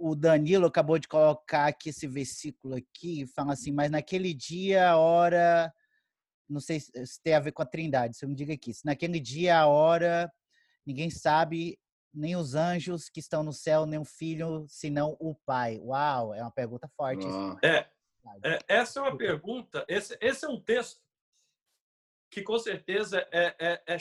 o 0.00 0.14
Danilo 0.14 0.66
acabou 0.66 0.98
de 0.98 1.06
colocar 1.06 1.66
aqui 1.66 1.90
esse 1.90 2.06
versículo 2.06 2.74
aqui, 2.74 3.26
fala 3.26 3.52
assim, 3.52 3.70
mas 3.70 3.90
naquele 3.90 4.32
dia, 4.32 4.88
a 4.88 4.96
hora, 4.96 5.70
não 6.48 6.58
sei 6.58 6.80
se 6.80 7.22
tem 7.22 7.34
a 7.34 7.40
ver 7.40 7.52
com 7.52 7.60
a 7.60 7.66
trindade, 7.66 8.16
você 8.16 8.26
me 8.26 8.34
diga 8.34 8.54
aqui, 8.54 8.72
se 8.72 8.86
naquele 8.86 9.20
dia, 9.20 9.58
a 9.58 9.66
hora, 9.66 10.32
ninguém 10.86 11.10
sabe, 11.10 11.78
nem 12.14 12.34
os 12.34 12.54
anjos 12.54 13.10
que 13.10 13.20
estão 13.20 13.42
no 13.42 13.52
céu, 13.52 13.84
nem 13.84 14.00
o 14.00 14.04
filho, 14.04 14.64
senão 14.68 15.18
o 15.20 15.34
pai. 15.34 15.78
Uau, 15.78 16.34
é 16.34 16.40
uma 16.40 16.50
pergunta 16.50 16.88
forte. 16.96 17.26
É, 17.62 17.86
é, 18.42 18.58
essa 18.66 19.00
é 19.00 19.02
uma 19.02 19.16
pergunta, 19.16 19.84
esse, 19.86 20.16
esse 20.18 20.46
é 20.46 20.48
um 20.48 20.60
texto 20.60 21.02
que 22.30 22.42
com 22.42 22.58
certeza 22.58 23.28
é, 23.30 23.54
é, 23.58 23.82
é 23.86 23.96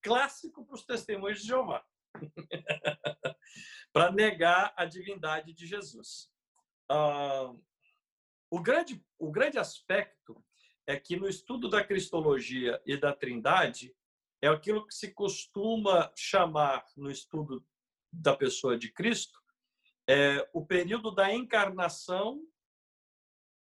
clássico 0.00 0.64
para 0.64 0.74
os 0.76 0.84
testemunhos 0.84 1.42
de 1.42 1.48
Jeová. 1.48 1.84
para 3.92 4.10
negar 4.10 4.72
a 4.76 4.84
divindade 4.84 5.52
de 5.52 5.66
Jesus. 5.66 6.30
Uh, 6.90 7.60
o, 8.50 8.60
grande, 8.60 9.04
o 9.18 9.30
grande 9.30 9.58
aspecto 9.58 10.42
é 10.86 10.98
que 10.98 11.16
no 11.16 11.28
estudo 11.28 11.68
da 11.68 11.84
Cristologia 11.84 12.80
e 12.86 12.96
da 12.96 13.12
Trindade, 13.12 13.94
é 14.40 14.48
aquilo 14.48 14.86
que 14.86 14.94
se 14.94 15.12
costuma 15.12 16.12
chamar 16.16 16.84
no 16.96 17.10
estudo 17.10 17.64
da 18.12 18.36
pessoa 18.36 18.76
de 18.76 18.90
Cristo 18.90 19.40
é 20.08 20.48
o 20.52 20.66
período 20.66 21.12
da 21.12 21.32
encarnação 21.32 22.44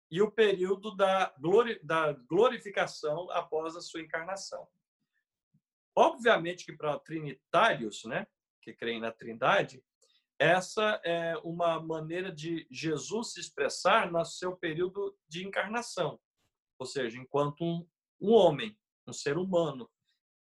e 0.09 0.21
o 0.21 0.32
período 0.32 0.95
da, 0.95 1.34
glori, 1.38 1.80
da 1.84 2.13
glorificação 2.13 3.30
após 3.32 3.75
a 3.75 3.82
sua 3.82 4.01
encarnação. 4.01 4.67
Obviamente 5.95 6.65
que 6.65 6.75
para 6.75 6.97
trinitários, 6.99 8.05
né, 8.05 8.25
que 8.61 8.73
creem 8.73 9.01
na 9.01 9.11
Trindade, 9.11 9.84
essa 10.39 11.01
é 11.03 11.37
uma 11.43 11.81
maneira 11.81 12.31
de 12.31 12.65
Jesus 12.71 13.33
se 13.33 13.41
expressar 13.41 14.09
no 14.09 14.23
seu 14.23 14.55
período 14.55 15.15
de 15.27 15.45
encarnação, 15.45 16.17
ou 16.79 16.85
seja, 16.85 17.17
enquanto 17.17 17.61
um, 17.61 17.85
um 18.21 18.31
homem, 18.31 18.77
um 19.05 19.11
ser 19.11 19.37
humano, 19.37 19.89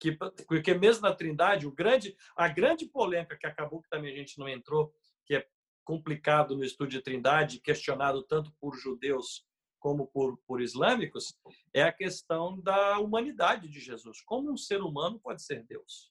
que 0.01 0.13
porque 0.47 0.75
mesmo 0.75 1.03
na 1.03 1.15
Trindade, 1.15 1.67
o 1.67 1.73
grande 1.73 2.17
a 2.37 2.49
grande 2.49 2.87
polêmica 2.87 3.37
que 3.37 3.47
acabou 3.47 3.81
que 3.81 3.89
também 3.89 4.13
a 4.13 4.17
gente 4.17 4.39
não 4.39 4.49
entrou, 4.49 4.93
que 5.25 5.37
é 5.37 5.47
complicado 5.85 6.57
no 6.57 6.65
estudo 6.65 6.91
de 6.91 7.01
Trindade, 7.01 7.61
questionado 7.61 8.23
tanto 8.25 8.53
por 8.61 8.77
judeus 8.77 9.47
como 9.79 10.09
por, 10.09 10.37
por 10.47 10.61
islâmicos, 10.61 11.39
é 11.73 11.83
a 11.85 11.93
questão 11.93 12.61
da 12.61 12.99
humanidade 12.99 13.69
de 13.69 13.79
Jesus. 13.79 14.21
Como 14.23 14.51
um 14.51 14.57
ser 14.57 14.83
humano 14.83 15.21
pode 15.21 15.43
ser 15.43 15.65
Deus? 15.65 16.11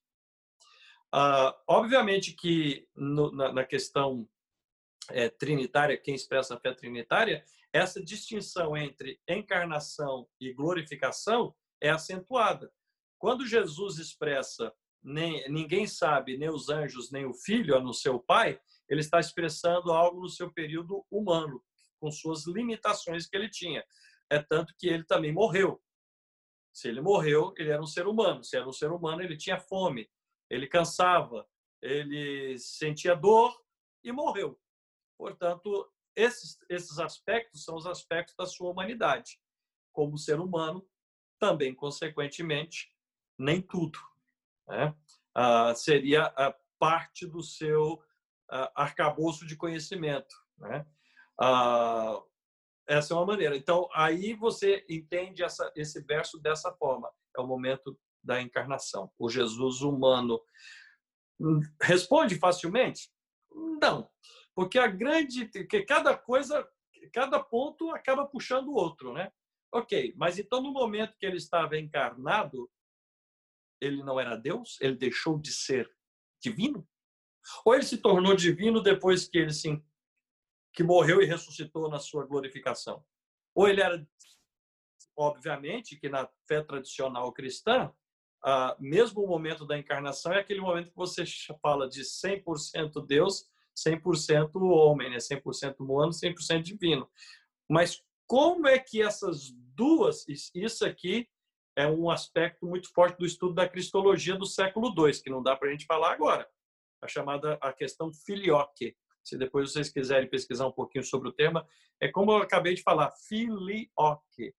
Uh, 1.16 1.55
obviamente 1.66 2.34
que 2.34 2.89
no, 2.93 3.32
na, 3.32 3.53
na, 3.53 3.63
questão 3.63 4.28
é, 5.11 5.30
trinitária, 5.30 5.95
quem 5.95 6.13
expressa 6.13 6.55
a 6.55 6.59
fé 6.59 6.74
trinitária, 6.74 7.41
essa 7.72 8.03
distinção 8.03 8.76
entre 8.76 9.22
encarnação 9.26 10.28
e 10.41 10.51
glorificação 10.51 11.55
é 11.80 11.89
acentuada. 11.89 12.70
Quando 13.18 13.47
Jesus 13.47 13.97
expressa 13.97 14.74
nem, 15.01 15.47
ninguém 15.49 15.88
sabe, 15.88 16.38
nem 16.38 16.49
os 16.49 16.68
anjos, 16.68 17.09
nem 17.11 17.26
o 17.26 17.34
filho, 17.34 17.80
no 17.80 17.93
seu 17.93 18.20
pai, 18.20 18.59
ele 18.89 18.99
está 18.99 19.18
expressando 19.18 19.93
algo 19.93 20.20
no 20.20 20.30
seu 20.30 20.51
período 20.51 21.05
humano, 21.09 21.63
com 21.97 22.11
suas 22.11 22.45
limitações 22.45 23.26
que 23.26 23.38
ele 23.38 23.49
tinha. 23.49 23.86
É 24.30 24.39
tanto 24.39 24.74
que 24.78 24.88
ele 24.88 25.05
também 25.05 25.32
morreu. 25.32 25.82
Se 26.74 26.89
ele 26.89 26.99
morreu, 26.99 27.53
ele 27.55 27.70
era 27.70 27.82
um 27.82 27.88
ser 27.88 28.05
humano. 28.05 28.43
Se 28.43 28.57
era 28.57 28.68
um 28.68 28.74
ser 28.74 28.91
humano, 28.91 29.22
ele 29.22 29.38
tinha 29.38 29.57
fome 29.57 30.09
ele 30.50 30.68
cansava, 30.68 31.48
ele 31.82 32.58
sentia 32.58 33.16
dor 33.16 33.56
e 34.04 34.12
morreu. 34.12 34.60
Portanto, 35.18 35.91
esses, 36.16 36.58
esses 36.70 37.00
aspectos 37.00 37.64
são 37.64 37.76
os 37.76 37.86
aspectos 37.86 38.36
da 38.36 38.46
sua 38.46 38.72
humanidade. 38.72 39.39
Como 39.91 40.18
ser 40.18 40.39
humano, 40.39 40.88
também, 41.39 41.74
consequentemente, 41.74 42.93
nem 43.38 43.62
tudo. 43.62 44.00
Né? 44.68 44.96
Ah, 45.34 45.74
seria 45.76 46.34
parte 46.80 47.26
do 47.26 47.41
seu 47.41 48.02
ah, 48.50 48.72
arcabouço 48.76 49.46
de 49.46 49.56
conhecimento. 49.56 50.36
Né? 50.58 50.86
Ah, 51.39 52.22
essa 52.88 53.14
é 53.14 53.18
uma 53.18 53.26
maneira. 53.26 53.56
Então, 53.56 53.89
aí 53.93 54.34
você 54.34 54.86
entende 54.89 55.43
essa, 55.43 55.72
esse 55.76 56.02
verso 56.02 56.39
dessa 56.39 56.72
forma. 56.74 57.12
É 57.36 57.41
o 57.41 57.48
momento 57.48 58.00
da 58.26 58.41
encarnação, 58.41 59.11
o 59.17 59.30
Jesus 59.30 59.82
humano. 59.82 60.41
Responde 61.82 62.38
facilmente? 62.38 63.09
Não, 63.82 64.09
porque 64.53 64.80
a 64.80 64.88
grande, 64.88 65.47
que 65.47 65.84
cada 65.84 66.17
coisa, 66.17 66.67
cada 67.13 67.41
ponto 67.41 67.91
acaba 67.91 68.26
puxando 68.26 68.69
o 68.69 68.76
outro, 68.76 69.13
né? 69.13 69.32
Ok, 69.71 70.13
mas 70.17 70.39
então 70.39 70.61
no 70.61 70.71
momento 70.71 71.17
que 71.17 71.26
ele 71.26 71.38
estava 71.38 71.78
encarnado, 71.78 72.69
ele 73.82 74.03
não 74.03 74.19
era 74.19 74.36
Deus? 74.36 74.78
Ele 74.82 74.95
deixou 74.95 75.38
de 75.38 75.51
ser 75.51 75.89
divino? 76.41 76.88
Ou 77.63 77.76
ele 77.76 77.84
se 77.84 77.97
tornou 77.97 78.36
divino 78.36 78.82
depois 78.82 79.28
que 79.28 79.38
ele 79.38 79.53
se 79.53 79.84
que 80.73 80.84
morreu 80.84 81.21
e 81.21 81.26
ressuscitou 81.26 81.89
na 81.89 81.99
sua 81.99 82.26
glorificação? 82.26 83.05
Ou 83.53 83.67
ele 83.67 83.82
era 83.82 84.05
obviamente 85.15 85.97
que 85.97 86.09
na 86.09 86.30
fé 86.47 86.61
tradicional 86.61 87.32
cristã, 87.32 87.93
ah, 88.48 88.78
mesmo 88.80 89.24
o 89.24 89.28
momento 89.28 89.66
da 89.66 89.76
encarnação 89.76 90.32
é 90.32 90.39
aquele 90.39 90.62
momento 90.62 90.91
que 90.91 90.96
você 90.96 91.24
fala 91.60 91.89
de 91.89 92.02
100% 92.02 93.04
Deus, 93.04 93.50
100% 93.76 94.52
homem, 94.62 95.10
né? 95.10 95.18
100% 95.18 95.80
humano, 95.80 96.12
100% 96.12 96.62
divino. 96.62 97.10
Mas 97.68 98.04
como 98.28 98.68
é 98.68 98.78
que 98.78 99.02
essas 99.02 99.50
duas, 99.50 100.28
isso 100.28 100.86
aqui 100.86 101.28
é 101.76 101.88
um 101.88 102.08
aspecto 102.12 102.68
muito 102.68 102.93
forte 102.93 103.18
do 103.18 103.26
estudo 103.26 103.56
da 103.56 103.68
cristologia 103.68 104.36
do 104.36 104.46
século 104.46 104.93
II, 104.96 105.22
que 105.24 105.30
não 105.32 105.41
dá 105.41 105.56
para 105.56 105.70
a 105.70 105.72
gente 105.72 105.88
falar 105.88 106.14
agora, 106.14 106.48
a 107.02 107.08
chamada 107.08 107.58
a 107.60 107.74
questão 107.74 108.14
filioque. 108.14 108.96
Se 109.24 109.39
depois 109.39 109.72
vocês 109.72 109.89
quiserem 109.89 110.30
pesquisar 110.30 110.68
um 110.68 110.72
pouquinho 110.72 111.04
sobre 111.04 111.30
o 111.30 111.34
tema, 111.34 111.68
é 112.00 112.08
como 112.08 112.32
eu 112.32 112.38
acabei 112.38 112.76
de 112.76 112.84
falar, 112.84 113.12
filioque, 113.28 114.54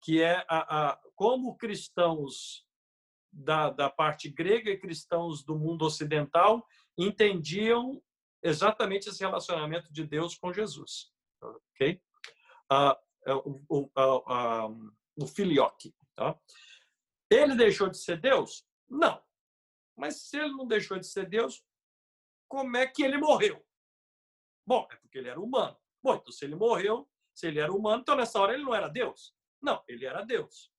que 0.00 0.22
é 0.22 0.36
a, 0.48 0.90
a 0.90 1.00
como 1.16 1.56
cristãos 1.56 2.64
da, 3.34 3.70
da 3.70 3.90
parte 3.90 4.28
grega 4.28 4.70
e 4.70 4.78
cristãos 4.78 5.44
do 5.44 5.58
mundo 5.58 5.84
ocidental 5.84 6.66
entendiam 6.96 8.02
exatamente 8.42 9.08
esse 9.08 9.20
relacionamento 9.20 9.92
de 9.92 10.04
Deus 10.04 10.36
com 10.36 10.52
Jesus. 10.52 11.12
Ok? 11.40 12.00
Uh, 12.70 13.40
o, 13.44 13.64
o, 13.68 13.80
uh, 13.86 14.92
o 15.16 15.26
filioque. 15.26 15.94
Tá? 16.14 16.38
Ele 17.30 17.56
deixou 17.56 17.88
de 17.88 17.98
ser 17.98 18.20
Deus? 18.20 18.66
Não. 18.88 19.22
Mas 19.96 20.28
se 20.28 20.38
ele 20.38 20.52
não 20.52 20.66
deixou 20.66 20.98
de 20.98 21.06
ser 21.06 21.28
Deus, 21.28 21.64
como 22.48 22.76
é 22.76 22.86
que 22.86 23.02
ele 23.02 23.18
morreu? 23.18 23.64
Bom, 24.66 24.86
é 24.90 24.96
porque 24.96 25.18
ele 25.18 25.28
era 25.28 25.40
humano. 25.40 25.76
Bom, 26.02 26.14
então 26.14 26.32
se 26.32 26.44
ele 26.44 26.54
morreu, 26.54 27.08
se 27.34 27.46
ele 27.46 27.58
era 27.58 27.72
humano, 27.72 28.02
então 28.02 28.16
nessa 28.16 28.38
hora 28.40 28.54
ele 28.54 28.64
não 28.64 28.74
era 28.74 28.88
Deus. 28.88 29.34
Não, 29.60 29.82
ele 29.88 30.04
era 30.04 30.22
Deus. 30.22 30.72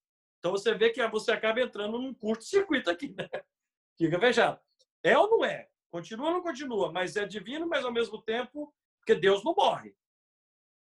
Então 0.45 0.51
você 0.51 0.75
vê 0.75 0.91
que 0.91 1.07
você 1.07 1.31
acaba 1.31 1.59
entrando 1.59 1.97
num 1.97 2.13
curto-circuito 2.13 2.87
aqui, 2.87 3.09
né? 3.17 3.27
Fica 3.97 4.19
fechado. 4.19 4.61
É 5.01 5.17
ou 5.17 5.27
não 5.27 5.43
é? 5.43 5.67
Continua 5.89 6.27
ou 6.27 6.33
não 6.33 6.43
continua? 6.43 6.91
Mas 6.91 7.15
é 7.15 7.25
divino, 7.25 7.67
mas 7.67 7.83
ao 7.83 7.91
mesmo 7.91 8.21
tempo, 8.21 8.71
porque 8.99 9.15
Deus 9.15 9.43
não 9.43 9.55
morre. 9.55 9.97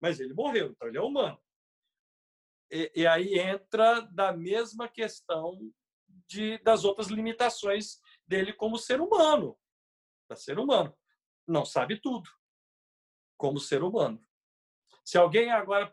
Mas 0.00 0.20
ele 0.20 0.32
morreu, 0.32 0.70
então 0.70 0.86
ele 0.86 0.98
é 0.98 1.00
humano. 1.00 1.42
E, 2.70 2.92
e 2.94 3.04
aí 3.04 3.36
entra 3.36 4.00
da 4.02 4.32
mesma 4.32 4.88
questão 4.88 5.58
de, 6.28 6.58
das 6.58 6.84
outras 6.84 7.08
limitações 7.08 8.00
dele 8.28 8.52
como 8.52 8.78
ser 8.78 9.00
humano. 9.00 9.58
Da 10.30 10.36
ser 10.36 10.56
humano. 10.60 10.96
Não 11.44 11.64
sabe 11.64 12.00
tudo. 12.00 12.30
Como 13.36 13.58
ser 13.58 13.82
humano. 13.82 14.24
Se 15.04 15.18
alguém 15.18 15.50
agora 15.50 15.92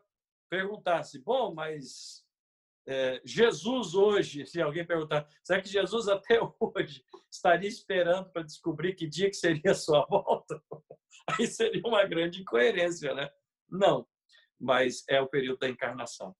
perguntasse, 0.51 1.17
bom, 1.17 1.51
mas 1.51 2.24
é, 2.87 3.19
Jesus 3.25 3.95
hoje, 3.95 4.45
se 4.45 4.61
alguém 4.61 4.85
perguntar, 4.85 5.27
será 5.43 5.61
que 5.61 5.67
Jesus 5.67 6.07
até 6.07 6.39
hoje 6.59 7.03
estaria 7.31 7.67
esperando 7.67 8.29
para 8.31 8.43
descobrir 8.43 8.93
que 8.93 9.07
dia 9.07 9.29
que 9.29 9.35
seria 9.35 9.71
a 9.71 9.75
sua 9.75 10.05
volta? 10.05 10.61
Aí 11.27 11.47
seria 11.47 11.81
uma 11.85 12.05
grande 12.05 12.41
incoerência, 12.41 13.13
né? 13.15 13.29
Não, 13.67 14.07
mas 14.59 15.03
é 15.09 15.19
o 15.19 15.27
período 15.27 15.59
da 15.59 15.69
encarnação. 15.69 16.35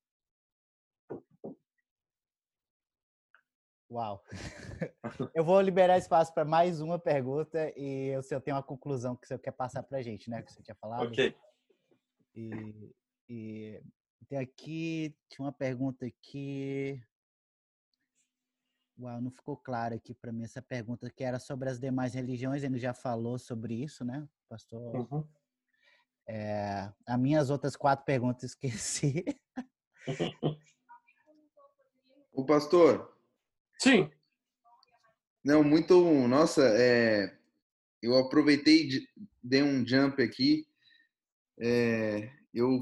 Uau! 3.91 4.23
Eu 5.33 5.43
vou 5.43 5.61
liberar 5.61 5.97
espaço 5.97 6.33
para 6.33 6.43
mais 6.43 6.81
uma 6.81 6.99
pergunta 6.99 7.71
e 7.77 8.07
eu 8.09 8.21
sei 8.21 8.35
eu 8.35 8.41
tenho 8.41 8.57
uma 8.57 8.63
conclusão 8.63 9.15
que 9.15 9.27
você 9.27 9.37
quer 9.37 9.51
passar 9.51 9.83
para 9.83 9.99
a 9.99 10.01
gente, 10.01 10.29
né? 10.29 10.41
Que 10.41 10.51
você 10.51 10.61
tinha 10.61 10.75
falado. 10.75 11.07
Ok. 11.07 11.35
E, 12.35 12.93
e 13.29 13.81
tem 14.27 14.37
aqui, 14.37 15.15
tinha 15.29 15.45
uma 15.45 15.51
pergunta 15.51 16.05
aqui. 16.05 17.01
Uau, 18.97 19.21
não 19.21 19.31
ficou 19.31 19.57
claro 19.57 19.95
aqui 19.95 20.13
para 20.13 20.31
mim 20.31 20.43
essa 20.43 20.61
pergunta 20.61 21.09
que 21.09 21.23
era 21.23 21.39
sobre 21.39 21.69
as 21.69 21.79
demais 21.79 22.13
religiões. 22.13 22.63
Ele 22.63 22.79
já 22.79 22.93
falou 22.93 23.37
sobre 23.37 23.75
isso, 23.83 24.05
né, 24.05 24.27
pastor? 24.47 24.95
Uhum. 24.95 25.27
É, 26.27 26.91
as 27.05 27.19
minhas 27.19 27.49
outras 27.49 27.75
quatro 27.75 28.05
perguntas 28.05 28.51
esqueci. 28.51 29.25
O 32.31 32.45
pastor, 32.45 33.15
Sim. 33.79 34.09
Não, 35.43 35.63
muito. 35.63 36.27
Nossa, 36.27 36.63
é, 36.75 37.37
eu 38.01 38.17
aproveitei, 38.17 38.89
dei 39.43 39.61
um 39.61 39.85
jump 39.85 40.21
aqui. 40.21 40.67
É, 41.59 42.31
eu, 42.53 42.81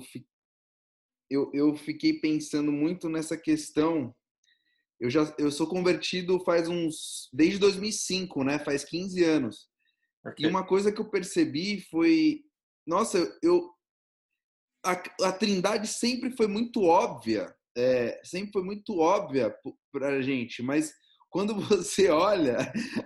eu, 1.34 1.50
eu 1.54 1.76
fiquei 1.76 2.14
pensando 2.20 2.72
muito 2.72 3.10
nessa 3.10 3.38
questão. 3.38 4.14
Eu 5.00 5.10
já 5.10 5.34
eu 5.38 5.52
sou 5.52 5.68
convertido 5.68 6.40
faz 6.44 6.68
uns 6.68 7.30
desde 7.34 7.60
2005, 7.60 8.44
né? 8.44 8.60
Faz 8.60 8.84
15 8.84 9.24
anos. 9.24 9.68
Okay. 10.26 10.46
E 10.46 10.50
uma 10.50 10.66
coisa 10.66 10.92
que 10.92 11.02
eu 11.02 11.10
percebi 11.10 11.82
foi, 11.82 12.42
nossa, 12.86 13.38
eu 13.42 13.70
a, 14.86 14.92
a 15.28 15.32
Trindade 15.32 15.88
sempre 15.88 16.32
foi 16.32 16.48
muito 16.48 16.84
óbvia 16.84 17.54
é, 17.76 18.20
sempre 18.24 18.52
foi 18.52 18.64
muito 18.64 19.00
óbvia 19.00 19.54
para 19.92 20.10
a 20.10 20.22
gente, 20.22 20.62
mas 20.62 20.94
quando 21.30 21.56
você 21.60 22.10
olha, 22.10 22.58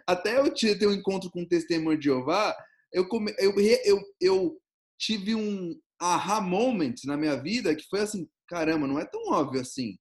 até 0.06 0.40
eu 0.40 0.54
ter 0.54 0.88
um 0.88 0.94
encontro 0.94 1.32
com 1.32 1.42
o 1.42 1.48
testemunho 1.48 1.98
de 1.98 2.06
Jeová, 2.06 2.56
eu, 2.92 3.08
come, 3.08 3.34
eu, 3.40 3.54
eu, 3.60 4.02
eu 4.20 4.58
tive 5.00 5.36
um 5.36 5.80
aha 6.00 6.42
moment 6.42 6.96
na 7.06 7.18
minha 7.18 7.36
vida 7.36 7.76
que 7.76 7.88
foi 7.90 8.02
assim, 8.02 8.28
caramba, 8.48 8.88
não 8.88 9.00
é 9.00 9.06
tão 9.06 9.30
óbvio 9.32 9.62
assim, 9.62 9.98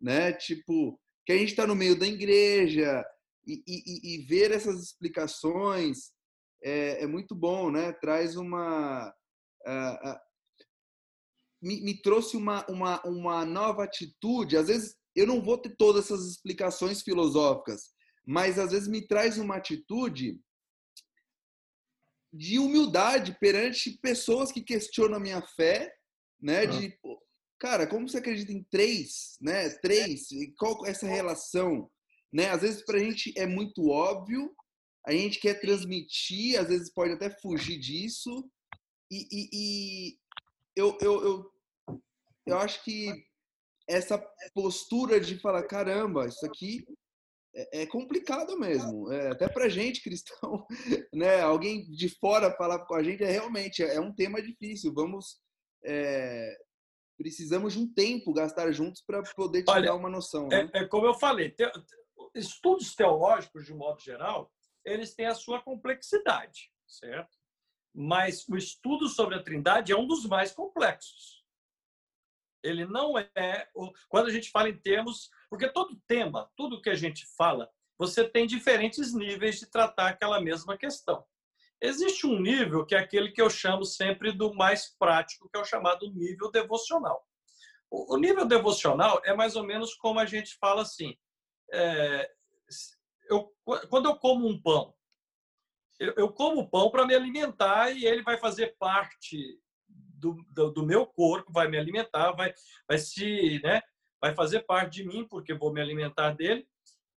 né? 0.00 0.32
Tipo, 0.32 0.98
que 1.26 1.32
a 1.32 1.36
gente 1.36 1.50
está 1.50 1.66
no 1.66 1.74
meio 1.74 1.98
da 1.98 2.06
igreja 2.06 3.04
e, 3.46 3.62
e, 3.66 4.14
e 4.14 4.26
ver 4.26 4.50
essas 4.50 4.82
explicações 4.82 6.12
é, 6.62 7.02
é, 7.02 7.06
muito 7.06 7.34
bom, 7.34 7.70
né? 7.70 7.92
Traz 7.92 8.36
uma... 8.36 9.12
Uh, 9.66 10.10
uh, 10.10 10.18
me, 11.62 11.80
me 11.80 12.00
trouxe 12.02 12.36
uma, 12.36 12.64
uma, 12.68 13.02
uma 13.06 13.44
nova 13.44 13.84
atitude. 13.84 14.56
Às 14.56 14.68
vezes 14.68 14.96
eu 15.14 15.26
não 15.26 15.42
vou 15.42 15.56
ter 15.56 15.74
todas 15.76 16.06
essas 16.06 16.26
explicações 16.26 17.02
filosóficas, 17.02 17.92
mas 18.26 18.58
às 18.58 18.72
vezes 18.72 18.88
me 18.88 19.06
traz 19.06 19.38
uma 19.38 19.56
atitude 19.56 20.40
de 22.34 22.58
humildade 22.58 23.36
perante 23.40 23.98
pessoas 24.02 24.50
que 24.50 24.60
questionam 24.60 25.16
a 25.16 25.20
minha 25.20 25.40
fé, 25.40 25.94
né? 26.40 26.66
De, 26.66 26.98
cara, 27.60 27.86
como 27.86 28.08
você 28.08 28.18
acredita 28.18 28.52
em 28.52 28.64
três, 28.64 29.36
né? 29.40 29.70
Três, 29.80 30.28
qual 30.58 30.84
essa 30.84 31.06
relação, 31.06 31.88
né? 32.32 32.50
Às 32.50 32.62
vezes 32.62 32.84
para 32.84 32.96
a 32.98 33.00
gente 33.00 33.32
é 33.36 33.46
muito 33.46 33.88
óbvio, 33.88 34.54
a 35.06 35.12
gente 35.12 35.38
quer 35.38 35.60
transmitir, 35.60 36.58
às 36.58 36.68
vezes 36.68 36.92
pode 36.92 37.12
até 37.12 37.30
fugir 37.30 37.78
disso, 37.78 38.50
e, 39.10 39.28
e, 39.30 39.48
e 39.52 40.18
eu, 40.76 40.98
eu, 41.00 41.22
eu 41.22 41.54
eu 42.46 42.58
acho 42.58 42.84
que 42.84 43.24
essa 43.88 44.18
postura 44.54 45.20
de 45.20 45.38
falar, 45.38 45.62
caramba, 45.64 46.26
isso 46.26 46.44
aqui 46.44 46.84
é, 47.54 47.82
é 47.82 47.86
complicado 47.86 48.58
mesmo. 48.58 49.12
É, 49.12 49.30
até 49.30 49.48
pra 49.48 49.68
gente, 49.68 50.02
cristão, 50.02 50.66
né? 51.14 51.40
Alguém 51.40 51.88
de 51.90 52.08
fora 52.08 52.54
falar 52.56 52.80
com 52.80 52.94
a 52.94 53.02
gente 53.02 53.22
é 53.22 53.30
realmente 53.30 53.82
é 53.82 54.00
um 54.00 54.12
tema 54.12 54.42
difícil. 54.42 54.92
Vamos. 54.92 55.38
É, 55.84 56.56
precisamos 57.16 57.74
de 57.74 57.78
um 57.78 57.92
tempo 57.92 58.32
gastar 58.32 58.72
juntos 58.72 59.02
para 59.06 59.22
poder 59.34 59.62
te 59.62 59.70
Olha, 59.70 59.86
dar 59.86 59.94
uma 59.94 60.10
noção. 60.10 60.48
Né? 60.48 60.68
É, 60.74 60.80
é, 60.80 60.88
como 60.88 61.06
eu 61.06 61.14
falei, 61.14 61.50
te, 61.50 61.64
estudos 62.34 62.94
teológicos, 62.94 63.64
de 63.64 63.72
modo 63.72 64.00
geral, 64.00 64.50
eles 64.84 65.14
têm 65.14 65.26
a 65.26 65.34
sua 65.34 65.62
complexidade, 65.62 66.70
certo? 66.86 67.38
Mas 67.94 68.48
o 68.48 68.56
estudo 68.56 69.08
sobre 69.08 69.36
a 69.36 69.42
Trindade 69.42 69.92
é 69.92 69.96
um 69.96 70.06
dos 70.06 70.26
mais 70.26 70.52
complexos. 70.52 71.44
Ele 72.64 72.86
não 72.86 73.16
é. 73.18 73.68
Quando 74.08 74.26
a 74.26 74.32
gente 74.32 74.50
fala 74.50 74.68
em 74.68 74.76
termos. 74.76 75.28
Porque 75.54 75.68
todo 75.68 76.02
tema, 76.08 76.50
tudo 76.56 76.82
que 76.82 76.90
a 76.90 76.96
gente 76.96 77.24
fala, 77.36 77.70
você 77.96 78.28
tem 78.28 78.44
diferentes 78.44 79.14
níveis 79.14 79.60
de 79.60 79.70
tratar 79.70 80.08
aquela 80.08 80.40
mesma 80.40 80.76
questão. 80.76 81.24
Existe 81.80 82.26
um 82.26 82.40
nível 82.40 82.84
que 82.84 82.92
é 82.92 82.98
aquele 82.98 83.30
que 83.30 83.40
eu 83.40 83.48
chamo 83.48 83.84
sempre 83.84 84.32
do 84.32 84.52
mais 84.52 84.96
prático, 84.98 85.48
que 85.48 85.56
é 85.56 85.60
o 85.60 85.64
chamado 85.64 86.12
nível 86.12 86.50
devocional. 86.50 87.24
O 87.88 88.16
nível 88.16 88.44
devocional 88.44 89.22
é 89.24 89.32
mais 89.32 89.54
ou 89.54 89.62
menos 89.62 89.94
como 89.94 90.18
a 90.18 90.26
gente 90.26 90.56
fala 90.58 90.82
assim: 90.82 91.16
é, 91.72 92.28
eu, 93.30 93.48
quando 93.88 94.06
eu 94.06 94.16
como 94.16 94.48
um 94.48 94.60
pão, 94.60 94.92
eu, 96.00 96.14
eu 96.16 96.32
como 96.32 96.68
pão 96.68 96.90
para 96.90 97.06
me 97.06 97.14
alimentar 97.14 97.92
e 97.92 98.04
ele 98.04 98.24
vai 98.24 98.38
fazer 98.38 98.74
parte 98.76 99.56
do, 99.86 100.34
do, 100.48 100.72
do, 100.72 100.84
meu 100.84 101.06
corpo, 101.06 101.52
vai 101.52 101.68
me 101.68 101.78
alimentar, 101.78 102.32
vai, 102.32 102.52
vai 102.88 102.98
se, 102.98 103.60
né, 103.62 103.80
vai 104.24 104.34
fazer 104.34 104.60
parte 104.60 105.02
de 105.02 105.04
mim 105.06 105.28
porque 105.28 105.52
vou 105.52 105.70
me 105.70 105.82
alimentar 105.82 106.30
dele. 106.30 106.66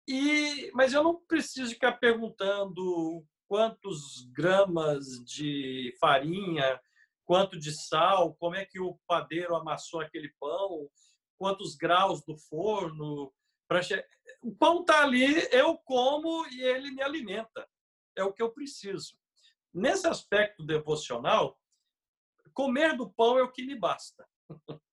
E, 0.09 0.73
mas 0.75 0.93
eu 0.93 1.05
não 1.05 1.25
preciso 1.25 1.71
ficar 1.71 1.93
perguntando 1.99 3.25
quantos 3.47 4.29
gramas 4.33 5.05
de 5.25 5.95
farinha, 6.01 6.81
quanto 7.25 7.61
de 7.61 7.71
sal, 7.71 8.35
como 8.35 8.57
é 8.57 8.65
que 8.65 8.81
o 8.81 8.99
padeiro 9.07 9.55
amassou 9.55 10.01
aquele 10.01 10.35
pão, 10.41 10.91
quantos 11.39 11.77
graus 11.77 12.25
do 12.25 12.37
forno. 12.37 13.33
Pra... 13.69 13.81
O 14.43 14.53
pão 14.57 14.81
está 14.81 15.05
ali, 15.05 15.47
eu 15.53 15.79
como 15.79 16.45
e 16.49 16.61
ele 16.61 16.91
me 16.91 17.03
alimenta. 17.03 17.69
É 18.17 18.25
o 18.25 18.33
que 18.33 18.43
eu 18.43 18.51
preciso. 18.51 19.17
Nesse 19.73 20.09
aspecto 20.09 20.67
devocional, 20.67 21.57
comer 22.53 22.97
do 22.97 23.09
pão 23.09 23.39
é 23.39 23.45
o 23.45 23.53
que 23.53 23.65
me 23.65 23.79
basta. 23.79 24.27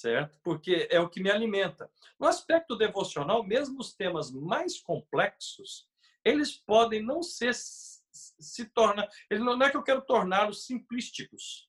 certo? 0.00 0.38
Porque 0.42 0.88
é 0.90 0.98
o 0.98 1.08
que 1.08 1.22
me 1.22 1.30
alimenta. 1.30 1.90
No 2.18 2.26
aspecto 2.26 2.76
devocional, 2.76 3.42
mesmo 3.42 3.80
os 3.80 3.94
temas 3.94 4.30
mais 4.30 4.80
complexos, 4.80 5.88
eles 6.24 6.56
podem 6.56 7.02
não 7.02 7.22
ser 7.22 7.54
se 7.54 8.64
tornar, 8.70 9.08
não 9.30 9.62
é 9.62 9.70
que 9.70 9.76
eu 9.76 9.82
quero 9.82 10.02
torná-los 10.02 10.66
simplísticos, 10.66 11.68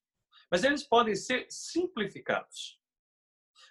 mas 0.50 0.64
eles 0.64 0.84
podem 0.84 1.16
ser 1.16 1.46
simplificados. 1.50 2.80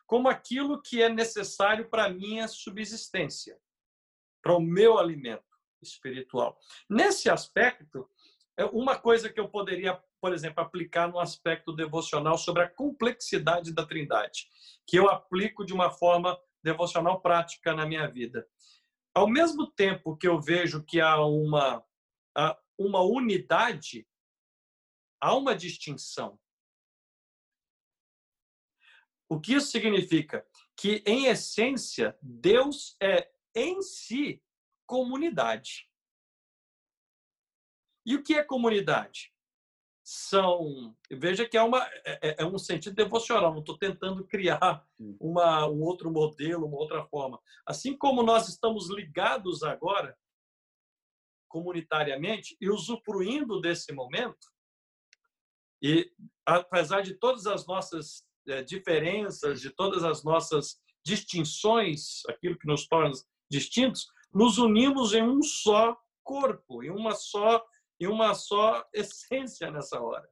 Como 0.07 0.29
aquilo 0.29 0.81
que 0.81 1.03
é 1.03 1.09
necessário 1.09 1.89
para 1.89 2.07
a 2.07 2.11
minha 2.11 2.49
subsistência, 2.49 3.59
para 4.43 4.57
o 4.57 4.61
meu 4.61 4.99
alimento 4.99 5.45
espiritual. 5.83 6.59
Nesse 6.89 7.31
aspecto, 7.31 8.09
é 8.57 8.65
uma 8.65 8.99
coisa 8.99 9.31
que 9.31 9.39
eu 9.39 9.49
poderia 9.49 10.03
por 10.21 10.33
exemplo, 10.33 10.63
aplicar 10.63 11.09
no 11.09 11.19
aspecto 11.19 11.73
devocional 11.73 12.37
sobre 12.37 12.63
a 12.63 12.69
complexidade 12.69 13.73
da 13.73 13.87
Trindade, 13.87 14.49
que 14.87 14.99
eu 14.99 15.09
aplico 15.09 15.65
de 15.65 15.73
uma 15.73 15.91
forma 15.91 16.39
devocional 16.63 17.21
prática 17.21 17.75
na 17.75 17.87
minha 17.87 18.07
vida. 18.07 18.47
ao 19.15 19.29
mesmo 19.29 19.67
tempo 19.71 20.17
que 20.17 20.27
eu 20.27 20.41
vejo 20.41 20.85
que 20.85 21.01
há 21.01 21.21
uma, 21.25 21.85
uma 22.79 23.03
unidade, 23.03 24.07
há 25.21 25.35
uma 25.35 25.55
distinção. 25.55 26.39
O 29.29 29.41
que 29.41 29.55
isso 29.55 29.71
significa? 29.71 30.47
Que, 30.77 31.03
em 31.07 31.27
essência, 31.27 32.19
Deus 32.21 32.97
é 33.01 33.31
em 33.55 33.81
si 33.83 34.43
comunidade. 34.87 35.89
E 38.05 38.17
o 38.17 38.23
que 38.23 38.35
é 38.35 38.43
comunidade? 38.43 39.33
São. 40.13 40.93
Veja 41.09 41.49
que 41.49 41.57
é, 41.57 41.63
uma, 41.63 41.87
é, 42.05 42.31
é, 42.31 42.37
é 42.41 42.45
um 42.45 42.59
sentido 42.59 42.97
devocional, 42.97 43.53
não 43.53 43.61
estou 43.61 43.79
tentando 43.79 44.27
criar 44.27 44.85
uma, 45.21 45.69
um 45.69 45.81
outro 45.83 46.11
modelo, 46.11 46.67
uma 46.67 46.79
outra 46.79 47.05
forma. 47.05 47.41
Assim 47.65 47.97
como 47.97 48.21
nós 48.21 48.49
estamos 48.49 48.91
ligados 48.91 49.63
agora, 49.63 50.19
comunitariamente, 51.49 52.57
e 52.61 52.69
usufruindo 52.69 53.61
desse 53.61 53.93
momento, 53.93 54.51
e 55.81 56.11
apesar 56.45 57.03
de 57.03 57.15
todas 57.15 57.47
as 57.47 57.65
nossas 57.65 58.27
é, 58.49 58.65
diferenças, 58.65 59.61
de 59.61 59.71
todas 59.71 60.03
as 60.03 60.25
nossas 60.25 60.81
distinções, 61.05 62.27
aquilo 62.29 62.59
que 62.59 62.67
nos 62.67 62.85
torna 62.89 63.13
distintos, 63.49 64.09
nos 64.35 64.59
unimos 64.59 65.15
em 65.15 65.23
um 65.23 65.41
só 65.41 65.97
corpo, 66.25 66.83
em 66.83 66.91
uma 66.91 67.15
só 67.15 67.65
em 68.01 68.07
uma 68.07 68.35
só 68.35 68.85
essência 68.95 69.71
nessa 69.71 70.01
hora. 70.01 70.29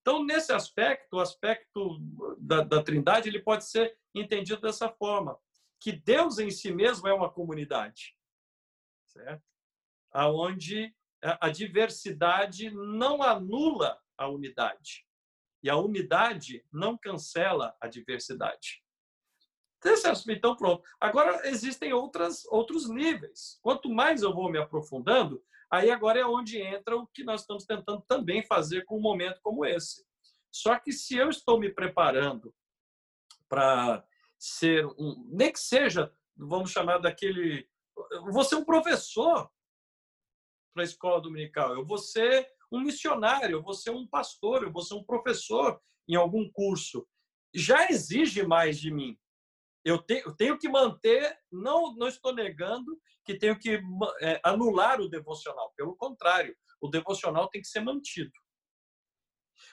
Então, 0.00 0.22
nesse 0.22 0.52
aspecto, 0.52 1.16
o 1.16 1.20
aspecto 1.20 1.98
da, 2.38 2.60
da 2.60 2.82
Trindade, 2.82 3.28
ele 3.28 3.42
pode 3.42 3.64
ser 3.64 3.98
entendido 4.14 4.60
dessa 4.60 4.88
forma, 4.88 5.38
que 5.80 5.92
Deus 5.92 6.38
em 6.38 6.50
si 6.50 6.70
mesmo 6.70 7.08
é 7.08 7.12
uma 7.12 7.32
comunidade, 7.32 8.14
certo? 9.06 9.42
Aonde 10.12 10.94
a 11.40 11.48
diversidade 11.48 12.70
não 12.70 13.22
anula 13.22 13.98
a 14.16 14.28
unidade 14.28 15.06
e 15.62 15.70
a 15.70 15.76
unidade 15.76 16.62
não 16.70 16.98
cancela 16.98 17.74
a 17.80 17.88
diversidade. 17.88 18.84
Então, 20.28 20.56
pronto. 20.56 20.82
Agora, 21.00 21.46
existem 21.48 21.92
outras, 21.92 22.44
outros 22.46 22.88
níveis. 22.88 23.58
Quanto 23.62 23.90
mais 23.90 24.22
eu 24.22 24.34
vou 24.34 24.50
me 24.50 24.58
aprofundando, 24.58 25.42
Aí 25.74 25.90
agora 25.90 26.20
é 26.20 26.24
onde 26.24 26.60
entra 26.60 26.96
o 26.96 27.04
que 27.08 27.24
nós 27.24 27.40
estamos 27.40 27.64
tentando 27.64 28.00
também 28.02 28.46
fazer 28.46 28.84
com 28.84 28.96
um 28.96 29.00
momento 29.00 29.40
como 29.42 29.66
esse. 29.66 30.06
Só 30.48 30.78
que 30.78 30.92
se 30.92 31.16
eu 31.16 31.28
estou 31.28 31.58
me 31.58 31.68
preparando 31.68 32.54
para 33.48 34.06
ser 34.38 34.86
um, 34.86 35.28
nem 35.32 35.52
que 35.52 35.58
seja, 35.58 36.14
vamos 36.36 36.70
chamar 36.70 36.98
daquele, 36.98 37.68
eu 38.12 38.30
vou 38.30 38.44
ser 38.44 38.54
um 38.54 38.64
professor 38.64 39.50
para 40.72 40.84
a 40.84 40.86
escola 40.86 41.20
dominical, 41.20 41.74
eu 41.74 41.84
vou 41.84 41.98
ser 41.98 42.48
um 42.70 42.80
missionário, 42.80 43.56
eu 43.56 43.62
vou 43.62 43.74
ser 43.74 43.90
um 43.90 44.06
pastor, 44.06 44.62
eu 44.62 44.70
vou 44.70 44.82
ser 44.82 44.94
um 44.94 45.02
professor 45.02 45.82
em 46.08 46.14
algum 46.14 46.48
curso. 46.52 47.04
Já 47.52 47.90
exige 47.90 48.46
mais 48.46 48.78
de 48.78 48.92
mim. 48.92 49.18
Eu 49.84 49.98
tenho, 49.98 50.26
eu 50.26 50.34
tenho 50.34 50.58
que 50.58 50.68
manter, 50.68 51.38
não, 51.52 51.94
não 51.94 52.08
estou 52.08 52.34
negando 52.34 52.98
que 53.24 53.38
tenho 53.38 53.58
que 53.58 53.80
é, 54.20 54.40
anular 54.42 55.00
o 55.00 55.08
devocional. 55.08 55.72
Pelo 55.76 55.96
contrário, 55.96 56.56
o 56.80 56.88
devocional 56.88 57.48
tem 57.48 57.60
que 57.60 57.68
ser 57.68 57.80
mantido. 57.80 58.32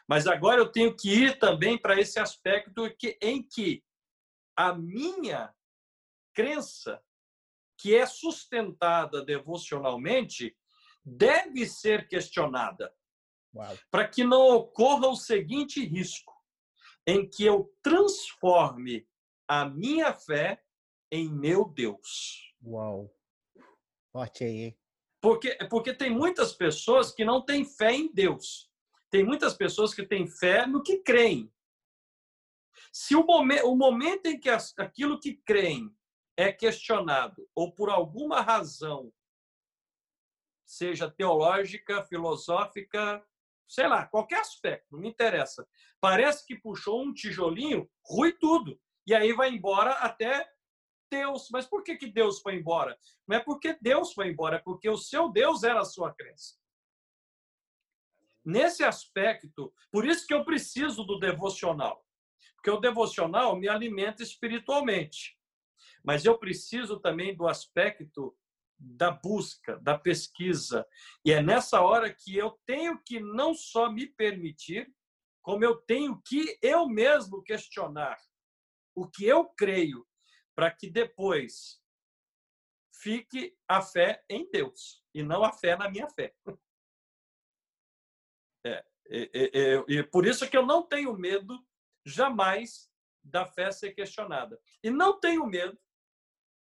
Mas 0.08 0.28
agora 0.28 0.60
eu 0.60 0.72
tenho 0.72 0.96
que 0.96 1.10
ir 1.10 1.40
também 1.40 1.78
para 1.78 2.00
esse 2.00 2.20
aspecto 2.20 2.90
que, 2.98 3.18
em 3.22 3.42
que 3.42 3.84
a 4.56 4.74
minha 4.74 5.54
crença, 6.34 7.02
que 7.78 7.96
é 7.96 8.06
sustentada 8.06 9.24
devocionalmente, 9.24 10.56
deve 11.04 11.66
ser 11.66 12.08
questionada. 12.08 12.94
Para 13.90 14.08
que 14.08 14.24
não 14.24 14.56
ocorra 14.56 15.08
o 15.08 15.16
seguinte 15.16 15.84
risco, 15.86 16.34
em 17.06 17.28
que 17.30 17.44
eu 17.44 17.74
transforme 17.82 19.08
a 19.52 19.66
minha 19.66 20.14
fé 20.14 20.64
em 21.12 21.30
meu 21.30 21.66
Deus. 21.66 22.56
Uau. 22.66 23.14
Forte 24.10 24.46
aí. 24.46 24.78
Porque, 25.20 25.58
porque 25.70 25.94
tem 25.94 26.10
muitas 26.10 26.54
pessoas 26.54 27.12
que 27.12 27.26
não 27.26 27.44
têm 27.44 27.66
fé 27.66 27.92
em 27.92 28.10
Deus. 28.14 28.72
Tem 29.10 29.26
muitas 29.26 29.54
pessoas 29.54 29.94
que 29.94 30.06
têm 30.06 30.26
fé 30.26 30.66
no 30.66 30.82
que 30.82 31.00
creem. 31.00 31.54
Se 32.94 33.14
o, 33.14 33.26
momen 33.26 33.62
o 33.64 33.76
momento 33.76 34.28
em 34.28 34.40
que 34.40 34.50
as, 34.50 34.74
aquilo 34.80 35.20
que 35.20 35.42
creem 35.46 35.94
é 36.38 36.50
questionado, 36.54 37.46
ou 37.54 37.76
por 37.76 37.90
alguma 37.90 38.40
razão, 38.40 39.12
seja 40.66 41.12
teológica, 41.12 42.06
filosófica, 42.06 43.22
sei 43.68 43.90
lá, 43.90 44.08
qualquer 44.08 44.40
aspecto, 44.40 44.94
não 44.94 45.02
me 45.02 45.10
interessa. 45.10 45.68
Parece 46.00 46.46
que 46.46 46.56
puxou 46.56 47.04
um 47.04 47.14
tijolinho, 47.14 47.92
rui 48.02 48.32
tudo 48.32 48.80
e 49.06 49.14
aí 49.14 49.34
vai 49.34 49.50
embora 49.50 49.92
até 49.94 50.50
Deus. 51.10 51.50
Mas 51.52 51.66
por 51.66 51.84
que, 51.84 51.98
que 51.98 52.08
Deus 52.08 52.40
foi 52.40 52.56
embora? 52.56 52.98
Não 53.28 53.38
é 53.38 53.40
porque 53.40 53.78
Deus 53.82 54.14
foi 54.14 54.30
embora, 54.30 54.58
é 54.58 54.60
porque 54.60 54.90
o 54.90 54.98
seu 54.98 55.30
Deus 55.30 55.64
era 55.64 55.82
a 55.82 55.86
sua 55.86 56.14
crença. 56.14 56.56
Nesse 58.44 58.84
aspecto, 58.84 59.74
por 59.92 60.06
isso 60.06 60.26
que 60.26 60.34
eu 60.34 60.44
preciso 60.44 61.04
do 61.04 61.20
devocional. 61.20 62.04
Porque 62.56 62.72
o 62.72 62.80
devocional 62.80 63.56
me 63.56 63.68
alimenta 63.68 64.24
espiritualmente. 64.24 65.38
Mas 66.04 66.26
eu 66.26 66.38
preciso 66.38 67.00
também 67.00 67.36
do 67.36 67.48
aspecto 67.48 68.36
da 68.80 69.12
busca, 69.12 69.78
da 69.80 69.98
pesquisa. 69.98 70.88
E 71.24 71.32
é 71.32 71.42
nessa 71.42 71.82
hora 71.82 72.12
que 72.12 72.36
eu 72.36 72.60
tenho 72.66 73.00
que 73.04 73.20
não 73.20 73.54
só 73.54 73.92
me 73.92 74.08
permitir, 74.08 74.92
como 75.44 75.64
eu 75.64 75.76
tenho 75.76 76.20
que 76.26 76.58
eu 76.62 76.88
mesmo 76.88 77.44
questionar 77.44 78.18
o 78.96 79.08
que 79.10 79.26
eu 79.26 79.50
creio, 79.50 80.08
para 80.56 80.72
que 80.72 80.90
depois 80.90 81.82
fique 83.02 83.58
a 83.68 83.82
fé 83.82 84.24
em 84.30 84.50
Deus 84.52 85.04
e 85.14 85.24
não 85.24 85.44
a 85.44 85.52
fé 85.52 85.76
na 85.76 85.90
minha 85.90 86.08
fé. 86.10 86.34
É, 89.14 89.30
é, 89.34 89.98
é, 89.98 90.04
por 90.04 90.26
isso 90.26 90.50
que 90.50 90.56
eu 90.56 90.66
não 90.66 90.88
tenho 90.88 91.14
medo 91.18 91.60
jamais 92.06 92.90
da 93.22 93.46
fé 93.46 93.72
ser 93.72 93.94
questionada. 93.94 94.58
E 94.82 94.90
não 94.90 95.20
tenho 95.20 95.46
medo 95.46 95.78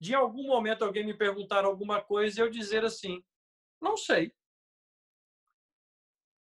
de 0.01 0.13
em 0.13 0.15
algum 0.15 0.45
momento 0.49 0.83
alguém 0.83 1.05
me 1.05 1.13
perguntar 1.13 1.65
alguma 1.65 2.03
coisa 2.03 2.41
e 2.41 2.43
eu 2.43 2.51
dizer 2.51 2.85
assim: 2.85 3.23
não 3.81 3.97
sei. 3.97 4.35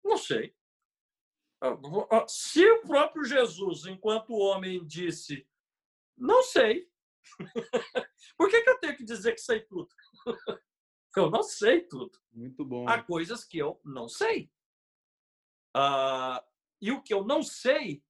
Não 0.04 0.18
sei. 0.18 0.56
Ah, 1.62 1.78
ah, 2.12 2.26
se 2.28 2.64
o 2.64 2.82
próprio 2.82 3.24
Jesus, 3.26 3.86
enquanto 3.86 4.34
homem, 4.34 4.86
disse 4.86 5.49
não 6.20 6.44
sei. 6.44 6.88
Por 8.38 8.50
que, 8.50 8.62
que 8.62 8.70
eu 8.70 8.80
tenho 8.80 8.98
que 8.98 9.04
dizer 9.04 9.34
que 9.34 9.42
sei 9.42 9.62
tudo? 9.62 9.90
eu 11.16 11.30
não 11.30 11.44
sei 11.44 11.82
tudo. 11.82 12.18
Muito 12.32 12.66
bom. 12.66 12.88
Há 12.88 13.02
coisas 13.02 13.44
que 13.44 13.58
eu 13.58 13.80
não 13.84 14.08
sei. 14.08 14.52
Uh, 15.76 16.42
e 16.82 16.92
o 16.92 17.02
que 17.02 17.14
eu 17.14 17.24
não 17.24 17.44
sei, 17.44 18.02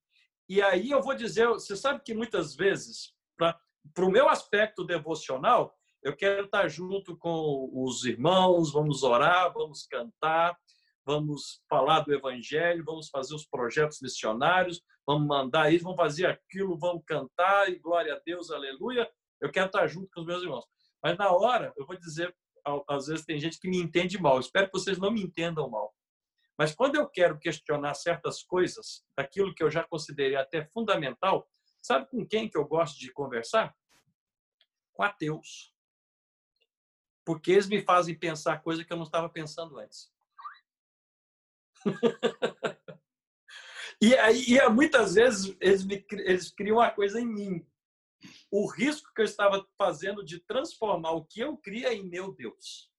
e 0.48 0.62
aí 0.62 0.90
eu 0.90 1.02
vou 1.02 1.14
dizer, 1.14 1.46
você 1.48 1.76
sabe 1.76 2.02
que 2.04 2.14
muitas 2.14 2.54
vezes, 2.54 3.12
para 3.36 4.04
o 4.04 4.10
meu 4.10 4.28
aspecto 4.28 4.84
devocional, 4.84 5.74
eu 6.02 6.16
quero 6.16 6.46
estar 6.46 6.66
junto 6.68 7.16
com 7.16 7.70
os 7.72 8.04
irmãos, 8.04 8.72
vamos 8.72 9.02
orar, 9.02 9.52
vamos 9.52 9.86
cantar, 9.86 10.56
vamos 11.04 11.62
falar 11.68 12.00
do 12.00 12.14
evangelho, 12.14 12.84
vamos 12.84 13.08
fazer 13.10 13.34
os 13.34 13.46
projetos 13.46 14.00
missionários, 14.00 14.80
vamos 15.10 15.26
mandar 15.26 15.72
isso, 15.72 15.82
vamos 15.82 15.96
fazer 15.96 16.26
aquilo, 16.26 16.78
vamos 16.78 17.02
cantar 17.04 17.68
e 17.68 17.76
glória 17.80 18.14
a 18.14 18.20
Deus, 18.20 18.48
aleluia. 18.52 19.10
Eu 19.40 19.50
quero 19.50 19.66
estar 19.66 19.84
junto 19.88 20.08
com 20.12 20.20
os 20.20 20.26
meus 20.26 20.40
irmãos. 20.40 20.64
Mas 21.02 21.18
na 21.18 21.32
hora, 21.32 21.72
eu 21.76 21.84
vou 21.84 21.96
dizer, 21.96 22.32
às 22.88 23.08
vezes 23.08 23.24
tem 23.24 23.40
gente 23.40 23.58
que 23.58 23.68
me 23.68 23.78
entende 23.78 24.20
mal. 24.20 24.38
Espero 24.38 24.66
que 24.66 24.78
vocês 24.78 24.98
não 24.98 25.10
me 25.10 25.20
entendam 25.20 25.68
mal. 25.68 25.92
Mas 26.56 26.72
quando 26.72 26.94
eu 26.94 27.08
quero 27.08 27.40
questionar 27.40 27.94
certas 27.94 28.44
coisas, 28.44 29.04
daquilo 29.16 29.52
que 29.52 29.64
eu 29.64 29.70
já 29.70 29.82
considerei 29.82 30.36
até 30.36 30.64
fundamental, 30.66 31.50
sabe 31.82 32.08
com 32.08 32.24
quem 32.24 32.48
que 32.48 32.56
eu 32.56 32.64
gosto 32.64 32.96
de 32.96 33.10
conversar? 33.12 33.74
Com 34.92 35.02
ateus. 35.02 35.74
Porque 37.24 37.50
eles 37.50 37.66
me 37.66 37.82
fazem 37.82 38.16
pensar 38.16 38.62
coisa 38.62 38.84
que 38.84 38.92
eu 38.92 38.96
não 38.96 39.04
estava 39.04 39.28
pensando 39.28 39.76
antes. 39.76 40.12
e 44.00 44.14
aí, 44.16 44.44
e 44.48 44.68
muitas 44.68 45.14
vezes, 45.14 45.56
eles, 45.60 45.84
me, 45.84 46.04
eles 46.12 46.50
criam 46.50 46.78
uma 46.78 46.90
coisa 46.90 47.20
em 47.20 47.26
mim. 47.26 47.66
O 48.50 48.66
risco 48.66 49.12
que 49.14 49.20
eu 49.20 49.24
estava 49.24 49.66
fazendo 49.78 50.24
de 50.24 50.40
transformar 50.40 51.12
o 51.12 51.24
que 51.24 51.40
eu 51.40 51.56
cria 51.56 51.92
em 51.92 52.08
meu 52.08 52.34
Deus. 52.34 52.90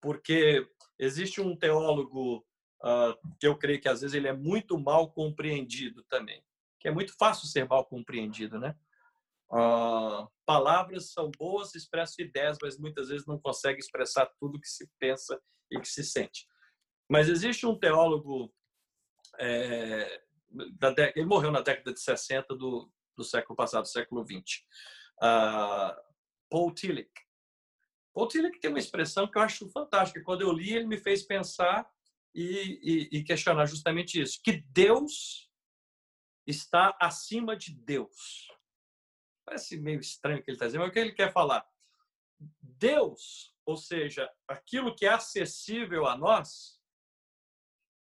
Porque 0.00 0.68
existe 0.98 1.40
um 1.40 1.56
teólogo 1.56 2.44
uh, 2.82 3.16
que 3.38 3.46
eu 3.46 3.56
creio 3.56 3.80
que 3.80 3.88
às 3.88 4.00
vezes 4.00 4.14
ele 4.14 4.28
é 4.28 4.32
muito 4.32 4.78
mal 4.78 5.12
compreendido 5.12 6.04
também. 6.04 6.44
Que 6.80 6.88
é 6.88 6.90
muito 6.90 7.14
fácil 7.16 7.46
ser 7.46 7.68
mal 7.68 7.84
compreendido, 7.84 8.58
né? 8.58 8.76
Uh, 9.52 10.26
palavras 10.46 11.12
são 11.12 11.30
boas, 11.38 11.74
expressam 11.74 12.24
ideias, 12.24 12.56
mas 12.60 12.78
muitas 12.78 13.08
vezes 13.08 13.26
não 13.26 13.38
conseguem 13.38 13.78
expressar 13.78 14.26
tudo 14.40 14.60
que 14.60 14.68
se 14.68 14.90
pensa 14.98 15.40
e 15.70 15.78
que 15.78 15.88
se 15.88 16.02
sente. 16.02 16.46
Mas 17.08 17.28
existe 17.28 17.66
um 17.66 17.78
teólogo, 17.78 18.52
é, 19.38 20.22
ele 21.14 21.26
morreu 21.26 21.50
na 21.50 21.60
década 21.60 21.92
de 21.92 22.00
60 22.00 22.54
do, 22.56 22.90
do 23.16 23.24
século 23.24 23.56
passado, 23.56 23.86
século 23.86 24.24
20, 24.24 24.56
uh, 24.56 24.64
ah, 25.22 26.02
Paul 26.50 26.72
Tillich. 26.74 27.10
Paul 28.14 28.28
Tillich 28.28 28.60
tem 28.60 28.70
uma 28.70 28.78
expressão 28.78 29.26
que 29.26 29.38
eu 29.38 29.42
acho 29.42 29.70
fantástica. 29.70 30.22
Quando 30.22 30.42
eu 30.42 30.52
li, 30.52 30.74
ele 30.74 30.86
me 30.86 30.98
fez 30.98 31.22
pensar 31.22 31.90
e, 32.34 33.08
e, 33.12 33.18
e 33.18 33.24
questionar 33.24 33.66
justamente 33.66 34.20
isso: 34.20 34.40
que 34.42 34.62
Deus 34.68 35.50
está 36.46 36.96
acima 37.00 37.56
de 37.56 37.74
Deus. 37.74 38.48
Parece 39.44 39.78
meio 39.78 40.00
estranho 40.00 40.38
o 40.38 40.42
que 40.42 40.50
ele 40.50 40.56
está 40.56 40.66
dizendo, 40.66 40.82
mas 40.82 40.90
o 40.90 40.92
que 40.92 40.98
ele 40.98 41.12
quer 41.12 41.32
falar? 41.32 41.66
Deus, 42.60 43.54
ou 43.64 43.76
seja, 43.76 44.28
aquilo 44.46 44.94
que 44.94 45.06
é 45.06 45.10
acessível 45.10 46.06
a 46.06 46.16
nós, 46.16 46.80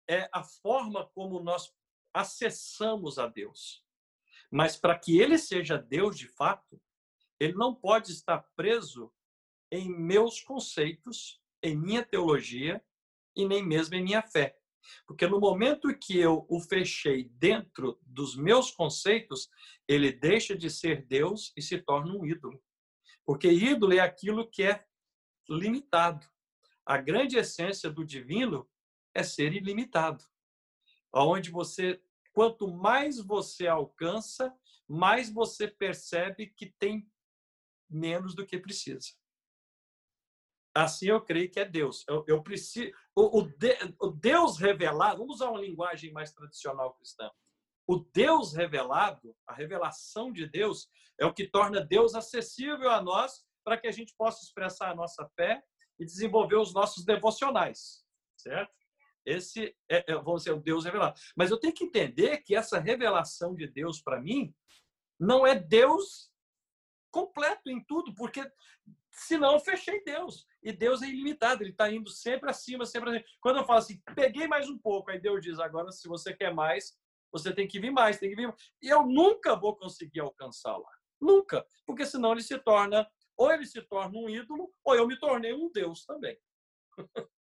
é 0.09 0.29
a 0.33 0.43
forma 0.43 1.07
como 1.15 1.41
nós 1.41 1.73
acessamos 2.13 3.19
a 3.19 3.27
Deus. 3.27 3.85
Mas 4.51 4.77
para 4.77 4.99
que 4.99 5.19
ele 5.19 5.39
seja 5.39 5.77
Deus 5.79 6.17
de 6.17 6.29
fato, 6.29 6.81
ele 7.41 7.55
não 7.55 7.75
pode 7.75 8.13
estar 8.13 8.47
preso 8.55 9.13
em 9.71 9.91
meus 9.91 10.41
conceitos, 10.41 11.41
em 11.63 11.77
minha 11.77 12.05
teologia 12.05 12.83
e 13.37 13.47
nem 13.47 13.67
mesmo 13.67 13.97
em 13.97 14.05
minha 14.05 14.23
fé. 14.23 14.57
Porque 15.07 15.27
no 15.27 15.41
momento 15.41 15.97
que 15.99 16.19
eu 16.19 16.47
o 16.49 16.61
fechei 16.61 17.25
dentro 17.31 17.99
dos 18.03 18.37
meus 18.37 18.71
conceitos, 18.71 19.49
ele 19.89 20.13
deixa 20.13 20.57
de 20.57 20.71
ser 20.71 21.07
Deus 21.07 21.53
e 21.57 21.63
se 21.63 21.79
torna 21.79 22.13
um 22.15 22.25
ídolo. 22.25 22.63
Porque 23.25 23.51
ídolo 23.51 23.95
é 23.95 24.01
aquilo 24.01 24.49
que 24.49 24.63
é 24.63 24.85
limitado. 25.49 26.27
A 26.87 26.99
grande 26.99 27.39
essência 27.39 27.91
do 27.91 28.05
divino 28.05 28.69
é 29.15 29.23
ser 29.23 29.53
ilimitado. 29.53 30.25
Onde 31.13 31.51
você, 31.51 32.03
quanto 32.33 32.69
mais 32.69 33.19
você 33.19 33.67
alcança, 33.67 34.53
mais 34.89 35.31
você 35.31 35.69
percebe 35.69 36.49
que 36.49 36.75
tem 36.79 37.09
menos 37.89 38.35
do 38.35 38.45
que 38.45 38.59
precisa. 38.59 39.09
Assim 40.75 41.07
eu 41.07 41.21
creio 41.21 41.49
que 41.51 41.61
é 41.61 41.65
Deus. 41.65 42.05
Eu, 42.09 42.25
eu 42.27 42.43
preciso. 42.43 42.93
O, 43.15 43.39
o, 43.39 43.43
de, 43.43 43.79
o 44.01 44.11
Deus 44.11 44.59
revelado, 44.59 45.19
vamos 45.19 45.37
usar 45.37 45.51
uma 45.51 45.61
linguagem 45.61 46.13
mais 46.13 46.33
tradicional 46.33 46.93
cristã. 46.95 47.31
O 47.87 47.99
Deus 47.99 48.55
revelado, 48.55 49.37
a 49.47 49.55
revelação 49.55 50.33
de 50.33 50.49
Deus, 50.49 50.89
é 51.21 51.25
o 51.25 51.33
que 51.33 51.47
torna 51.47 51.85
Deus 51.85 52.15
acessível 52.15 52.91
a 52.91 53.01
nós 53.01 53.45
para 53.63 53.79
que 53.79 53.87
a 53.87 53.93
gente 53.93 54.15
possa 54.17 54.43
expressar 54.43 54.91
a 54.91 54.95
nossa 54.95 55.29
fé 55.37 55.63
e 55.99 56.05
desenvolver 56.05 56.57
os 56.57 56.75
nossos 56.75 57.05
devocionais, 57.05 58.05
certo? 58.37 58.75
Esse 59.25 59.77
é, 59.91 60.05
é 60.13 60.15
vamos 60.15 60.43
dizer, 60.43 60.53
o 60.53 60.61
Deus 60.61 60.85
revelado. 60.85 61.19
Mas 61.37 61.51
eu 61.51 61.59
tenho 61.59 61.73
que 61.73 61.85
entender 61.85 62.39
que 62.39 62.55
essa 62.55 62.79
revelação 62.79 63.55
de 63.55 63.67
Deus 63.67 64.01
para 64.01 64.21
mim 64.21 64.55
não 65.19 65.47
é 65.47 65.55
Deus 65.55 66.31
completo 67.11 67.71
em 67.71 67.83
tudo, 67.85 68.13
porque 68.15 68.45
senão 69.11 69.53
eu 69.53 69.61
fechei 69.61 70.03
Deus. 70.03 70.47
E 70.63 70.73
Deus 70.73 71.03
é 71.03 71.07
ilimitado, 71.07 71.63
ele 71.63 71.71
está 71.71 71.91
indo 71.91 72.11
sempre 72.11 72.51
acima, 72.51 72.85
sempre 72.85 73.11
acima. 73.11 73.25
Quando 73.41 73.59
eu 73.59 73.65
falo 73.65 73.79
assim, 73.79 74.01
peguei 74.15 74.49
mais 74.49 74.69
um 74.69 74.77
pouco, 74.77 75.11
aí 75.11 75.21
Deus 75.21 75.41
diz, 75.41 75.59
agora 75.59 75.91
se 75.93 76.09
você 76.09 76.35
quer 76.35 76.53
mais, 76.53 76.99
você 77.33 77.53
tem 77.53 77.67
que 77.67 77.79
vir 77.79 77.91
mais, 77.91 78.19
tem 78.19 78.31
que 78.31 78.37
vir 78.37 78.49
mais. 78.49 78.73
E 78.83 78.89
eu 78.89 79.07
nunca 79.07 79.55
vou 79.55 79.77
conseguir 79.77 80.21
alcançar 80.21 80.77
lá. 80.77 80.91
Nunca. 81.21 81.65
Porque 81.87 82.05
senão 82.05 82.33
ele 82.33 82.43
se 82.43 82.59
torna, 82.59 83.09
ou 83.37 83.51
ele 83.53 83.67
se 83.67 83.81
torna 83.83 84.19
um 84.19 84.29
ídolo, 84.29 84.73
ou 84.85 84.95
eu 84.95 85.07
me 85.07 85.19
tornei 85.19 85.53
um 85.53 85.71
Deus 85.71 86.05
também. 86.05 86.39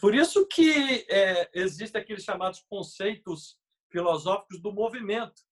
Por 0.00 0.14
isso 0.14 0.46
que 0.46 1.06
é, 1.08 1.50
existem 1.54 2.00
aqueles 2.00 2.24
chamados 2.24 2.64
conceitos 2.68 3.58
filosóficos 3.92 4.60
do 4.60 4.72
movimento, 4.72 5.42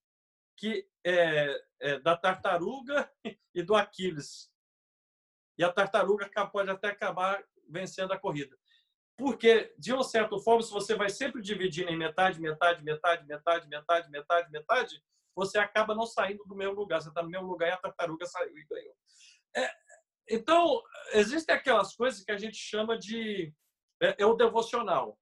que 0.57 0.89
é, 1.05 1.65
é, 1.81 2.01
da 2.01 2.17
tartaruga 2.17 3.11
e 3.55 3.63
do 3.63 3.75
Aquiles. 3.75 4.51
E 5.59 5.65
a 5.65 5.73
tartaruga 5.73 6.31
pode 6.51 6.71
até 6.71 6.89
acabar 6.89 7.43
vencendo 7.69 8.13
a 8.13 8.19
corrida. 8.19 8.57
Porque, 9.17 9.75
de 9.79 9.93
uma 9.93 10.05
certa 10.05 10.39
forma, 10.39 10.63
se 10.63 10.71
você 10.71 10.95
vai 10.95 11.09
sempre 11.09 11.41
dividindo 11.41 11.91
em 11.91 11.97
metade, 11.97 12.41
metade, 12.41 12.85
metade, 12.85 13.27
metade, 13.27 13.67
metade, 13.69 14.11
metade, 14.11 14.51
metade, 14.51 15.03
você 15.35 15.59
acaba 15.59 15.95
não 15.95 16.07
saindo 16.07 16.45
do 16.45 16.55
mesmo 16.55 16.75
lugar. 16.75 17.01
Você 17.01 17.09
está 17.09 17.23
no 17.23 17.31
mesmo 17.31 17.47
lugar 17.47 17.69
e 17.69 17.73
a 17.73 17.77
tartaruga 17.79 18.27
saiu 18.27 18.57
e 18.57 18.65
ganhou. 18.65 18.95
É, 19.57 19.71
então, 20.29 20.83
existem 21.13 21.55
aquelas 21.55 21.95
coisas 21.95 22.23
que 22.25 22.33
a 22.33 22.39
gente 22.39 22.57
chama 22.57 22.99
de. 22.99 23.55
É, 24.03 24.23
é 24.23 24.27
o 24.27 24.35
devocional. 24.35 25.19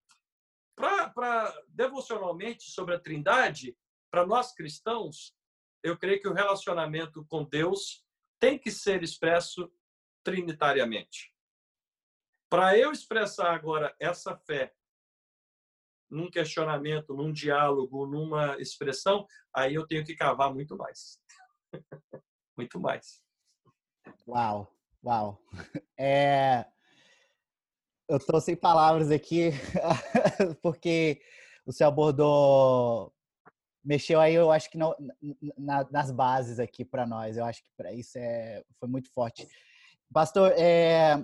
Para 0.76 1.54
devocionalmente 1.68 2.70
sobre 2.70 2.94
a 2.94 3.00
Trindade, 3.00 3.76
para 4.10 4.26
nós 4.26 4.52
cristãos, 4.52 5.36
eu 5.82 5.98
creio 5.98 6.20
que 6.20 6.28
o 6.28 6.32
relacionamento 6.32 7.24
com 7.26 7.44
Deus 7.44 8.04
tem 8.40 8.58
que 8.58 8.70
ser 8.70 9.02
expresso 9.02 9.70
trinitariamente. 10.24 11.33
Para 12.54 12.78
eu 12.78 12.92
expressar 12.92 13.52
agora 13.52 13.92
essa 13.98 14.36
fé 14.36 14.72
num 16.08 16.30
questionamento, 16.30 17.12
num 17.12 17.32
diálogo, 17.32 18.06
numa 18.06 18.56
expressão, 18.60 19.26
aí 19.52 19.74
eu 19.74 19.84
tenho 19.84 20.04
que 20.04 20.14
cavar 20.14 20.54
muito 20.54 20.76
mais. 20.76 21.18
muito 22.56 22.78
mais. 22.78 23.20
Uau! 24.28 24.72
Uau! 25.04 25.42
É... 25.98 26.64
Eu 28.08 28.18
estou 28.18 28.40
sem 28.40 28.54
palavras 28.54 29.10
aqui, 29.10 29.50
porque 30.62 31.20
o 31.66 31.72
senhor 31.72 31.88
abordou, 31.88 33.12
mexeu 33.82 34.20
aí, 34.20 34.34
eu 34.34 34.52
acho 34.52 34.70
que 34.70 34.78
na, 34.78 35.84
nas 35.90 36.12
bases 36.12 36.60
aqui 36.60 36.84
para 36.84 37.04
nós. 37.04 37.36
Eu 37.36 37.46
acho 37.46 37.64
que 37.64 37.70
para 37.76 37.92
isso 37.92 38.16
é, 38.16 38.62
foi 38.78 38.88
muito 38.88 39.10
forte. 39.10 39.44
Pastor, 40.12 40.52
é, 40.52 41.16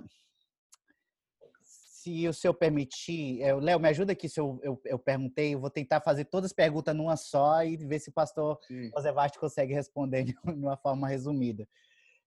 se 2.01 2.27
o 2.27 2.33
senhor 2.33 2.53
permitir, 2.55 3.41
é, 3.43 3.53
Léo, 3.53 3.79
me 3.79 3.87
ajuda 3.87 4.13
aqui 4.13 4.27
se 4.27 4.39
eu, 4.39 4.59
eu, 4.63 4.81
eu, 4.85 4.97
perguntei, 4.97 5.53
eu 5.53 5.59
vou 5.59 5.69
tentar 5.69 6.01
fazer 6.01 6.25
todas 6.25 6.49
as 6.49 6.53
perguntas 6.53 6.95
numa 6.95 7.15
só 7.15 7.63
e 7.63 7.77
ver 7.77 7.99
se 7.99 8.09
o 8.09 8.13
pastor 8.13 8.59
José 8.67 9.11
Vasti 9.11 9.37
consegue 9.37 9.73
responder 9.73 10.23
de 10.23 10.35
uma 10.45 10.75
forma 10.75 11.07
resumida. 11.07 11.67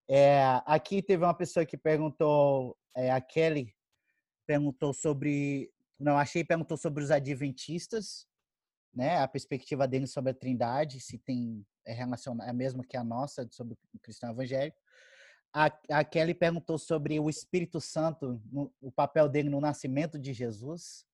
É, 0.09 0.61
aqui 0.65 1.03
teve 1.03 1.25
uma 1.25 1.35
pessoa 1.35 1.67
que 1.67 1.77
perguntou, 1.77 2.77
é, 2.95 3.11
a 3.11 3.21
Kelly 3.21 3.75
perguntou 4.47 4.93
sobre, 4.93 5.73
não 5.99 6.17
achei, 6.17 6.45
perguntou 6.45 6.77
sobre 6.77 7.03
os 7.03 7.11
adventistas, 7.11 8.29
né? 8.95 9.19
A 9.19 9.27
perspectiva 9.27 9.89
dele 9.89 10.07
sobre 10.07 10.31
a 10.31 10.35
Trindade, 10.35 11.01
se 11.01 11.19
tem 11.19 11.67
é 11.87 11.93
relacionada 11.93 12.49
é 12.49 12.51
a 12.51 12.55
mesma 12.55 12.83
que 12.83 12.97
a 12.97 13.05
nossa 13.05 13.47
sobre 13.51 13.77
o 13.93 13.99
cristão 13.99 14.31
evangélico. 14.31 14.79
A, 15.55 15.71
a 15.89 16.05
Kelly 16.05 16.35
perguntou 16.35 16.77
sobre 16.77 17.21
o 17.21 17.31
Espírito 17.31 17.81
Santo, 17.81 18.43
no, 18.51 18.73
o 18.83 18.91
papel 18.91 19.29
dele 19.29 19.49
no 19.49 19.61
nascimento 19.61 20.19
de 20.19 20.33
Jesus. 20.33 21.07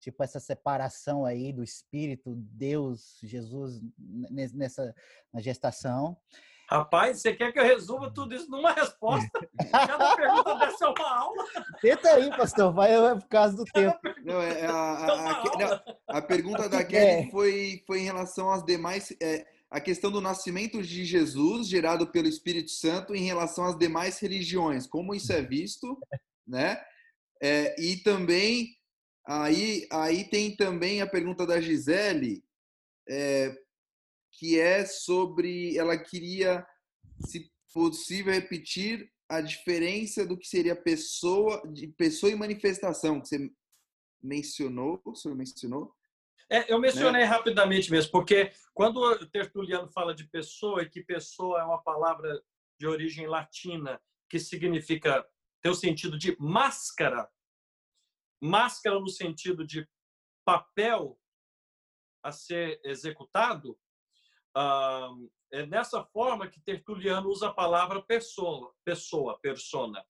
Tipo, 0.00 0.24
essa 0.24 0.40
separação 0.40 1.26
aí 1.26 1.52
do 1.52 1.62
Espírito, 1.62 2.34
Deus, 2.34 3.18
Jesus, 3.22 3.82
nessa 3.98 4.94
na 5.32 5.40
gestação. 5.40 6.16
Rapaz, 6.68 7.20
você 7.20 7.32
quer 7.34 7.52
que 7.52 7.60
eu 7.60 7.64
resuma 7.64 8.12
tudo 8.12 8.34
isso 8.34 8.50
numa 8.50 8.72
resposta? 8.72 9.30
Cada 9.70 10.16
pergunta 10.16 10.54
dessa 10.54 10.84
é 10.84 10.88
uma 10.88 11.18
aula. 11.18 11.44
Tenta 11.80 12.08
aí, 12.10 12.30
pastor, 12.36 12.72
vai 12.72 12.92
é 12.92 13.14
por 13.14 13.28
causa 13.28 13.56
do 13.56 13.64
tempo. 13.64 13.98
Não, 14.24 14.40
é, 14.40 14.66
a, 14.66 14.72
a, 14.72 15.30
a, 15.30 16.18
a, 16.18 16.22
pergunta 16.22 16.68
da 16.68 16.82
Kelly 16.84 17.28
é. 17.28 17.30
foi, 17.30 17.84
foi 17.86 18.00
em 18.00 18.04
relação 18.04 18.50
às 18.50 18.64
demais. 18.64 19.14
É, 19.22 19.46
a 19.70 19.80
questão 19.80 20.10
do 20.10 20.20
nascimento 20.20 20.82
de 20.82 21.04
Jesus, 21.04 21.68
gerado 21.68 22.06
pelo 22.06 22.28
Espírito 22.28 22.70
Santo, 22.70 23.14
em 23.14 23.24
relação 23.24 23.64
às 23.64 23.76
demais 23.76 24.18
religiões, 24.18 24.86
como 24.86 25.14
isso 25.14 25.32
é 25.32 25.42
visto, 25.42 25.98
né? 26.46 26.80
É, 27.42 27.80
e 27.80 27.96
também, 27.98 28.76
aí, 29.26 29.86
aí 29.90 30.24
tem 30.24 30.56
também 30.56 31.02
a 31.02 31.06
pergunta 31.06 31.46
da 31.46 31.60
Gisele, 31.60 32.42
é, 33.08 33.54
que 34.32 34.58
é 34.58 34.84
sobre 34.84 35.76
ela 35.76 35.98
queria, 35.98 36.66
se 37.26 37.50
possível, 37.72 38.32
repetir 38.32 39.10
a 39.28 39.40
diferença 39.40 40.24
do 40.24 40.38
que 40.38 40.46
seria 40.46 40.74
pessoa, 40.74 41.60
de 41.72 41.88
pessoa 41.88 42.30
e 42.30 42.36
manifestação, 42.36 43.20
que 43.20 43.28
você 43.28 43.50
mencionou, 44.22 45.00
o 45.04 45.14
senhor 45.14 45.36
mencionou? 45.36 45.94
É, 46.48 46.72
eu 46.72 46.78
mencionei 46.78 47.22
né? 47.22 47.26
rapidamente 47.26 47.90
mesmo, 47.90 48.12
porque 48.12 48.52
quando 48.72 48.98
o 48.98 49.26
Tertuliano 49.26 49.88
fala 49.88 50.14
de 50.14 50.28
pessoa, 50.28 50.82
e 50.82 50.88
que 50.88 51.02
pessoa 51.02 51.60
é 51.60 51.64
uma 51.64 51.82
palavra 51.82 52.40
de 52.78 52.86
origem 52.86 53.26
latina, 53.26 54.00
que 54.28 54.38
significa, 54.38 55.26
tem 55.60 55.72
o 55.72 55.74
sentido 55.74 56.16
de 56.16 56.36
máscara, 56.38 57.28
máscara 58.40 59.00
no 59.00 59.08
sentido 59.08 59.66
de 59.66 59.88
papel 60.44 61.18
a 62.22 62.30
ser 62.30 62.80
executado, 62.84 63.78
é 65.52 65.66
nessa 65.66 66.04
forma 66.04 66.48
que 66.48 66.60
Tertuliano 66.60 67.28
usa 67.28 67.48
a 67.48 67.54
palavra 67.54 68.02
pessoa, 68.02 68.74
pessoa, 68.84 69.38
persona. 69.40 70.04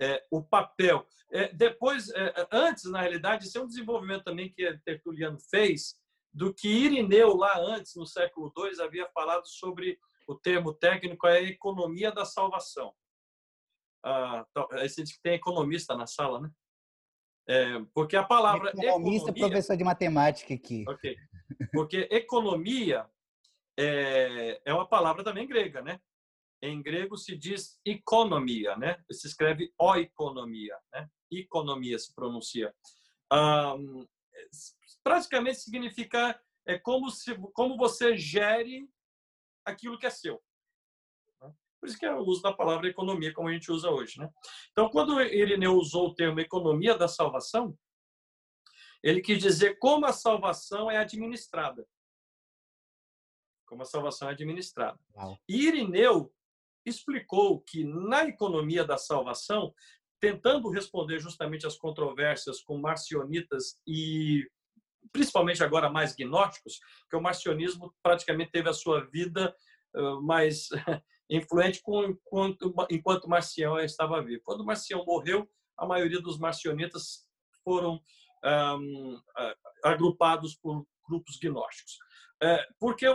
É, 0.00 0.24
o 0.30 0.42
papel. 0.42 1.06
É, 1.30 1.52
depois, 1.52 2.08
é, 2.10 2.48
antes, 2.52 2.84
na 2.84 3.00
realidade, 3.00 3.46
isso 3.46 3.58
é 3.58 3.60
um 3.60 3.66
desenvolvimento 3.66 4.24
também 4.24 4.52
que 4.52 4.78
Tertuliano 4.84 5.38
fez, 5.50 5.96
do 6.32 6.54
que 6.54 6.68
Irineu, 6.68 7.36
lá 7.36 7.58
antes, 7.58 7.94
no 7.96 8.06
século 8.06 8.52
II, 8.56 8.82
havia 8.82 9.08
falado 9.08 9.46
sobre 9.46 9.98
o 10.26 10.34
termo 10.34 10.72
técnico, 10.72 11.26
é 11.26 11.38
a 11.38 11.42
economia 11.42 12.12
da 12.12 12.24
salvação. 12.24 12.92
Ah, 14.04 14.46
diz 14.84 15.12
que 15.12 15.22
tem 15.22 15.34
economista 15.34 15.96
na 15.96 16.06
sala, 16.06 16.40
né? 16.40 16.50
É, 17.48 17.80
porque 17.94 18.14
a 18.14 18.22
palavra. 18.22 18.70
Economista, 18.70 19.30
economia, 19.30 19.48
professor 19.48 19.76
de 19.76 19.84
matemática 19.84 20.54
aqui. 20.54 20.84
Ok. 20.86 21.16
Porque 21.72 22.08
economia 22.10 23.08
é, 23.78 24.60
é 24.64 24.74
uma 24.74 24.86
palavra 24.86 25.24
também 25.24 25.46
grega, 25.46 25.80
né? 25.80 25.98
Em 26.60 26.82
grego 26.82 27.16
se 27.16 27.36
diz 27.36 27.80
economia, 27.84 28.76
né? 28.76 29.02
Se 29.10 29.26
escreve 29.26 29.72
oikonomia, 29.78 30.76
né? 30.92 31.08
Economia 31.30 31.98
se 31.98 32.14
pronuncia. 32.14 32.74
Um, 33.32 34.06
praticamente 35.02 35.60
significa 35.60 36.40
é 36.66 36.78
como 36.78 37.10
se 37.10 37.34
como 37.54 37.76
você 37.76 38.16
gere 38.16 38.88
aquilo 39.64 39.98
que 39.98 40.06
é 40.06 40.10
seu. 40.10 40.42
Né? 41.40 41.52
Por 41.80 41.88
isso 41.88 41.98
que 41.98 42.06
é 42.06 42.14
o 42.14 42.24
uso 42.24 42.42
da 42.42 42.52
palavra 42.52 42.88
economia 42.88 43.32
como 43.32 43.48
a 43.48 43.52
gente 43.52 43.70
usa 43.70 43.90
hoje, 43.90 44.18
né? 44.18 44.28
Então, 44.72 44.88
quando 44.90 45.20
Irineu 45.20 45.74
usou 45.74 46.08
o 46.08 46.14
termo 46.14 46.40
economia 46.40 46.96
da 46.96 47.06
salvação, 47.06 47.78
ele 49.02 49.20
quis 49.20 49.38
dizer 49.38 49.78
como 49.78 50.06
a 50.06 50.12
salvação 50.12 50.90
é 50.90 50.96
administrada 50.96 51.86
como 53.68 53.82
a 53.82 53.84
salvação 53.84 54.28
é 54.28 54.32
administrada. 54.32 54.98
Uau. 55.14 55.38
Irineu 55.46 56.34
explicou 56.88 57.60
que 57.60 57.84
na 57.84 58.26
economia 58.26 58.84
da 58.84 58.98
salvação, 58.98 59.72
tentando 60.20 60.70
responder 60.70 61.20
justamente 61.20 61.66
às 61.66 61.76
controvérsias 61.76 62.60
com 62.62 62.78
marcionitas 62.78 63.80
e 63.86 64.48
principalmente 65.12 65.62
agora 65.62 65.88
mais 65.88 66.14
gnósticos, 66.14 66.80
que 67.08 67.16
o 67.16 67.20
marcionismo 67.20 67.94
praticamente 68.02 68.50
teve 68.50 68.68
a 68.68 68.74
sua 68.74 69.06
vida 69.06 69.54
mais 70.22 70.68
influente 71.30 71.82
enquanto, 71.86 72.74
enquanto 72.90 73.28
Marcião 73.28 73.78
estava 73.78 74.22
vivo. 74.22 74.42
Quando 74.44 74.64
Marcião 74.64 75.04
morreu, 75.04 75.48
a 75.76 75.86
maioria 75.86 76.20
dos 76.20 76.38
marcionitas 76.38 77.26
foram 77.64 78.00
um, 78.44 79.20
agrupados 79.84 80.56
por 80.56 80.86
grupos 81.08 81.38
gnósticos. 81.38 81.98
É, 82.40 82.64
porque 82.78 83.06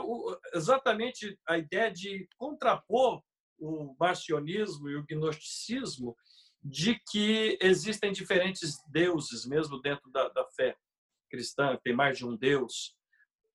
exatamente 0.54 1.40
a 1.48 1.58
ideia 1.58 1.92
de 1.92 2.28
contrapor 2.38 3.24
o 3.58 3.96
marcionismo 4.00 4.90
e 4.90 4.96
o 4.96 5.06
gnosticismo 5.06 6.16
de 6.62 7.00
que 7.12 7.58
existem 7.62 8.12
diferentes 8.12 8.82
deuses 8.88 9.46
mesmo 9.46 9.82
dentro 9.82 10.10
da, 10.12 10.30
da 10.30 10.46
fé 10.46 10.78
cristã, 11.30 11.78
tem 11.84 11.96
mais 11.96 12.18
de 12.18 12.26
um 12.26 12.36
Deus. 12.36 12.96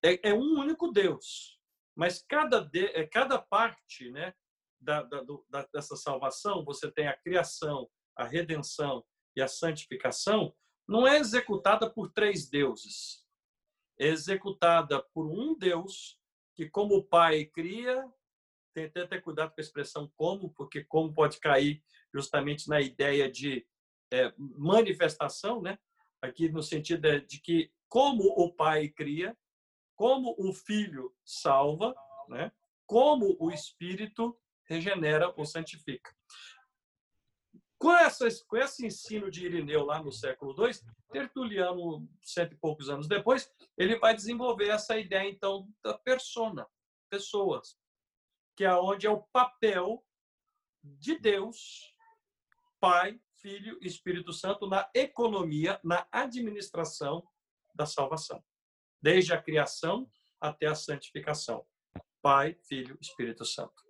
É, 0.02 0.30
é 0.30 0.34
um 0.34 0.58
único 0.58 0.92
Deus, 0.92 1.58
mas 1.94 2.22
cada, 2.28 2.60
de, 2.60 2.86
é, 2.86 3.06
cada 3.06 3.38
parte 3.38 4.10
né, 4.10 4.34
da, 4.80 5.02
da, 5.02 5.24
da, 5.48 5.68
dessa 5.72 5.96
salvação, 5.96 6.64
você 6.64 6.90
tem 6.90 7.08
a 7.08 7.16
criação, 7.16 7.88
a 8.16 8.24
redenção 8.24 9.04
e 9.34 9.42
a 9.42 9.48
santificação, 9.48 10.54
não 10.86 11.06
é 11.06 11.18
executada 11.18 11.90
por 11.90 12.10
três 12.12 12.48
deuses 12.48 13.26
executada 13.98 15.02
por 15.12 15.26
um 15.26 15.56
Deus 15.56 16.18
que, 16.54 16.68
como 16.68 16.96
o 16.96 17.04
Pai 17.04 17.44
cria, 17.46 18.08
tem 18.78 19.02
até 19.02 19.16
ter 19.16 19.22
cuidado 19.22 19.50
com 19.50 19.60
a 19.60 19.62
expressão 19.62 20.10
como, 20.16 20.50
porque 20.50 20.84
como 20.84 21.12
pode 21.12 21.38
cair 21.40 21.82
justamente 22.14 22.68
na 22.68 22.80
ideia 22.80 23.30
de 23.30 23.66
é, 24.12 24.32
manifestação, 24.36 25.60
né? 25.60 25.78
aqui 26.20 26.48
no 26.48 26.62
sentido 26.62 27.20
de 27.20 27.40
que, 27.40 27.70
como 27.88 28.24
o 28.24 28.52
Pai 28.52 28.88
cria, 28.88 29.36
como 29.96 30.34
o 30.38 30.52
Filho 30.52 31.14
salva, 31.24 31.94
né? 32.28 32.52
como 32.86 33.36
o 33.38 33.50
Espírito 33.50 34.38
regenera 34.64 35.32
ou 35.36 35.44
santifica. 35.44 36.14
Com, 37.78 37.92
essa, 37.92 38.26
com 38.46 38.56
esse 38.56 38.84
ensino 38.84 39.30
de 39.30 39.46
Irineu 39.46 39.84
lá 39.84 40.02
no 40.02 40.10
século 40.10 40.52
II, 40.52 40.72
Tertuliano, 41.10 42.09
cento 42.22 42.52
e 42.52 42.59
poucos 42.59 42.90
anos 42.90 43.06
depois, 43.06 43.50
ele 43.76 43.98
vai 43.98 44.14
desenvolver 44.14 44.68
essa 44.68 44.98
ideia, 44.98 45.28
então, 45.28 45.68
da 45.82 45.96
persona, 45.96 46.66
pessoas, 47.09 47.78
que 48.59 48.64
é 48.64 48.74
onde 48.74 49.06
é 49.06 49.10
o 49.10 49.22
papel 49.32 50.05
de 50.82 51.16
Deus, 51.16 51.94
Pai, 52.80 53.20
Filho 53.36 53.78
e 53.80 53.86
Espírito 53.86 54.32
Santo 54.32 54.66
na 54.66 54.90
economia, 54.93 55.78
na 55.85 56.09
administração 56.10 57.24
da 57.72 57.86
salvação, 57.86 58.43
desde 59.01 59.32
a 59.32 59.40
criação 59.40 60.10
até 60.40 60.66
a 60.66 60.74
santificação. 60.74 61.64
Pai, 62.20 62.59
Filho, 62.68 62.98
Espírito 63.01 63.44
Santo. 63.44 63.80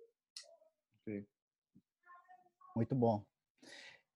Muito 2.75 2.93
bom. 2.93 3.25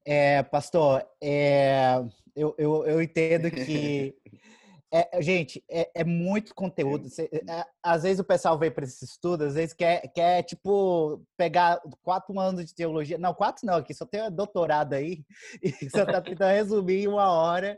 É, 0.06 0.44
pastor, 0.44 1.04
é, 1.20 1.96
eu, 2.36 2.54
eu, 2.60 2.86
eu 2.86 3.02
entendo 3.02 3.50
que. 3.50 4.16
É, 4.96 5.20
gente, 5.24 5.64
é, 5.68 5.90
é, 5.96 6.04
muito 6.04 6.54
conteúdo. 6.54 7.10
Cê, 7.10 7.28
é, 7.34 7.66
às 7.82 8.04
vezes 8.04 8.20
o 8.20 8.24
pessoal 8.24 8.60
vem 8.60 8.70
para 8.70 8.84
esse 8.84 9.04
estudo, 9.04 9.44
às 9.44 9.56
vezes 9.56 9.74
quer, 9.74 10.08
quer, 10.10 10.44
tipo, 10.44 11.26
pegar 11.36 11.82
quatro 12.04 12.40
anos 12.40 12.64
de 12.64 12.76
teologia. 12.76 13.18
Não, 13.18 13.34
quatro 13.34 13.66
não, 13.66 13.78
aqui 13.78 13.92
só 13.92 14.06
tem 14.06 14.32
doutorado 14.32 14.94
aí, 14.94 15.26
e 15.64 15.90
só 15.90 16.04
está 16.04 16.22
tentando 16.22 16.54
resumir 16.54 17.06
em 17.06 17.08
uma 17.08 17.32
hora. 17.32 17.76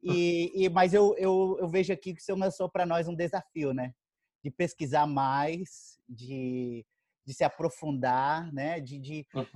E, 0.00 0.52
e, 0.54 0.68
mas 0.68 0.94
eu, 0.94 1.16
eu, 1.18 1.56
eu 1.60 1.68
vejo 1.68 1.92
aqui 1.92 2.14
que 2.14 2.22
o 2.22 2.24
senhor 2.24 2.38
lançou 2.38 2.68
para 2.68 2.86
nós 2.86 3.08
um 3.08 3.14
desafio, 3.14 3.74
né? 3.74 3.92
De 4.40 4.48
pesquisar 4.48 5.04
mais, 5.04 5.98
de, 6.08 6.86
de 7.26 7.34
se 7.34 7.42
aprofundar, 7.42 8.52
né? 8.52 8.78
De, 8.78 9.00
de, 9.00 9.26
uhum. 9.34 9.46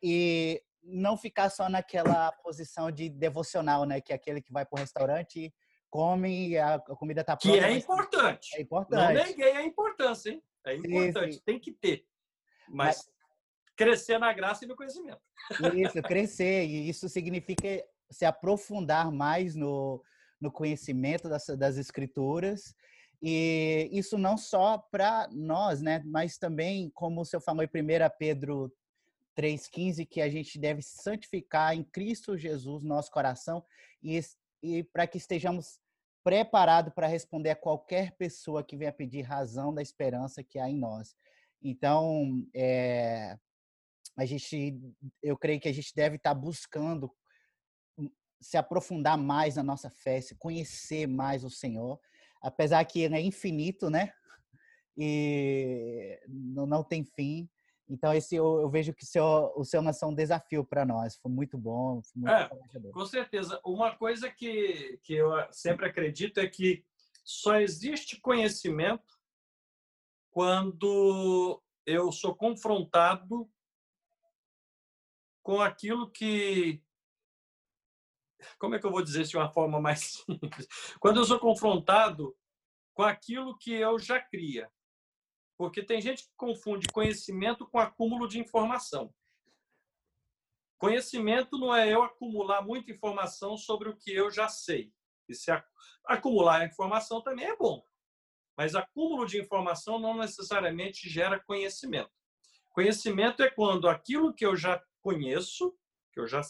E 0.00 0.62
não 0.80 1.16
ficar 1.16 1.50
só 1.50 1.68
naquela 1.68 2.30
posição 2.30 2.88
de 2.88 3.08
devocional, 3.08 3.84
né? 3.84 4.00
Que 4.00 4.12
é 4.12 4.14
aquele 4.14 4.40
que 4.40 4.52
vai 4.52 4.64
para 4.64 4.76
o 4.76 4.80
restaurante, 4.80 5.52
come 5.92 6.48
e 6.48 6.58
a 6.58 6.78
comida 6.78 7.20
está 7.20 7.36
pronta. 7.36 7.58
Que 7.58 7.64
é 7.64 7.76
importante. 7.76 8.56
É 8.56 8.62
importante. 8.62 9.14
Não 9.14 9.24
neguei 9.26 9.52
a 9.52 9.62
importância, 9.62 10.30
hein? 10.30 10.42
É 10.64 10.74
importante, 10.74 11.32
sim, 11.34 11.38
sim. 11.38 11.42
tem 11.44 11.60
que 11.60 11.70
ter. 11.70 12.06
Mas, 12.66 12.96
Mas, 12.96 13.10
crescer 13.76 14.18
na 14.18 14.32
graça 14.32 14.64
e 14.64 14.68
no 14.68 14.74
conhecimento. 14.74 15.20
Isso, 15.76 16.00
crescer. 16.02 16.64
E 16.64 16.88
isso 16.88 17.10
significa 17.10 17.84
se 18.10 18.24
aprofundar 18.24 19.12
mais 19.12 19.54
no, 19.54 20.02
no 20.40 20.50
conhecimento 20.50 21.28
das, 21.28 21.44
das 21.58 21.76
escrituras. 21.76 22.74
E 23.20 23.90
isso 23.92 24.16
não 24.16 24.38
só 24.38 24.78
para 24.78 25.28
nós, 25.30 25.82
né? 25.82 26.02
Mas 26.06 26.38
também, 26.38 26.90
como 26.94 27.20
o 27.20 27.24
senhor 27.24 27.42
falou 27.42 27.62
em 27.62 27.66
1 27.66 27.70
Pedro 28.18 28.72
3,15, 29.36 30.06
que 30.08 30.22
a 30.22 30.30
gente 30.30 30.58
deve 30.58 30.80
santificar 30.80 31.74
em 31.74 31.84
Cristo 31.84 32.38
Jesus 32.38 32.82
nosso 32.82 33.10
coração 33.10 33.62
e, 34.02 34.18
e 34.62 34.82
para 34.84 35.06
que 35.06 35.18
estejamos 35.18 35.81
preparados 36.22 36.92
para 36.94 37.06
responder 37.06 37.50
a 37.50 37.56
qualquer 37.56 38.12
pessoa 38.16 38.62
que 38.62 38.76
venha 38.76 38.92
pedir 38.92 39.22
razão 39.22 39.74
da 39.74 39.82
esperança 39.82 40.42
que 40.42 40.58
há 40.58 40.68
em 40.68 40.78
nós. 40.78 41.16
Então, 41.62 42.44
é, 42.54 43.36
a 44.16 44.24
gente, 44.24 44.80
eu 45.22 45.36
creio 45.36 45.60
que 45.60 45.68
a 45.68 45.72
gente 45.72 45.94
deve 45.94 46.16
estar 46.16 46.34
buscando 46.34 47.10
se 48.40 48.56
aprofundar 48.56 49.16
mais 49.16 49.54
na 49.54 49.62
nossa 49.62 49.88
fé, 49.88 50.20
se 50.20 50.34
conhecer 50.34 51.06
mais 51.06 51.44
o 51.44 51.50
Senhor, 51.50 52.00
apesar 52.40 52.84
que 52.84 53.00
ele 53.00 53.14
é 53.14 53.20
infinito, 53.20 53.88
né? 53.88 54.12
E 54.96 56.20
não 56.28 56.82
tem 56.82 57.04
fim. 57.04 57.48
Então, 57.88 58.12
esse 58.14 58.36
eu, 58.36 58.60
eu 58.60 58.70
vejo 58.70 58.94
que 58.94 59.02
o 59.02 59.06
seu, 59.06 59.52
o 59.56 59.64
seu 59.64 59.82
é 59.82 60.06
um 60.06 60.14
desafio 60.14 60.64
para 60.64 60.84
nós. 60.84 61.16
Foi 61.16 61.30
muito 61.30 61.58
bom. 61.58 62.02
Foi 62.02 62.22
muito 62.22 62.32
é, 62.32 62.90
com 62.92 63.04
certeza. 63.04 63.60
Uma 63.64 63.94
coisa 63.96 64.30
que, 64.30 64.98
que 65.02 65.14
eu 65.14 65.30
sempre 65.50 65.86
acredito 65.86 66.38
é 66.38 66.48
que 66.48 66.84
só 67.24 67.60
existe 67.60 68.20
conhecimento 68.20 69.18
quando 70.30 71.62
eu 71.84 72.10
sou 72.10 72.34
confrontado 72.34 73.50
com 75.42 75.60
aquilo 75.60 76.10
que 76.10 76.82
como 78.58 78.74
é 78.74 78.78
que 78.78 78.86
eu 78.86 78.90
vou 78.90 79.02
dizer 79.02 79.22
isso 79.22 79.32
de 79.32 79.36
uma 79.36 79.52
forma 79.52 79.80
mais 79.80 80.00
simples? 80.26 80.66
Quando 80.98 81.18
eu 81.18 81.24
sou 81.24 81.38
confrontado 81.38 82.36
com 82.94 83.02
aquilo 83.02 83.56
que 83.56 83.72
eu 83.72 83.98
já 83.98 84.20
cria. 84.20 84.70
Porque 85.62 85.80
tem 85.80 86.00
gente 86.00 86.24
que 86.24 86.34
confunde 86.36 86.88
conhecimento 86.88 87.64
com 87.68 87.78
acúmulo 87.78 88.26
de 88.26 88.40
informação. 88.40 89.14
Conhecimento 90.76 91.56
não 91.56 91.72
é 91.72 91.88
eu 91.88 92.02
acumular 92.02 92.62
muita 92.62 92.90
informação 92.90 93.56
sobre 93.56 93.88
o 93.88 93.96
que 93.96 94.12
eu 94.12 94.28
já 94.28 94.48
sei. 94.48 94.92
E 95.28 95.34
se 95.36 95.52
acumular 96.04 96.66
informação 96.66 97.22
também 97.22 97.44
é 97.44 97.56
bom. 97.56 97.80
Mas 98.56 98.74
acúmulo 98.74 99.24
de 99.24 99.40
informação 99.40 100.00
não 100.00 100.16
necessariamente 100.16 101.08
gera 101.08 101.38
conhecimento. 101.38 102.10
Conhecimento 102.72 103.40
é 103.40 103.48
quando 103.48 103.88
aquilo 103.88 104.34
que 104.34 104.44
eu 104.44 104.56
já 104.56 104.82
conheço, 105.00 105.78
que 106.12 106.18
eu 106.18 106.26
já, 106.26 106.40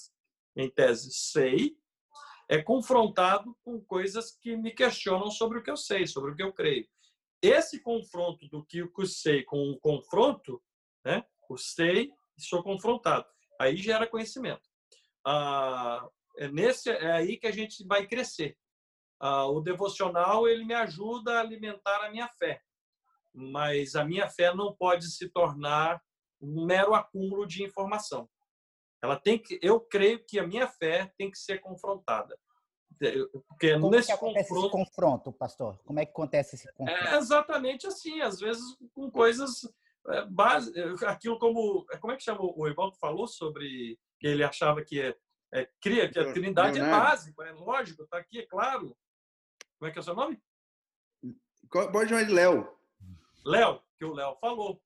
em 0.57 0.71
tese, 0.71 1.13
sei, 1.13 1.77
é 2.49 2.63
confrontado 2.63 3.55
com 3.63 3.79
coisas 3.79 4.31
que 4.31 4.57
me 4.57 4.71
questionam 4.71 5.31
sobre 5.31 5.59
o 5.59 5.63
que 5.63 5.71
eu 5.71 5.77
sei, 5.77 6.07
sobre 6.07 6.31
o 6.31 6.35
que 6.35 6.43
eu 6.43 6.51
creio. 6.51 6.89
Esse 7.43 7.81
confronto 7.81 8.49
do 8.49 8.65
que 8.65 8.79
eu 8.79 9.07
sei 9.07 9.43
com 9.43 9.71
o 9.71 9.79
confronto, 9.81 10.63
né? 11.05 11.25
o 11.49 11.59
sei 11.59 12.11
sou 12.39 12.63
confrontado, 12.63 13.27
aí 13.61 13.77
gera 13.77 14.07
conhecimento. 14.07 14.63
Ah, 15.25 16.09
é, 16.39 16.49
nesse, 16.49 16.91
é 16.91 17.13
aí 17.13 17.37
que 17.37 17.47
a 17.47 17.53
gente 17.53 17.85
vai 17.87 18.07
crescer. 18.07 18.57
Ah, 19.21 19.47
o 19.47 19.61
devocional 19.61 20.49
ele 20.49 20.65
me 20.65 20.75
ajuda 20.75 21.35
a 21.37 21.41
alimentar 21.41 22.05
a 22.05 22.11
minha 22.11 22.29
fé, 22.29 22.61
mas 23.33 23.95
a 23.95 24.05
minha 24.05 24.29
fé 24.29 24.55
não 24.55 24.75
pode 24.75 25.11
se 25.11 25.29
tornar 25.29 26.01
um 26.41 26.65
mero 26.65 26.95
acúmulo 26.95 27.47
de 27.47 27.63
informação. 27.63 28.29
Ela 29.03 29.19
tem 29.19 29.39
que, 29.39 29.59
eu 29.63 29.81
creio 29.81 30.25
que 30.25 30.39
a 30.39 30.47
minha 30.47 30.67
fé 30.67 31.13
tem 31.17 31.31
que 31.31 31.39
ser 31.39 31.61
confrontada. 31.61 32.39
Porque 33.49 33.75
Como 33.75 33.91
nesse 33.91 34.09
que 34.09 34.13
acontece 34.13 34.49
confronto, 34.49 34.67
esse 34.67 34.87
confronto, 34.87 35.33
pastor? 35.33 35.79
Como 35.85 36.01
é 36.01 36.05
que 36.05 36.13
acontece 36.13 36.57
esse 36.57 36.73
confronto? 36.73 36.91
É 36.91 37.17
exatamente 37.17 37.87
assim, 37.87 38.21
às 38.21 38.41
vezes 38.41 38.63
com 38.95 39.11
coisas 39.11 39.63
é, 40.09 40.25
base, 40.27 40.73
aquilo 41.07 41.39
como 41.39 41.87
como 42.01 42.13
é 42.13 42.17
que 42.17 42.25
chama 42.25 42.41
o 42.43 42.69
Ivaldo 42.69 42.97
falou 42.97 43.27
sobre 43.27 43.99
que 44.19 44.27
ele 44.27 44.43
achava 44.43 44.85
que 44.85 45.01
é, 45.01 45.17
é 45.53 45.69
cria 45.81 46.11
que 46.11 46.19
a 46.19 46.33
Trindade 46.33 46.81
é 46.81 46.91
básico, 46.91 47.43
é 47.43 47.53
lógico, 47.53 48.03
está 48.03 48.19
aqui, 48.19 48.41
é 48.41 48.47
claro. 48.47 48.97
Como 49.79 49.89
é 49.89 49.93
que 49.93 49.99
é 49.99 50.01
o 50.01 50.05
seu 50.05 50.15
nome? 50.15 50.41
Pode 51.71 52.09
chamar 52.09 52.25
de 52.25 52.33
Léo. 52.33 52.69
Léo, 53.45 53.83
que 53.99 54.05
o 54.05 54.15
Léo 54.15 54.37
falou. 54.41 54.81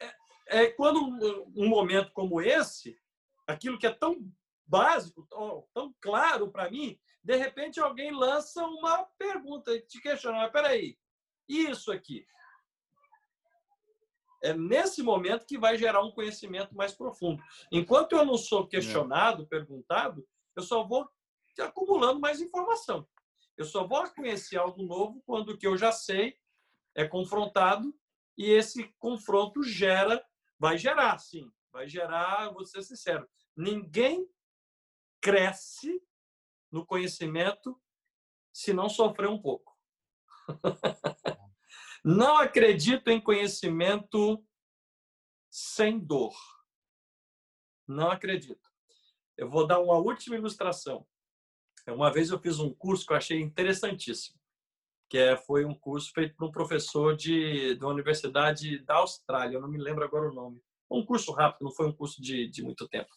É, 0.00 0.14
é 0.48 0.66
quando 0.68 1.00
um, 1.00 1.52
um 1.56 1.68
momento 1.68 2.12
como 2.12 2.40
esse 2.40 2.98
aquilo 3.46 3.78
que 3.78 3.86
é 3.86 3.92
tão 3.92 4.30
básico, 4.66 5.26
tão, 5.28 5.66
tão 5.72 5.94
claro 6.00 6.50
para 6.50 6.70
mim, 6.70 6.98
de 7.26 7.34
repente 7.34 7.80
alguém 7.80 8.12
lança 8.12 8.64
uma 8.64 9.04
pergunta 9.18 9.74
e 9.74 9.80
te 9.80 10.00
questiona, 10.00 10.38
mas 10.38 10.52
peraí, 10.52 10.96
isso 11.48 11.90
aqui? 11.90 12.24
É 14.44 14.54
nesse 14.54 15.02
momento 15.02 15.44
que 15.44 15.58
vai 15.58 15.76
gerar 15.76 16.04
um 16.04 16.12
conhecimento 16.12 16.76
mais 16.76 16.94
profundo. 16.94 17.42
Enquanto 17.72 18.12
eu 18.12 18.24
não 18.24 18.38
sou 18.38 18.68
questionado, 18.68 19.42
é. 19.42 19.46
perguntado, 19.46 20.24
eu 20.54 20.62
só 20.62 20.84
vou 20.84 21.10
acumulando 21.58 22.20
mais 22.20 22.40
informação. 22.40 23.08
Eu 23.56 23.64
só 23.64 23.84
vou 23.84 24.08
conhecer 24.10 24.58
algo 24.58 24.84
novo 24.84 25.20
quando 25.26 25.48
o 25.48 25.58
que 25.58 25.66
eu 25.66 25.76
já 25.76 25.90
sei 25.90 26.38
é 26.94 27.08
confrontado 27.08 27.92
e 28.38 28.50
esse 28.50 28.94
confronto 29.00 29.64
gera, 29.64 30.24
vai 30.60 30.78
gerar, 30.78 31.18
sim, 31.18 31.50
vai 31.72 31.88
gerar, 31.88 32.52
vou 32.52 32.64
ser 32.64 32.82
sincero, 32.82 33.28
ninguém 33.56 34.30
cresce 35.20 36.00
no 36.70 36.84
conhecimento 36.84 37.80
se 38.52 38.72
não 38.72 38.88
sofrer 38.88 39.28
um 39.28 39.40
pouco. 39.40 39.76
não 42.04 42.38
acredito 42.38 43.08
em 43.08 43.20
conhecimento 43.20 44.44
sem 45.50 45.98
dor. 45.98 46.34
Não 47.86 48.10
acredito. 48.10 48.70
Eu 49.36 49.50
vou 49.50 49.66
dar 49.66 49.80
uma 49.80 49.96
última 49.96 50.36
ilustração. 50.36 51.06
Uma 51.86 52.12
vez 52.12 52.30
eu 52.30 52.38
fiz 52.38 52.58
um 52.58 52.72
curso 52.74 53.06
que 53.06 53.12
eu 53.12 53.16
achei 53.16 53.40
interessantíssimo, 53.40 54.40
que 55.08 55.18
é, 55.18 55.36
foi 55.36 55.64
um 55.64 55.74
curso 55.74 56.10
feito 56.12 56.34
por 56.34 56.48
um 56.48 56.50
professor 56.50 57.14
de, 57.14 57.76
de 57.76 57.84
uma 57.84 57.92
universidade 57.92 58.80
da 58.80 58.96
Austrália, 58.96 59.56
eu 59.56 59.60
não 59.60 59.68
me 59.68 59.78
lembro 59.78 60.02
agora 60.02 60.28
o 60.28 60.34
nome 60.34 60.60
um 60.90 61.04
curso 61.04 61.32
rápido, 61.32 61.64
não 61.64 61.72
foi 61.72 61.86
um 61.88 61.92
curso 61.92 62.20
de, 62.20 62.48
de 62.48 62.62
muito 62.62 62.88
tempo. 62.88 63.10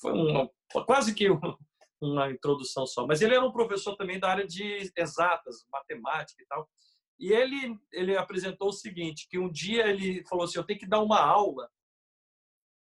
Foi 0.00 0.12
uma, 0.12 0.50
quase 0.86 1.14
que 1.14 1.26
uma 2.00 2.30
introdução 2.30 2.86
só. 2.86 3.06
Mas 3.06 3.20
ele 3.20 3.34
era 3.34 3.44
um 3.44 3.52
professor 3.52 3.96
também 3.96 4.18
da 4.18 4.30
área 4.30 4.46
de 4.46 4.92
exatas, 4.96 5.66
matemática 5.70 6.42
e 6.42 6.46
tal. 6.46 6.68
E 7.18 7.32
ele, 7.32 7.76
ele 7.92 8.16
apresentou 8.16 8.68
o 8.68 8.72
seguinte, 8.72 9.26
que 9.28 9.38
um 9.38 9.50
dia 9.50 9.88
ele 9.88 10.24
falou 10.26 10.44
assim, 10.44 10.58
eu 10.58 10.64
tenho 10.64 10.78
que 10.78 10.86
dar 10.86 11.00
uma 11.00 11.20
aula 11.20 11.68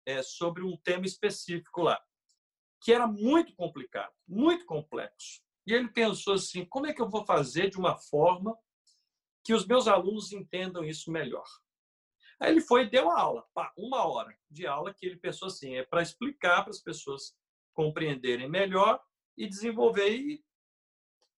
é, 0.05 0.23
sobre 0.23 0.63
um 0.63 0.75
tema 0.77 1.05
específico 1.05 1.81
lá, 1.81 2.01
que 2.81 2.91
era 2.91 3.07
muito 3.07 3.55
complicado, 3.55 4.11
muito 4.27 4.65
complexo. 4.65 5.41
E 5.67 5.73
ele 5.73 5.87
pensou 5.87 6.33
assim, 6.33 6.65
como 6.65 6.87
é 6.87 6.93
que 6.93 7.01
eu 7.01 7.09
vou 7.09 7.25
fazer 7.25 7.69
de 7.69 7.77
uma 7.77 7.95
forma 7.95 8.57
que 9.43 9.53
os 9.53 9.65
meus 9.67 9.87
alunos 9.87 10.31
entendam 10.31 10.83
isso 10.83 11.11
melhor? 11.11 11.45
Aí 12.39 12.51
ele 12.51 12.61
foi 12.61 12.83
e 12.83 12.89
deu 12.89 13.09
a 13.09 13.19
aula, 13.19 13.45
uma 13.77 14.05
hora 14.05 14.35
de 14.49 14.65
aula 14.65 14.93
que 14.93 15.05
ele 15.05 15.17
pensou 15.17 15.47
assim, 15.47 15.75
é 15.75 15.85
para 15.85 16.01
explicar 16.01 16.63
para 16.63 16.71
as 16.71 16.81
pessoas 16.81 17.35
compreenderem 17.73 18.49
melhor 18.49 19.01
e 19.37 19.47
desenvolver 19.47 20.15
e 20.15 20.43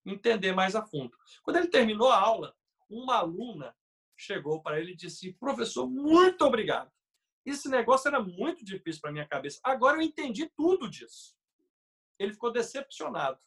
entender 0.06 0.54
mais 0.54 0.76
a 0.76 0.86
fundo. 0.86 1.18
Quando 1.44 1.58
ele 1.58 1.68
terminou 1.68 2.10
a 2.10 2.20
aula, 2.20 2.56
uma 2.90 3.16
aluna 3.18 3.76
chegou 4.16 4.62
para 4.62 4.80
ele 4.80 4.92
e 4.92 4.96
disse: 4.96 5.34
"Professor, 5.34 5.90
muito 5.90 6.44
obrigado. 6.46 6.92
Esse 7.46 7.70
negócio 7.70 8.08
era 8.08 8.22
muito 8.22 8.64
difícil 8.64 9.02
para 9.02 9.12
minha 9.12 9.28
cabeça. 9.28 9.60
Agora 9.64 9.98
eu 9.98 10.02
entendi 10.02 10.50
tudo 10.56 10.90
disso." 10.90 11.36
Ele 12.20 12.34
ficou 12.34 12.52
decepcionado. 12.52 13.40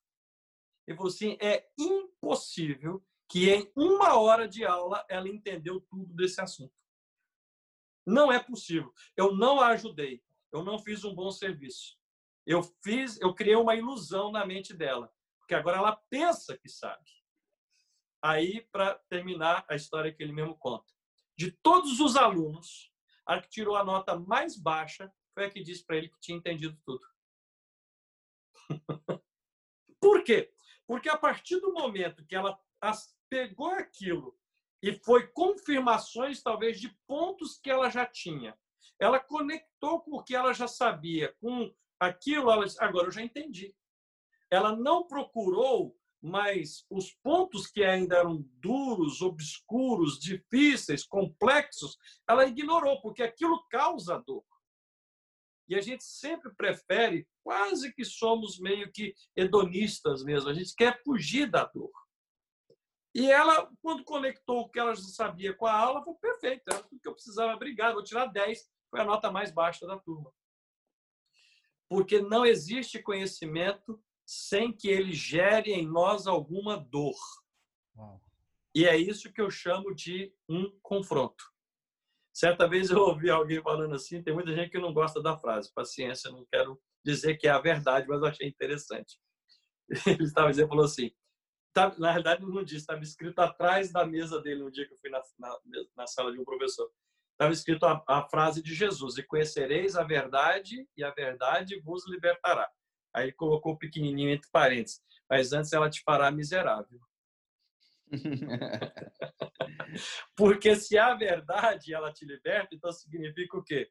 Ele 0.86 0.96
falou 0.96 1.10
assim: 1.10 1.36
"É 1.40 1.68
impossível 1.78 3.04
que 3.28 3.50
em 3.50 3.70
uma 3.76 4.18
hora 4.18 4.48
de 4.48 4.64
aula 4.64 5.04
ela 5.08 5.28
entendeu 5.28 5.80
tudo 5.80 6.14
desse 6.14 6.40
assunto." 6.40 6.74
Não 8.06 8.32
é 8.32 8.42
possível. 8.42 8.92
Eu 9.14 9.36
não 9.36 9.60
a 9.60 9.68
ajudei. 9.68 10.22
Eu 10.50 10.64
não 10.64 10.78
fiz 10.78 11.04
um 11.04 11.14
bom 11.14 11.30
serviço. 11.30 11.97
Eu 12.48 12.62
fiz, 12.82 13.20
eu 13.20 13.34
criei 13.34 13.56
uma 13.56 13.76
ilusão 13.76 14.32
na 14.32 14.46
mente 14.46 14.72
dela, 14.72 15.12
porque 15.38 15.54
agora 15.54 15.76
ela 15.76 16.00
pensa 16.08 16.56
que 16.56 16.66
sabe. 16.66 17.04
Aí, 18.24 18.66
para 18.72 18.94
terminar 19.10 19.66
a 19.68 19.76
história 19.76 20.10
que 20.10 20.22
ele 20.22 20.32
mesmo 20.32 20.56
conta, 20.56 20.90
de 21.36 21.52
todos 21.52 22.00
os 22.00 22.16
alunos, 22.16 22.90
a 23.26 23.38
que 23.38 23.50
tirou 23.50 23.76
a 23.76 23.84
nota 23.84 24.18
mais 24.18 24.56
baixa 24.56 25.12
foi 25.34 25.44
a 25.44 25.50
que 25.50 25.62
disse 25.62 25.84
para 25.84 25.98
ele 25.98 26.08
que 26.08 26.18
tinha 26.20 26.38
entendido 26.38 26.74
tudo. 26.86 27.06
Por 30.00 30.24
quê? 30.24 30.50
Porque 30.86 31.10
a 31.10 31.18
partir 31.18 31.60
do 31.60 31.74
momento 31.74 32.24
que 32.24 32.34
ela 32.34 32.58
pegou 33.28 33.72
aquilo 33.72 34.40
e 34.82 34.94
foi 35.04 35.26
confirmações, 35.28 36.42
talvez, 36.42 36.80
de 36.80 36.88
pontos 37.06 37.58
que 37.58 37.70
ela 37.70 37.90
já 37.90 38.06
tinha. 38.06 38.58
Ela 38.98 39.20
conectou 39.20 40.00
com 40.00 40.16
o 40.16 40.24
que 40.24 40.34
ela 40.34 40.54
já 40.54 40.66
sabia, 40.66 41.36
com 41.40 41.70
aquilo, 42.00 42.50
ela 42.50 42.64
disse, 42.64 42.82
agora 42.82 43.08
eu 43.08 43.12
já 43.12 43.22
entendi. 43.22 43.74
Ela 44.50 44.74
não 44.74 45.06
procurou 45.06 45.98
mas 46.20 46.84
os 46.90 47.12
pontos 47.22 47.66
que 47.68 47.84
ainda 47.84 48.16
eram 48.16 48.44
duros, 48.60 49.22
obscuros, 49.22 50.18
difíceis, 50.18 51.06
complexos, 51.06 51.96
ela 52.28 52.46
ignorou, 52.46 53.00
porque 53.00 53.22
aquilo 53.22 53.64
causa 53.68 54.22
dor. 54.26 54.44
E 55.68 55.76
a 55.76 55.80
gente 55.80 56.02
sempre 56.02 56.52
prefere, 56.54 57.28
quase 57.44 57.92
que 57.92 58.04
somos 58.04 58.58
meio 58.58 58.90
que 58.90 59.14
hedonistas 59.36 60.24
mesmo, 60.24 60.48
a 60.48 60.54
gente 60.54 60.74
quer 60.74 61.00
fugir 61.04 61.48
da 61.50 61.64
dor. 61.64 61.92
E 63.14 63.30
ela, 63.30 63.70
quando 63.82 64.04
conectou 64.04 64.60
o 64.60 64.68
que 64.68 64.78
ela 64.78 64.94
já 64.94 65.02
sabia 65.02 65.54
com 65.54 65.66
a 65.66 65.72
aula, 65.72 66.02
foi 66.02 66.14
perfeito, 66.14 66.62
era 66.68 66.82
tudo 66.82 67.00
que 67.00 67.08
eu 67.08 67.14
precisava. 67.14 67.54
Obrigado, 67.54 67.94
vou 67.94 68.04
tirar 68.04 68.26
10, 68.26 68.68
foi 68.90 69.00
a 69.00 69.04
nota 69.04 69.30
mais 69.30 69.50
baixa 69.50 69.86
da 69.86 69.98
turma. 69.98 70.32
Porque 71.88 72.20
não 72.20 72.44
existe 72.44 73.02
conhecimento 73.02 74.00
sem 74.26 74.72
que 74.72 74.88
ele 74.88 75.12
gere 75.12 75.72
em 75.72 75.86
nós 75.86 76.26
alguma 76.26 76.76
dor. 76.76 77.16
Uau. 77.96 78.22
E 78.74 78.84
é 78.84 78.96
isso 78.96 79.32
que 79.32 79.40
eu 79.40 79.50
chamo 79.50 79.94
de 79.94 80.32
um 80.48 80.70
confronto. 80.82 81.42
Certa 82.32 82.68
vez 82.68 82.90
eu 82.90 82.98
ouvi 82.98 83.30
alguém 83.30 83.60
falando 83.62 83.94
assim, 83.94 84.22
tem 84.22 84.32
muita 84.32 84.54
gente 84.54 84.70
que 84.70 84.78
não 84.78 84.92
gosta 84.92 85.20
da 85.20 85.36
frase, 85.36 85.72
paciência, 85.74 86.30
não 86.30 86.46
quero 86.52 86.80
dizer 87.04 87.36
que 87.36 87.48
é 87.48 87.50
a 87.50 87.58
verdade, 87.58 88.06
mas 88.06 88.20
eu 88.20 88.28
achei 88.28 88.46
interessante. 88.46 89.18
Ele 90.06 90.22
estava 90.22 90.50
dizendo, 90.50 90.68
falou 90.68 90.84
assim, 90.84 91.10
tá, 91.72 91.92
na 91.98 92.10
realidade 92.10 92.42
não 92.42 92.62
disse, 92.62 92.82
estava 92.82 93.02
escrito 93.02 93.38
atrás 93.40 93.90
da 93.90 94.06
mesa 94.06 94.40
dele 94.40 94.62
no 94.62 94.70
dia 94.70 94.86
que 94.86 94.94
eu 94.94 94.98
fui 94.98 95.10
na, 95.10 95.20
na, 95.38 95.58
na 95.96 96.06
sala 96.06 96.30
de 96.30 96.38
um 96.38 96.44
professor. 96.44 96.88
Estava 97.38 97.52
escrito 97.52 97.86
a, 97.86 98.02
a, 98.08 98.28
frase 98.28 98.60
de 98.60 98.74
Jesus, 98.74 99.16
e 99.16 99.22
conhecereis 99.22 99.94
a 99.94 100.02
verdade, 100.02 100.84
e 100.96 101.04
a 101.04 101.10
verdade 101.12 101.78
vos 101.78 102.04
libertará. 102.08 102.68
Aí 103.14 103.30
colocou 103.30 103.78
pequenininho 103.78 104.30
entre 104.30 104.50
parênteses, 104.50 105.00
mas 105.30 105.52
antes 105.52 105.72
ela 105.72 105.88
te 105.88 106.02
fará 106.02 106.32
miserável. 106.32 106.98
Porque 110.36 110.74
se 110.74 110.98
a 110.98 111.14
verdade 111.14 111.94
ela 111.94 112.12
te 112.12 112.24
liberta, 112.24 112.74
então 112.74 112.90
significa 112.90 113.56
o 113.56 113.62
quê? 113.62 113.88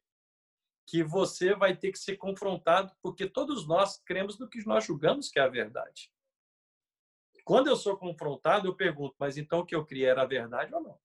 Que 0.86 1.02
você 1.02 1.56
vai 1.56 1.74
ter 1.74 1.94
que 1.94 2.00
ser 2.00 2.18
confrontado, 2.18 2.94
porque 3.02 3.30
todos 3.30 3.66
nós 3.66 3.98
cremos 4.04 4.38
no 4.38 4.50
que 4.50 4.66
nós 4.66 4.86
julgamos 4.86 5.30
que 5.30 5.40
é 5.40 5.44
a 5.44 5.48
verdade. 5.48 6.12
Quando 7.46 7.68
eu 7.68 7.78
sou 7.78 7.98
confrontado, 7.98 8.68
eu 8.68 8.76
pergunto, 8.76 9.16
mas 9.18 9.38
então 9.38 9.60
o 9.60 9.66
que 9.66 9.76
eu 9.76 9.86
criei 9.86 10.08
era 10.08 10.24
a 10.24 10.28
verdade 10.28 10.74
ou 10.74 10.82
não? 10.82 11.00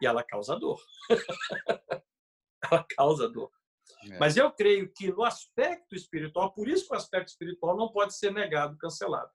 E 0.00 0.06
ela 0.06 0.22
causa 0.22 0.58
dor. 0.58 0.80
ela 2.70 2.86
causa 2.96 3.28
dor. 3.28 3.50
É. 4.10 4.18
Mas 4.18 4.36
eu 4.36 4.50
creio 4.52 4.92
que 4.92 5.10
no 5.10 5.24
aspecto 5.24 5.94
espiritual, 5.94 6.52
por 6.52 6.68
isso 6.68 6.86
que 6.86 6.94
o 6.94 6.96
aspecto 6.96 7.28
espiritual 7.28 7.76
não 7.76 7.90
pode 7.90 8.14
ser 8.16 8.32
negado, 8.32 8.76
cancelado 8.78 9.30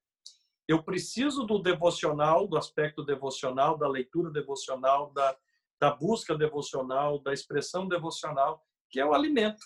eu 0.68 0.81
preciso 0.81 1.45
do 1.45 1.60
devocional, 1.60 2.48
do 2.48 2.57
aspecto 2.57 3.03
devocional, 3.03 3.77
da 3.77 3.88
leitura 3.88 4.31
devocional, 4.31 5.11
da, 5.11 5.38
da 5.80 5.91
busca 5.91 6.38
devocional, 6.38 7.19
da 7.19 7.34
expressão 7.34 7.88
devocional, 7.88 8.64
que 8.90 8.99
é 8.99 9.06
o 9.06 9.14
alimento. 9.14 9.64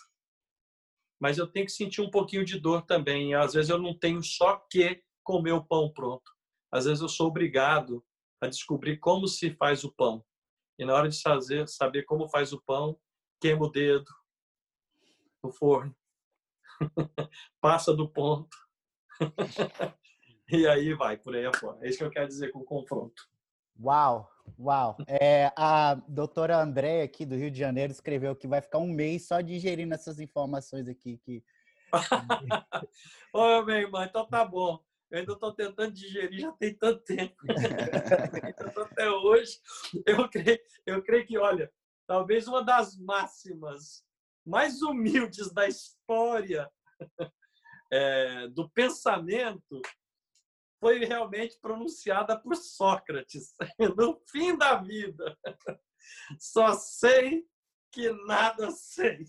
Mas 1.19 1.37
eu 1.37 1.47
tenho 1.47 1.65
que 1.65 1.71
sentir 1.71 2.01
um 2.01 2.09
pouquinho 2.09 2.45
de 2.45 2.59
dor 2.59 2.83
também. 2.83 3.33
Às 3.35 3.53
vezes 3.53 3.69
eu 3.69 3.77
não 3.77 3.97
tenho 3.97 4.23
só 4.23 4.57
que 4.69 5.01
comer 5.23 5.51
o 5.51 5.63
pão 5.63 5.91
pronto. 5.91 6.31
Às 6.71 6.85
vezes 6.85 7.01
eu 7.01 7.09
sou 7.09 7.27
obrigado 7.27 8.03
a 8.41 8.47
descobrir 8.47 8.97
como 8.97 9.27
se 9.27 9.51
faz 9.55 9.83
o 9.83 9.93
pão. 9.93 10.23
E 10.77 10.85
na 10.85 10.93
hora 10.93 11.09
de 11.09 11.21
fazer, 11.21 11.67
saber 11.67 12.03
como 12.03 12.29
faz 12.29 12.53
o 12.53 12.61
pão, 12.61 12.99
queima 13.39 13.65
o 13.65 13.69
dedo 13.69 14.11
no 15.43 15.51
forno, 15.51 15.95
passa 17.61 17.93
do 17.93 18.07
ponto. 18.09 18.55
e 20.49 20.67
aí 20.67 20.93
vai, 20.93 21.17
por 21.17 21.35
aí 21.35 21.45
afora. 21.45 21.79
É 21.81 21.89
isso 21.89 21.97
que 21.97 22.03
eu 22.03 22.11
quero 22.11 22.27
dizer 22.27 22.51
com 22.51 22.59
o 22.59 22.65
confronto. 22.65 23.23
Uau, 23.79 24.29
uau. 24.59 24.97
É, 25.07 25.51
a 25.55 25.95
doutora 26.07 26.57
Andréia, 26.57 27.03
aqui 27.03 27.25
do 27.25 27.35
Rio 27.35 27.51
de 27.51 27.59
Janeiro, 27.59 27.91
escreveu 27.91 28.35
que 28.35 28.47
vai 28.47 28.61
ficar 28.61 28.79
um 28.79 28.91
mês 28.91 29.27
só 29.27 29.39
digerindo 29.41 29.93
essas 29.93 30.19
informações 30.19 30.87
aqui. 30.87 31.17
Que... 31.19 31.43
Ô, 33.33 33.61
meu 33.63 33.77
irmão, 33.77 34.03
então 34.03 34.27
tá 34.27 34.43
bom. 34.43 34.83
Eu 35.09 35.19
ainda 35.19 35.33
estou 35.33 35.53
tentando 35.53 35.93
digerir, 35.93 36.41
já 36.41 36.51
tem 36.53 36.75
tanto 36.75 37.03
tempo. 37.03 37.35
então, 38.49 38.83
até 38.83 39.09
hoje, 39.09 39.59
eu 40.05 40.29
creio, 40.29 40.59
eu 40.85 41.03
creio 41.03 41.25
que, 41.25 41.37
olha, 41.37 41.71
talvez 42.05 42.47
uma 42.47 42.63
das 42.63 42.97
máximas 42.97 44.05
mais 44.45 44.81
humildes 44.81 45.51
da 45.51 45.67
história 45.67 46.69
é, 47.91 48.47
do 48.49 48.69
pensamento 48.69 49.81
foi 50.79 50.99
realmente 51.05 51.57
pronunciada 51.59 52.39
por 52.39 52.55
Sócrates 52.55 53.53
no 53.97 54.21
fim 54.29 54.57
da 54.57 54.75
vida. 54.75 55.37
Só 56.39 56.73
sei 56.73 57.45
que 57.91 58.11
nada 58.25 58.71
sei. 58.71 59.25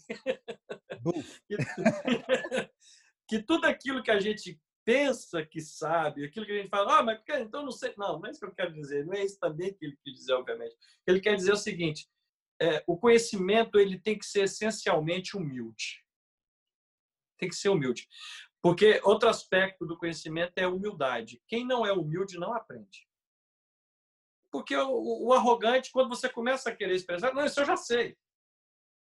que 3.28 3.42
tudo 3.42 3.64
aquilo 3.64 4.02
que 4.02 4.10
a 4.10 4.20
gente 4.20 4.60
pensa 4.89 5.44
que 5.44 5.60
sabe, 5.60 6.24
aquilo 6.24 6.47
que 6.47 6.52
a 6.52 6.62
gente 6.62 6.70
fala, 6.70 7.01
ah, 7.01 7.02
mas 7.02 7.20
então 7.28 7.62
não 7.62 7.70
sei. 7.70 7.93
Não, 7.98 8.19
não 8.19 8.27
é 8.27 8.31
isso 8.31 8.40
que 8.40 8.47
eu 8.47 8.55
quero 8.55 8.73
dizer. 8.73 9.05
Não 9.05 9.12
é 9.12 9.23
isso 9.23 9.39
também 9.39 9.74
que 9.74 9.85
ele 9.85 9.98
quer 10.02 10.10
dizer, 10.12 10.32
obviamente. 10.32 10.74
Ele 11.06 11.20
quer 11.20 11.36
dizer 11.36 11.52
o 11.52 11.59
seguinte: 11.59 12.09
é, 12.59 12.82
o 12.86 12.97
conhecimento 12.97 13.78
ele 13.78 14.01
tem 14.01 14.19
que 14.19 14.24
ser 14.24 14.44
essencialmente 14.44 15.36
humilde. 15.36 16.02
Tem 17.39 17.51
que 17.51 17.55
ser 17.55 17.69
humilde. 17.69 18.09
Porque 18.62 18.98
outro 19.05 19.28
aspecto 19.28 19.85
do 19.85 19.98
conhecimento 19.98 20.55
é 20.56 20.65
a 20.65 20.70
humildade. 20.70 21.43
Quem 21.47 21.66
não 21.66 21.85
é 21.85 21.93
humilde 21.93 22.39
não 22.39 22.55
aprende. 22.55 23.06
Porque 24.51 24.74
o, 24.74 25.27
o 25.27 25.35
arrogante, 25.35 25.93
quando 25.93 26.09
você 26.09 26.31
começa 26.31 26.70
a 26.70 26.74
querer 26.74 26.94
expressar, 26.94 27.35
não, 27.35 27.44
isso 27.44 27.60
eu 27.60 27.66
já 27.66 27.77
sei. 27.77 28.16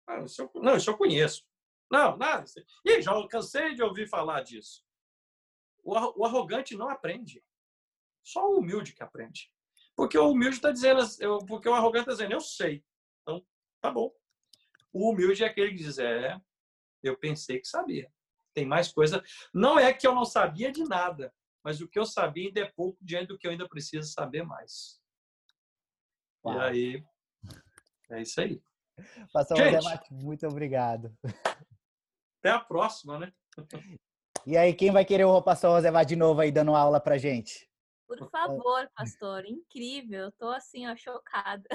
Não, 0.06 0.26
isso 0.26 0.42
eu, 0.42 0.52
não, 0.56 0.76
isso 0.76 0.90
eu 0.90 0.98
conheço. 0.98 1.42
Não, 1.90 2.18
nada. 2.18 2.44
E 2.84 3.02
já 3.02 3.14
cansei 3.30 3.74
de 3.74 3.82
ouvir 3.82 4.10
falar 4.10 4.42
disso. 4.42 4.84
O, 5.90 6.26
arrogante 6.26 6.76
não 6.76 6.90
aprende. 6.90 7.44
Só 8.24 8.50
o 8.50 8.60
humilde 8.60 8.94
que 8.94 9.04
aprende. 9.04 9.52
Porque 9.96 10.18
o 10.18 10.32
humilde 10.32 10.56
está 10.56 10.72
dizendo, 10.72 11.02
porque 11.46 11.68
o 11.68 11.74
arrogante 11.74 12.10
está 12.10 12.14
dizendo, 12.14 12.34
eu 12.34 12.42
sei. 12.42 12.84
Então, 13.22 13.46
tá 13.82 13.92
bom. 13.92 14.12
O 14.94 15.12
humilde 15.12 15.44
é 15.44 15.48
aquele 15.48 15.72
que 15.72 15.84
diz, 15.84 16.00
é, 16.00 16.40
eu 17.04 17.18
pensei 17.18 17.60
que 17.60 17.68
sabia 17.68 18.12
tem 18.60 18.66
mais 18.66 18.92
coisa. 18.92 19.24
Não 19.54 19.80
é 19.80 19.94
que 19.94 20.06
eu 20.06 20.14
não 20.14 20.26
sabia 20.26 20.72
de 20.72 20.84
nada, 20.84 21.34
mas 21.64 21.82
o 21.82 21.88
que 21.88 21.98
eu 21.98 22.06
sabia 22.06 22.48
ainda 22.48 22.62
é 22.62 22.72
pouco 22.72 22.98
diante 23.02 23.28
do 23.28 23.38
que 23.38 23.48
eu 23.48 23.52
ainda 23.52 23.68
preciso 23.68 24.12
saber 24.12 24.44
mais. 24.44 25.00
Uau. 26.46 26.58
E 26.58 26.62
aí, 26.62 27.06
é 28.12 28.22
isso 28.22 28.42
aí. 28.42 28.62
Pastor 29.32 29.58
Gente, 29.58 30.14
muito 30.14 30.46
obrigado. 30.46 31.16
Até 32.40 32.50
a 32.50 32.60
próxima, 32.60 33.18
né? 33.18 33.34
E 34.46 34.58
aí, 34.58 34.74
quem 34.74 34.92
vai 34.92 35.06
querer 35.06 35.26
o 35.26 35.42
pastor 35.42 35.72
Rosemar 35.72 36.06
de 36.06 36.16
novo 36.16 36.42
aí 36.42 36.52
dando 36.52 36.76
aula 36.76 37.00
pra 37.00 37.18
gente? 37.18 37.70
Por 38.08 38.30
favor, 38.30 38.90
pastor. 38.96 39.46
Incrível. 39.46 40.26
Eu 40.26 40.32
tô 40.32 40.50
assim, 40.50 40.88
ó, 40.88 40.96
chocada. 40.96 41.68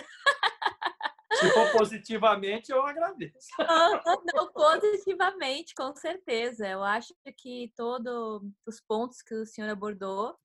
Se 1.34 1.50
for 1.50 1.72
positivamente, 1.72 2.70
eu 2.70 2.84
agradeço. 2.84 3.48
Não, 4.34 4.52
positivamente, 4.52 5.74
com 5.74 5.94
certeza. 5.94 6.66
Eu 6.66 6.82
acho 6.82 7.14
que 7.36 7.72
todos 7.76 8.42
os 8.66 8.80
pontos 8.80 9.22
que 9.22 9.34
o 9.34 9.46
senhor 9.46 9.68
abordou, 9.68 10.36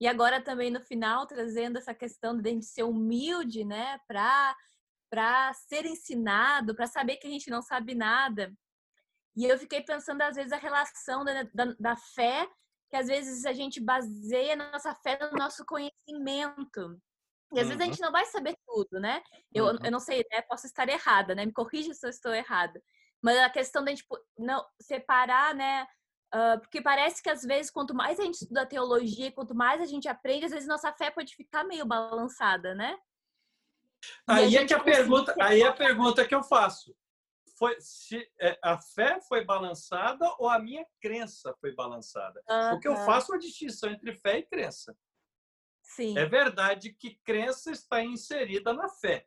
e 0.00 0.06
agora 0.06 0.42
também 0.42 0.70
no 0.70 0.80
final, 0.80 1.26
trazendo 1.26 1.76
essa 1.78 1.94
questão 1.94 2.36
de 2.36 2.48
a 2.48 2.52
gente 2.52 2.66
ser 2.66 2.84
humilde, 2.84 3.64
né, 3.64 3.98
para 4.08 5.52
ser 5.54 5.84
ensinado, 5.84 6.74
para 6.74 6.86
saber 6.86 7.16
que 7.16 7.26
a 7.26 7.30
gente 7.30 7.50
não 7.50 7.60
sabe 7.60 7.94
nada. 7.94 8.52
E 9.36 9.46
eu 9.46 9.58
fiquei 9.58 9.82
pensando, 9.82 10.22
às 10.22 10.36
vezes, 10.36 10.52
a 10.52 10.56
relação 10.56 11.24
da, 11.24 11.42
da, 11.54 11.64
da 11.78 11.96
fé, 11.96 12.48
que 12.90 12.96
às 12.96 13.06
vezes 13.06 13.46
a 13.46 13.52
gente 13.52 13.80
baseia 13.80 14.54
a 14.54 14.56
nossa 14.56 14.94
fé 14.96 15.18
no 15.20 15.38
nosso 15.38 15.64
conhecimento. 15.64 17.00
E 17.52 17.58
às 17.58 17.62
uhum. 17.62 17.68
vezes 17.68 17.80
a 17.80 17.84
gente 17.84 18.00
não 18.00 18.12
vai 18.12 18.24
saber 18.26 18.56
tudo, 18.66 19.00
né? 19.00 19.22
Eu, 19.52 19.66
uhum. 19.66 19.78
eu 19.82 19.90
não 19.90 20.00
sei, 20.00 20.24
né? 20.30 20.42
Posso 20.42 20.66
estar 20.66 20.88
errada, 20.88 21.34
né? 21.34 21.46
Me 21.46 21.52
corrija 21.52 21.94
se 21.94 22.04
eu 22.04 22.10
estou 22.10 22.32
errada. 22.32 22.82
Mas 23.22 23.38
a 23.38 23.50
questão 23.50 23.84
da 23.84 23.90
gente 23.90 24.02
tipo, 24.02 24.18
não 24.38 24.64
separar, 24.80 25.54
né? 25.54 25.86
Uh, 26.34 26.60
porque 26.60 26.80
parece 26.80 27.22
que 27.22 27.28
às 27.28 27.42
vezes, 27.42 27.70
quanto 27.70 27.92
mais 27.92 28.20
a 28.20 28.24
gente 28.24 28.42
estuda 28.42 28.66
teologia, 28.66 29.32
quanto 29.32 29.54
mais 29.54 29.80
a 29.80 29.86
gente 29.86 30.08
aprende, 30.08 30.44
às 30.44 30.52
vezes 30.52 30.68
nossa 30.68 30.92
fé 30.92 31.10
pode 31.10 31.34
ficar 31.34 31.64
meio 31.64 31.84
balançada, 31.84 32.74
né? 32.74 32.96
aí 34.26 34.56
é 34.56 34.64
que 34.64 34.72
a 34.72 34.80
pergunta, 34.80 35.34
aí 35.40 35.60
é 35.60 35.66
a 35.66 35.72
pergunta 35.72 36.26
que 36.26 36.34
eu 36.34 36.42
faço. 36.42 36.94
Foi 37.60 37.76
se 37.78 38.26
é, 38.40 38.58
a 38.64 38.78
fé 38.78 39.20
foi 39.20 39.44
balançada 39.44 40.24
ou 40.38 40.48
a 40.48 40.58
minha 40.58 40.86
crença 40.98 41.54
foi 41.60 41.74
balançada? 41.74 42.42
Uhum. 42.48 42.70
Porque 42.70 42.88
eu 42.88 42.96
faço 43.04 43.34
a 43.34 43.38
distinção 43.38 43.90
entre 43.90 44.14
fé 44.14 44.38
e 44.38 44.42
crença. 44.44 44.96
Sim. 45.82 46.16
É 46.16 46.24
verdade 46.24 46.94
que 46.94 47.20
crença 47.22 47.70
está 47.70 48.02
inserida 48.02 48.72
na 48.72 48.88
fé. 48.88 49.26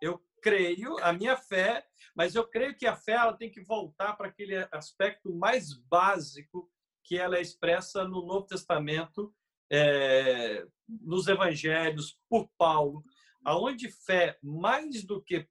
Eu 0.00 0.24
creio, 0.40 0.96
a 1.04 1.12
minha 1.12 1.36
fé, 1.36 1.86
mas 2.16 2.34
eu 2.34 2.48
creio 2.48 2.74
que 2.74 2.86
a 2.86 2.96
fé 2.96 3.12
ela 3.12 3.36
tem 3.36 3.50
que 3.50 3.62
voltar 3.62 4.16
para 4.16 4.28
aquele 4.28 4.56
aspecto 4.72 5.34
mais 5.34 5.74
básico 5.74 6.72
que 7.04 7.18
ela 7.18 7.36
é 7.36 7.42
expressa 7.42 8.02
no 8.04 8.24
Novo 8.24 8.46
Testamento, 8.46 9.34
é, 9.70 10.66
nos 10.88 11.28
Evangelhos, 11.28 12.18
por 12.30 12.48
Paulo, 12.56 13.04
aonde 13.44 13.90
fé, 13.90 14.38
mais 14.42 15.04
do 15.04 15.22
que 15.22 15.46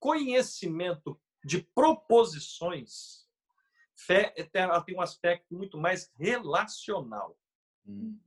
conhecimento 0.00 1.20
de 1.46 1.62
proposições, 1.62 3.24
Fé 3.96 4.34
ela 4.52 4.82
tem 4.82 4.94
um 4.94 5.00
aspecto 5.00 5.54
muito 5.54 5.78
mais 5.78 6.12
relacional. 6.18 7.38
Hum. 7.86 8.20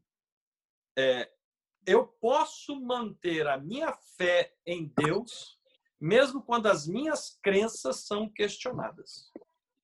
É, 0.97 1.31
eu 1.85 2.07
posso 2.07 2.79
manter 2.81 3.47
a 3.47 3.57
minha 3.57 3.93
fé 4.17 4.55
em 4.65 4.91
Deus, 4.97 5.59
mesmo 5.99 6.41
quando 6.41 6.67
as 6.67 6.87
minhas 6.87 7.37
crenças 7.43 8.07
são 8.07 8.27
questionadas. 8.27 9.31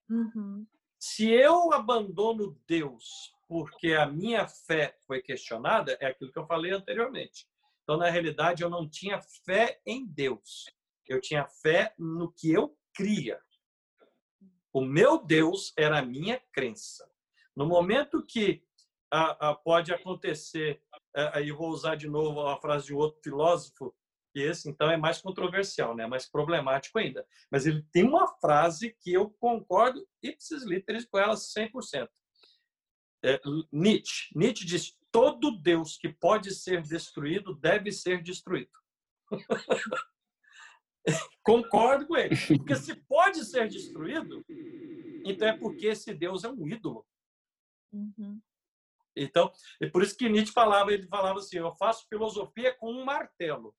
Uhum. 0.09 0.65
Se 0.99 1.29
eu 1.29 1.71
abandono 1.71 2.59
Deus 2.67 3.33
porque 3.47 3.93
a 3.93 4.07
minha 4.07 4.47
fé 4.47 4.97
foi 5.05 5.21
questionada, 5.21 5.95
é 6.01 6.07
aquilo 6.07 6.31
que 6.31 6.39
eu 6.39 6.47
falei 6.47 6.71
anteriormente. 6.71 7.47
Então, 7.83 7.95
na 7.95 8.09
realidade, 8.09 8.63
eu 8.63 8.69
não 8.71 8.89
tinha 8.89 9.21
fé 9.45 9.79
em 9.85 10.03
Deus. 10.07 10.65
Eu 11.07 11.21
tinha 11.21 11.45
fé 11.45 11.93
no 11.99 12.31
que 12.31 12.51
eu 12.51 12.75
cria. 12.95 13.39
O 14.73 14.81
meu 14.81 15.23
Deus 15.23 15.73
era 15.77 15.99
a 15.99 16.05
minha 16.05 16.41
crença. 16.51 17.09
No 17.55 17.65
momento 17.65 18.25
que 18.25 18.63
a, 19.11 19.49
a, 19.49 19.55
pode 19.55 19.93
acontecer, 19.93 20.81
aí 21.33 21.51
vou 21.51 21.69
usar 21.69 21.95
de 21.95 22.07
novo 22.07 22.41
a 22.41 22.59
frase 22.59 22.87
de 22.87 22.93
outro 22.93 23.21
filósofo, 23.23 23.95
e 24.35 24.41
esse 24.41 24.69
então 24.69 24.91
é 24.91 24.97
mais 24.97 25.21
controversial, 25.21 25.95
né? 25.95 26.05
mais 26.05 26.29
problemático 26.29 26.99
ainda. 26.99 27.25
Mas 27.49 27.65
ele 27.65 27.85
tem 27.93 28.03
uma 28.03 28.27
frase 28.39 28.93
que 28.99 29.13
eu 29.13 29.29
concordo 29.39 30.05
ipsis 30.21 30.63
literis 30.63 31.05
com 31.05 31.17
ela 31.17 31.35
100%. 31.35 32.09
É, 33.23 33.39
Nietzsche. 33.71 34.29
Nietzsche 34.35 34.65
diz: 34.65 34.97
todo 35.09 35.57
Deus 35.61 35.97
que 35.97 36.09
pode 36.09 36.53
ser 36.53 36.81
destruído 36.81 37.55
deve 37.55 37.93
ser 37.93 38.21
destruído. 38.21 38.69
Concordo 41.43 42.07
com 42.07 42.17
ele. 42.17 42.35
Porque 42.57 42.75
se 42.75 42.95
pode 42.95 43.45
ser 43.45 43.67
destruído, 43.69 44.43
então 45.25 45.47
é 45.47 45.57
porque 45.57 45.87
esse 45.87 46.13
Deus 46.13 46.43
é 46.43 46.49
um 46.49 46.67
ídolo. 46.67 47.05
Uhum. 47.93 48.41
Então, 49.15 49.51
é 49.81 49.89
por 49.89 50.03
isso 50.03 50.17
que 50.17 50.27
Nietzsche 50.27 50.51
falava, 50.51 50.91
ele 50.91 51.07
falava 51.07 51.39
assim, 51.39 51.57
eu 51.57 51.73
faço 51.75 52.07
filosofia 52.09 52.75
com 52.75 52.91
um 52.91 53.05
martelo. 53.05 53.73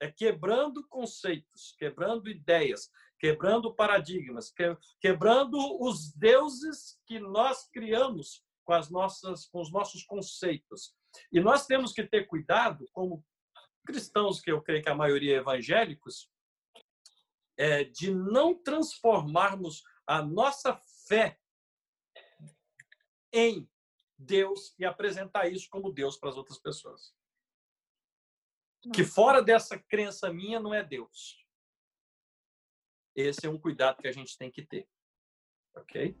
É 0.00 0.10
quebrando 0.10 0.86
conceitos, 0.86 1.74
quebrando 1.76 2.28
ideias, 2.28 2.88
quebrando 3.18 3.74
paradigmas, 3.74 4.52
quebrando 5.00 5.58
os 5.82 6.12
deuses 6.12 7.00
que 7.04 7.18
nós 7.18 7.68
criamos 7.72 8.44
com 8.64 8.74
as 8.74 8.90
nossas 8.90 9.46
com 9.46 9.60
os 9.60 9.72
nossos 9.72 10.04
conceitos. 10.04 10.94
E 11.32 11.40
nós 11.40 11.66
temos 11.66 11.92
que 11.92 12.04
ter 12.04 12.26
cuidado 12.26 12.86
como 12.92 13.24
cristãos, 13.88 14.38
que 14.38 14.52
eu 14.52 14.60
creio 14.60 14.82
que 14.82 14.90
a 14.90 14.94
maioria 14.94 15.36
é 15.36 15.38
evangélicos, 15.38 16.30
é, 17.56 17.84
de 17.84 18.14
não 18.14 18.54
transformarmos 18.54 19.82
a 20.06 20.22
nossa 20.22 20.78
fé 21.08 21.40
em 23.32 23.66
Deus 24.18 24.74
e 24.78 24.84
apresentar 24.84 25.50
isso 25.50 25.68
como 25.70 25.90
Deus 25.90 26.18
para 26.18 26.28
as 26.28 26.36
outras 26.36 26.58
pessoas. 26.58 27.16
Que 28.94 29.04
fora 29.04 29.42
dessa 29.42 29.78
crença 29.78 30.30
minha 30.30 30.60
não 30.60 30.74
é 30.74 30.84
Deus. 30.84 31.42
Esse 33.16 33.46
é 33.46 33.50
um 33.50 33.58
cuidado 33.58 34.02
que 34.02 34.08
a 34.08 34.12
gente 34.12 34.36
tem 34.36 34.50
que 34.50 34.64
ter. 34.64 34.86
Ok? 35.74 36.14